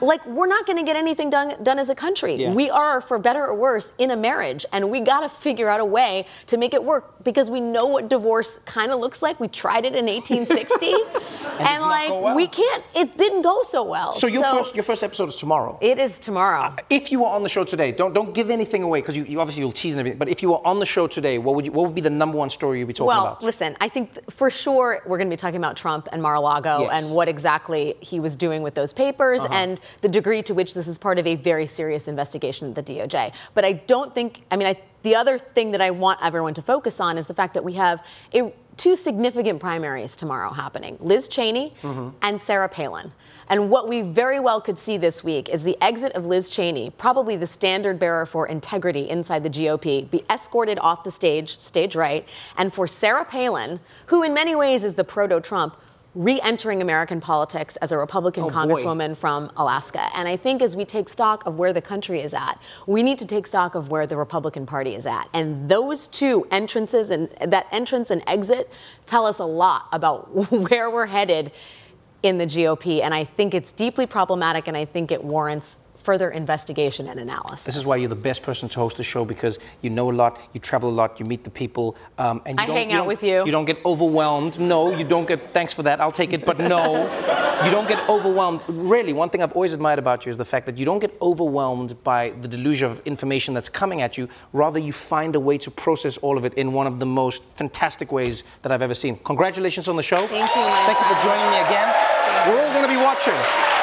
like 0.00 0.26
we're 0.26 0.48
not 0.48 0.66
going 0.66 0.76
to 0.76 0.82
get 0.84 0.96
anything 0.96 1.30
done 1.30 1.54
done 1.62 1.78
as 1.78 1.88
a 1.88 1.94
country. 1.94 2.34
Yeah. 2.34 2.52
We 2.52 2.68
are, 2.68 3.00
for 3.00 3.18
better 3.18 3.53
or 3.54 3.58
worse, 3.58 3.92
in 3.98 4.10
a 4.10 4.16
marriage, 4.16 4.66
and 4.72 4.90
we 4.90 5.00
got 5.00 5.20
to 5.20 5.28
figure 5.28 5.68
out 5.68 5.80
a 5.80 5.84
way 5.84 6.26
to 6.46 6.56
make 6.56 6.74
it 6.74 6.82
work 6.82 7.22
because 7.24 7.50
we 7.50 7.60
know 7.60 7.86
what 7.86 8.08
divorce 8.08 8.60
kind 8.66 8.90
of 8.92 9.00
looks 9.00 9.22
like. 9.22 9.40
We 9.40 9.48
tried 9.48 9.84
it 9.86 9.94
in 9.94 10.06
1860, 10.06 10.86
and, 11.58 11.82
like 11.82 12.10
well. 12.10 12.34
we 12.36 12.46
can't. 12.46 12.84
It 12.94 13.16
didn't 13.16 13.42
go 13.42 13.62
so 13.62 13.82
well. 13.84 14.12
So 14.12 14.26
your 14.26 14.42
first 14.44 14.74
your 14.74 14.82
first 14.82 15.02
episode 15.02 15.28
is 15.28 15.36
tomorrow. 15.36 15.78
It 15.80 15.98
is 15.98 16.18
tomorrow. 16.18 16.74
If 16.90 17.10
you 17.12 17.20
were 17.20 17.28
on 17.28 17.42
the 17.42 17.48
show 17.48 17.64
today, 17.64 17.92
don't 17.92 18.12
don't 18.12 18.34
give 18.34 18.50
anything 18.50 18.82
away 18.82 19.00
because 19.00 19.16
you, 19.16 19.24
you 19.24 19.40
obviously 19.40 19.62
you'll 19.62 19.72
tease 19.72 19.94
and 19.94 20.00
everything. 20.00 20.18
But 20.18 20.28
if 20.28 20.42
you 20.42 20.50
were 20.50 20.66
on 20.66 20.80
the 20.80 20.86
show 20.86 21.06
today, 21.06 21.38
what 21.38 21.54
would 21.54 21.64
you, 21.66 21.72
what 21.72 21.86
would 21.86 21.94
be 21.94 22.00
the 22.00 22.10
number 22.10 22.36
one 22.38 22.50
story 22.50 22.78
you'd 22.80 22.86
be 22.88 22.92
talking 22.94 23.06
well, 23.06 23.26
about? 23.26 23.42
listen, 23.42 23.76
I 23.80 23.88
think 23.88 24.14
th- 24.14 24.24
for 24.30 24.50
sure 24.50 25.00
we're 25.06 25.18
going 25.18 25.28
to 25.28 25.32
be 25.36 25.40
talking 25.40 25.56
about 25.56 25.76
Trump 25.76 26.08
and 26.12 26.20
Mar-a-Lago 26.22 26.82
Yes. 26.82 26.90
and 26.92 27.10
what 27.14 27.28
exactly 27.28 27.94
he 28.00 28.20
was 28.20 28.36
doing 28.36 28.62
with 28.62 28.74
those 28.74 28.92
papers 28.92 29.42
Uh-huh. 29.42 29.52
and 29.54 29.80
the 30.00 30.08
degree 30.08 30.42
to 30.42 30.54
which 30.54 30.74
this 30.74 30.86
is 30.88 30.98
part 30.98 31.18
of 31.18 31.26
a 31.26 31.34
very 31.36 31.66
serious 31.66 32.08
investigation 32.08 32.68
at 32.68 32.74
the 32.74 32.82
DOJ. 32.82 33.32
But 33.52 33.64
I 33.64 33.72
don't 33.72 34.14
think, 34.14 34.42
I 34.50 34.56
mean, 34.56 34.68
I, 34.68 34.80
the 35.02 35.14
other 35.14 35.38
thing 35.38 35.72
that 35.72 35.82
I 35.82 35.90
want 35.90 36.20
everyone 36.22 36.54
to 36.54 36.62
focus 36.62 36.98
on 37.00 37.18
is 37.18 37.26
the 37.26 37.34
fact 37.34 37.54
that 37.54 37.64
we 37.64 37.74
have 37.74 38.02
a, 38.32 38.52
two 38.76 38.96
significant 38.96 39.60
primaries 39.60 40.16
tomorrow 40.16 40.50
happening 40.50 40.96
Liz 41.00 41.28
Cheney 41.28 41.74
mm-hmm. 41.82 42.16
and 42.22 42.40
Sarah 42.40 42.68
Palin. 42.68 43.12
And 43.48 43.68
what 43.68 43.88
we 43.88 44.00
very 44.00 44.40
well 44.40 44.60
could 44.60 44.78
see 44.78 44.96
this 44.96 45.22
week 45.22 45.50
is 45.50 45.62
the 45.62 45.76
exit 45.82 46.12
of 46.12 46.26
Liz 46.26 46.48
Cheney, 46.48 46.90
probably 46.90 47.36
the 47.36 47.46
standard 47.46 47.98
bearer 47.98 48.24
for 48.24 48.46
integrity 48.46 49.10
inside 49.10 49.42
the 49.42 49.50
GOP, 49.50 50.10
be 50.10 50.24
escorted 50.30 50.78
off 50.78 51.04
the 51.04 51.10
stage, 51.10 51.60
stage 51.60 51.94
right, 51.94 52.26
and 52.56 52.72
for 52.72 52.88
Sarah 52.88 53.24
Palin, 53.24 53.80
who 54.06 54.22
in 54.22 54.32
many 54.32 54.54
ways 54.54 54.82
is 54.82 54.94
the 54.94 55.04
proto 55.04 55.40
Trump, 55.40 55.76
re 56.14 56.40
entering 56.42 56.80
American 56.80 57.20
politics 57.20 57.76
as 57.76 57.90
a 57.92 57.98
Republican 57.98 58.44
Oh, 58.44 58.48
boy. 58.48 58.54
congresswoman 58.54 59.16
from 59.16 59.50
Alaska. 59.56 60.08
And 60.16 60.28
I 60.28 60.36
think 60.36 60.62
as 60.62 60.76
we 60.76 60.84
take 60.84 61.08
stock 61.08 61.44
of 61.46 61.58
where 61.58 61.72
the 61.72 61.82
country 61.82 62.20
is 62.20 62.32
at, 62.32 62.58
we 62.86 63.02
need 63.02 63.18
to 63.18 63.26
take 63.26 63.46
stock 63.46 63.74
of 63.74 63.90
where 63.90 64.06
the 64.06 64.16
Republican 64.16 64.64
Party 64.66 64.94
is 64.94 65.06
at. 65.06 65.28
And 65.32 65.68
those 65.68 66.06
two 66.06 66.46
entrances 66.50 67.10
and 67.10 67.28
that 67.44 67.66
entrance 67.72 68.10
and 68.10 68.22
exit 68.26 68.70
tell 69.06 69.26
us 69.26 69.38
a 69.38 69.44
lot 69.44 69.88
about 69.92 70.50
where 70.52 70.88
we're 70.90 71.06
headed 71.06 71.50
in 72.22 72.38
the 72.38 72.46
GOP. 72.46 73.02
And 73.02 73.12
I 73.12 73.24
think 73.24 73.52
it's 73.52 73.72
deeply 73.72 74.06
problematic 74.06 74.68
and 74.68 74.76
I 74.76 74.84
think 74.84 75.10
it 75.10 75.22
warrants 75.22 75.78
further 76.04 76.30
investigation 76.30 77.08
and 77.08 77.18
analysis. 77.18 77.64
This 77.64 77.76
is 77.76 77.86
why 77.86 77.96
you're 77.96 78.10
the 78.10 78.14
best 78.30 78.42
person 78.42 78.68
to 78.68 78.78
host 78.78 78.96
the 78.98 79.02
show 79.02 79.24
because 79.24 79.58
you 79.80 79.90
know 79.90 80.10
a 80.10 80.12
lot, 80.22 80.38
you 80.52 80.60
travel 80.60 80.90
a 80.90 80.96
lot, 81.00 81.18
you 81.18 81.24
meet 81.26 81.42
the 81.44 81.50
people, 81.50 81.96
um, 82.18 82.42
and 82.44 82.58
you 82.58 82.62
I 82.62 82.66
don't, 82.66 82.76
hang 82.76 82.90
you 82.90 82.96
out 82.96 83.00
don't- 83.00 83.06
with 83.08 83.22
you. 83.22 83.44
You 83.46 83.50
don't 83.52 83.64
get 83.64 83.78
overwhelmed. 83.84 84.60
No, 84.60 84.94
you 84.94 85.04
don't 85.04 85.26
get. 85.26 85.52
Thanks 85.54 85.72
for 85.72 85.82
that. 85.84 86.00
I'll 86.00 86.12
take 86.12 86.32
it. 86.34 86.44
But 86.44 86.58
no, 86.58 87.04
you 87.64 87.70
don't 87.70 87.88
get 87.88 88.06
overwhelmed. 88.08 88.60
Really, 88.68 89.12
one 89.14 89.30
thing 89.30 89.42
I've 89.42 89.52
always 89.52 89.72
admired 89.72 89.98
about 89.98 90.26
you 90.26 90.30
is 90.30 90.36
the 90.36 90.44
fact 90.44 90.66
that 90.66 90.76
you 90.78 90.84
don't 90.84 90.98
get 90.98 91.16
overwhelmed 91.22 92.02
by 92.04 92.30
the 92.42 92.48
deluge 92.48 92.82
of 92.82 93.00
information 93.06 93.54
that's 93.54 93.70
coming 93.70 94.02
at 94.02 94.18
you. 94.18 94.28
Rather, 94.52 94.78
you 94.78 94.92
find 94.92 95.34
a 95.34 95.40
way 95.40 95.56
to 95.58 95.70
process 95.70 96.18
all 96.18 96.36
of 96.36 96.44
it 96.44 96.52
in 96.54 96.72
one 96.74 96.86
of 96.86 96.98
the 97.00 97.06
most 97.06 97.42
fantastic 97.54 98.12
ways 98.12 98.42
that 98.62 98.70
I've 98.72 98.82
ever 98.82 98.94
seen. 98.94 99.16
Congratulations 99.24 99.88
on 99.88 99.96
the 99.96 100.02
show. 100.02 100.26
Thank 100.26 100.54
you. 100.54 100.62
Thank 100.86 100.98
you 101.00 101.06
for 101.14 101.22
joining 101.22 101.50
me 101.50 101.58
again. 101.66 101.88
We're 102.46 102.60
all 102.60 102.72
going 102.74 102.82
to 102.88 102.94
be 102.94 103.02
watching. 103.02 103.73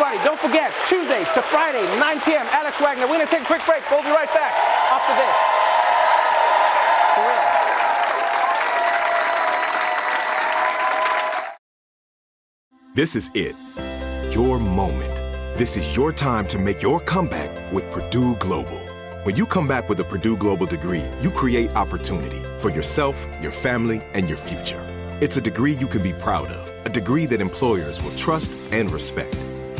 Everybody, 0.00 0.24
don't 0.24 0.38
forget, 0.38 0.72
Tuesday 0.86 1.24
to 1.34 1.42
Friday, 1.42 1.82
9 1.98 2.20
p.m., 2.20 2.46
Alex 2.52 2.80
Wagner. 2.80 3.08
We're 3.08 3.14
going 3.14 3.26
to 3.26 3.32
take 3.32 3.42
a 3.42 3.46
quick 3.46 3.66
break. 3.66 3.82
We'll 3.90 4.04
be 4.04 4.10
right 4.10 4.32
back 4.32 4.52
after 4.92 5.12
this. 5.18 5.34
This 12.94 13.16
is 13.16 13.28
it. 13.34 13.56
Your 14.32 14.60
moment. 14.60 15.16
This 15.58 15.76
is 15.76 15.96
your 15.96 16.12
time 16.12 16.46
to 16.46 16.60
make 16.60 16.80
your 16.80 17.00
comeback 17.00 17.72
with 17.72 17.90
Purdue 17.90 18.36
Global. 18.36 18.78
When 19.24 19.34
you 19.34 19.46
come 19.46 19.66
back 19.66 19.88
with 19.88 19.98
a 19.98 20.04
Purdue 20.04 20.36
Global 20.36 20.66
degree, 20.66 21.02
you 21.20 21.32
create 21.32 21.74
opportunity 21.74 22.40
for 22.60 22.70
yourself, 22.70 23.26
your 23.42 23.50
family, 23.50 24.00
and 24.14 24.28
your 24.28 24.38
future. 24.38 24.80
It's 25.20 25.36
a 25.38 25.40
degree 25.40 25.72
you 25.72 25.88
can 25.88 26.04
be 26.04 26.12
proud 26.12 26.52
of, 26.52 26.86
a 26.86 26.88
degree 26.88 27.26
that 27.26 27.40
employers 27.40 28.00
will 28.00 28.14
trust 28.14 28.52
and 28.70 28.92
respect. 28.92 29.36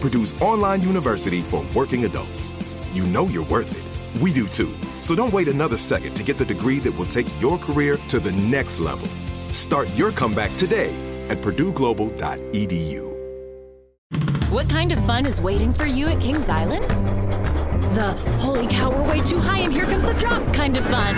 Purdue's 0.00 0.40
online 0.40 0.82
university 0.82 1.42
for 1.42 1.64
working 1.74 2.04
adults. 2.04 2.50
You 2.92 3.04
know 3.06 3.26
you're 3.26 3.44
worth 3.46 3.70
it. 3.76 4.22
We 4.22 4.32
do 4.32 4.46
too. 4.46 4.72
So 5.00 5.14
don't 5.14 5.32
wait 5.32 5.48
another 5.48 5.78
second 5.78 6.14
to 6.14 6.22
get 6.22 6.38
the 6.38 6.44
degree 6.44 6.78
that 6.80 6.96
will 6.96 7.06
take 7.06 7.26
your 7.40 7.58
career 7.58 7.96
to 8.08 8.18
the 8.18 8.32
next 8.32 8.80
level. 8.80 9.08
Start 9.52 9.88
your 9.96 10.10
comeback 10.12 10.54
today 10.56 10.94
at 11.28 11.38
purdueglobal.edu. 11.38 13.06
What 14.50 14.68
kind 14.68 14.92
of 14.92 15.04
fun 15.04 15.26
is 15.26 15.42
waiting 15.42 15.72
for 15.72 15.86
you 15.86 16.06
at 16.06 16.20
Kings 16.22 16.48
Island? 16.48 16.84
The 17.96 18.12
holy 18.38 18.66
cow, 18.68 18.90
we're 18.90 19.08
way 19.08 19.20
too 19.22 19.38
high 19.38 19.58
and 19.58 19.72
here 19.72 19.84
comes 19.84 20.04
the 20.04 20.12
drop 20.14 20.46
kind 20.54 20.76
of 20.76 20.84
fun. 20.84 21.14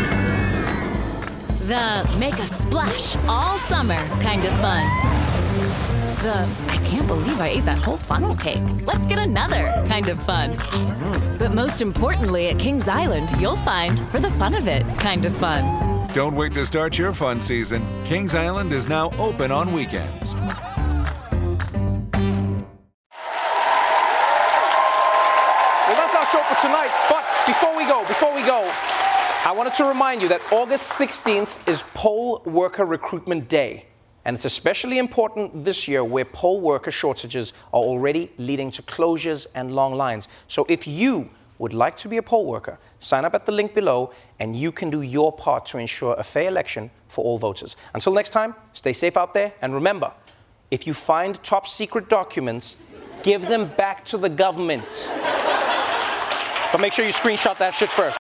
The 1.66 2.16
make 2.18 2.39
a 2.39 2.47
splash 2.47 3.16
all 3.29 3.59
summer 3.59 3.97
kind 4.22 4.45
of 4.45 4.53
fun. 4.61 5.38
The 6.22 6.48
I 6.66 6.76
can't 6.84 7.06
believe 7.06 7.40
I 7.40 7.46
ate 7.46 7.64
that 7.64 7.78
whole 7.78 7.96
funnel 7.96 8.34
cake. 8.34 8.64
Let's 8.84 9.06
get 9.06 9.20
another 9.20 9.72
kind 9.86 10.08
of 10.08 10.20
fun. 10.24 10.56
But 11.38 11.54
most 11.54 11.80
importantly, 11.80 12.48
at 12.48 12.58
Kings 12.58 12.88
Island, 12.88 13.30
you'll 13.38 13.56
find 13.58 14.00
for 14.10 14.18
the 14.18 14.30
fun 14.32 14.54
of 14.54 14.66
it 14.66 14.84
kind 14.98 15.24
of 15.24 15.32
fun. 15.36 16.08
Don't 16.12 16.34
wait 16.34 16.54
to 16.54 16.66
start 16.66 16.98
your 16.98 17.12
fun 17.12 17.40
season. 17.40 17.86
Kings 18.04 18.34
Island 18.34 18.72
is 18.72 18.88
now 18.88 19.10
open 19.12 19.52
on 19.52 19.72
weekends. 19.72 20.34
Well, 20.34 20.48
that's 25.86 26.16
our 26.16 26.26
show 26.26 26.42
for 26.52 26.60
tonight. 26.66 26.90
But 27.08 27.24
before 27.46 27.76
we 27.76 27.84
go, 27.84 28.04
before 28.08 28.34
we 28.34 28.42
go, 28.42 28.68
I 29.44 29.52
wanted 29.56 29.74
to 29.74 29.84
remind 29.84 30.20
you 30.20 30.28
that 30.30 30.40
August 30.50 30.90
16th 30.92 31.68
is 31.68 31.84
Poll 31.94 32.42
Worker 32.44 32.84
Recruitment 32.84 33.48
Day. 33.48 33.88
And 34.29 34.37
it's 34.37 34.45
especially 34.45 34.99
important 34.99 35.64
this 35.64 35.89
year 35.89 36.05
where 36.05 36.26
poll 36.26 36.61
worker 36.61 36.91
shortages 36.91 37.55
are 37.72 37.81
already 37.81 38.31
leading 38.37 38.70
to 38.72 38.83
closures 38.83 39.47
and 39.55 39.74
long 39.74 39.95
lines. 39.95 40.29
So 40.49 40.66
if 40.68 40.87
you 40.87 41.31
would 41.57 41.72
like 41.72 41.97
to 41.97 42.09
be 42.09 42.18
a 42.18 42.22
poll 42.22 42.45
worker, 42.45 42.79
sign 43.01 43.24
up 43.24 43.35
at 43.35 43.47
the 43.47 43.53
link 43.53 43.72
below 43.72 44.12
and 44.39 44.55
you 44.55 44.70
can 44.70 44.91
do 44.91 45.01
your 45.01 45.33
part 45.33 45.64
to 45.68 45.79
ensure 45.79 46.14
a 46.18 46.22
fair 46.22 46.49
election 46.49 46.91
for 47.09 47.24
all 47.24 47.39
voters. 47.39 47.74
Until 47.95 48.12
next 48.12 48.29
time, 48.29 48.55
stay 48.74 48.93
safe 48.93 49.16
out 49.16 49.33
there 49.33 49.55
and 49.62 49.72
remember, 49.72 50.12
if 50.70 50.87
you 50.87 50.93
find 50.93 51.43
top 51.43 51.66
secret 51.66 52.11
documents, 52.11 52.76
give 53.22 53.49
them 53.49 53.72
back 53.79 54.05
to 54.05 54.18
the 54.18 54.29
government. 54.29 55.11
But 56.70 56.83
make 56.83 56.93
sure 56.93 57.07
you 57.07 57.14
screenshot 57.14 57.57
that 57.57 57.74
shit 57.74 57.91
first. 57.91 58.18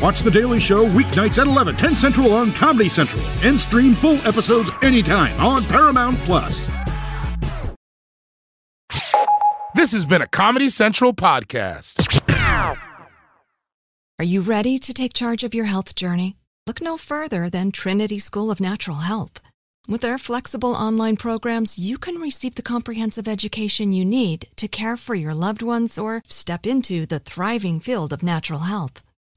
Watch 0.00 0.20
The 0.20 0.30
Daily 0.30 0.60
Show 0.60 0.84
weeknights 0.86 1.38
at 1.38 1.46
11, 1.46 1.76
10 1.76 1.94
Central 1.94 2.34
on 2.34 2.52
Comedy 2.52 2.88
Central, 2.88 3.24
and 3.42 3.58
stream 3.58 3.94
full 3.94 4.18
episodes 4.26 4.70
anytime 4.82 5.40
on 5.40 5.64
Paramount 5.64 6.18
Plus. 6.26 6.68
This 9.74 9.92
has 9.92 10.04
been 10.04 10.20
a 10.20 10.26
Comedy 10.26 10.68
Central 10.68 11.14
podcast. 11.14 12.20
Are 14.18 14.24
you 14.24 14.42
ready 14.42 14.78
to 14.78 14.92
take 14.92 15.14
charge 15.14 15.44
of 15.44 15.54
your 15.54 15.64
health 15.64 15.94
journey? 15.94 16.36
Look 16.66 16.82
no 16.82 16.98
further 16.98 17.48
than 17.48 17.72
Trinity 17.72 18.18
School 18.18 18.50
of 18.50 18.60
Natural 18.60 18.98
Health. 18.98 19.40
With 19.88 20.02
their 20.02 20.18
flexible 20.18 20.74
online 20.74 21.16
programs, 21.16 21.78
you 21.78 21.96
can 21.96 22.16
receive 22.16 22.56
the 22.56 22.62
comprehensive 22.62 23.26
education 23.26 23.92
you 23.92 24.04
need 24.04 24.48
to 24.56 24.68
care 24.68 24.98
for 24.98 25.14
your 25.14 25.32
loved 25.32 25.62
ones 25.62 25.96
or 25.96 26.22
step 26.28 26.66
into 26.66 27.06
the 27.06 27.18
thriving 27.18 27.80
field 27.80 28.12
of 28.12 28.22
natural 28.22 28.60
health. 28.60 29.02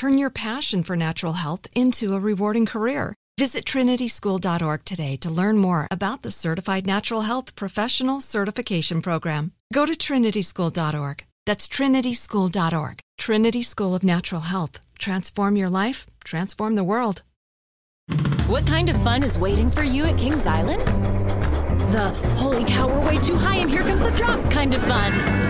Turn 0.00 0.16
your 0.16 0.30
passion 0.30 0.82
for 0.82 0.96
natural 0.96 1.34
health 1.34 1.66
into 1.74 2.14
a 2.14 2.18
rewarding 2.18 2.64
career. 2.64 3.14
Visit 3.38 3.66
trinityschool.org 3.66 4.82
today 4.82 5.16
to 5.16 5.28
learn 5.28 5.58
more 5.58 5.86
about 5.90 6.22
the 6.22 6.30
Certified 6.30 6.86
Natural 6.86 7.20
Health 7.20 7.54
Professional 7.54 8.22
Certification 8.22 9.02
Program. 9.02 9.52
Go 9.74 9.84
to 9.84 9.92
trinityschool.org. 9.92 11.26
That's 11.44 11.68
trinityschool.org. 11.68 13.00
Trinity 13.18 13.62
School 13.62 13.94
of 13.94 14.02
Natural 14.02 14.40
Health. 14.40 14.80
Transform 14.98 15.56
your 15.56 15.68
life, 15.68 16.06
transform 16.24 16.76
the 16.76 16.84
world. 16.92 17.22
What 18.46 18.66
kind 18.66 18.88
of 18.88 18.96
fun 19.02 19.22
is 19.22 19.38
waiting 19.38 19.68
for 19.68 19.84
you 19.84 20.06
at 20.06 20.18
Kings 20.18 20.46
Island? 20.46 20.80
The 21.92 22.08
holy 22.38 22.64
cow, 22.64 22.88
we're 22.88 23.06
way 23.06 23.18
too 23.18 23.36
high 23.36 23.56
and 23.56 23.68
here 23.68 23.82
comes 23.82 24.00
the 24.00 24.12
drop 24.12 24.50
kind 24.50 24.72
of 24.72 24.80
fun. 24.80 25.49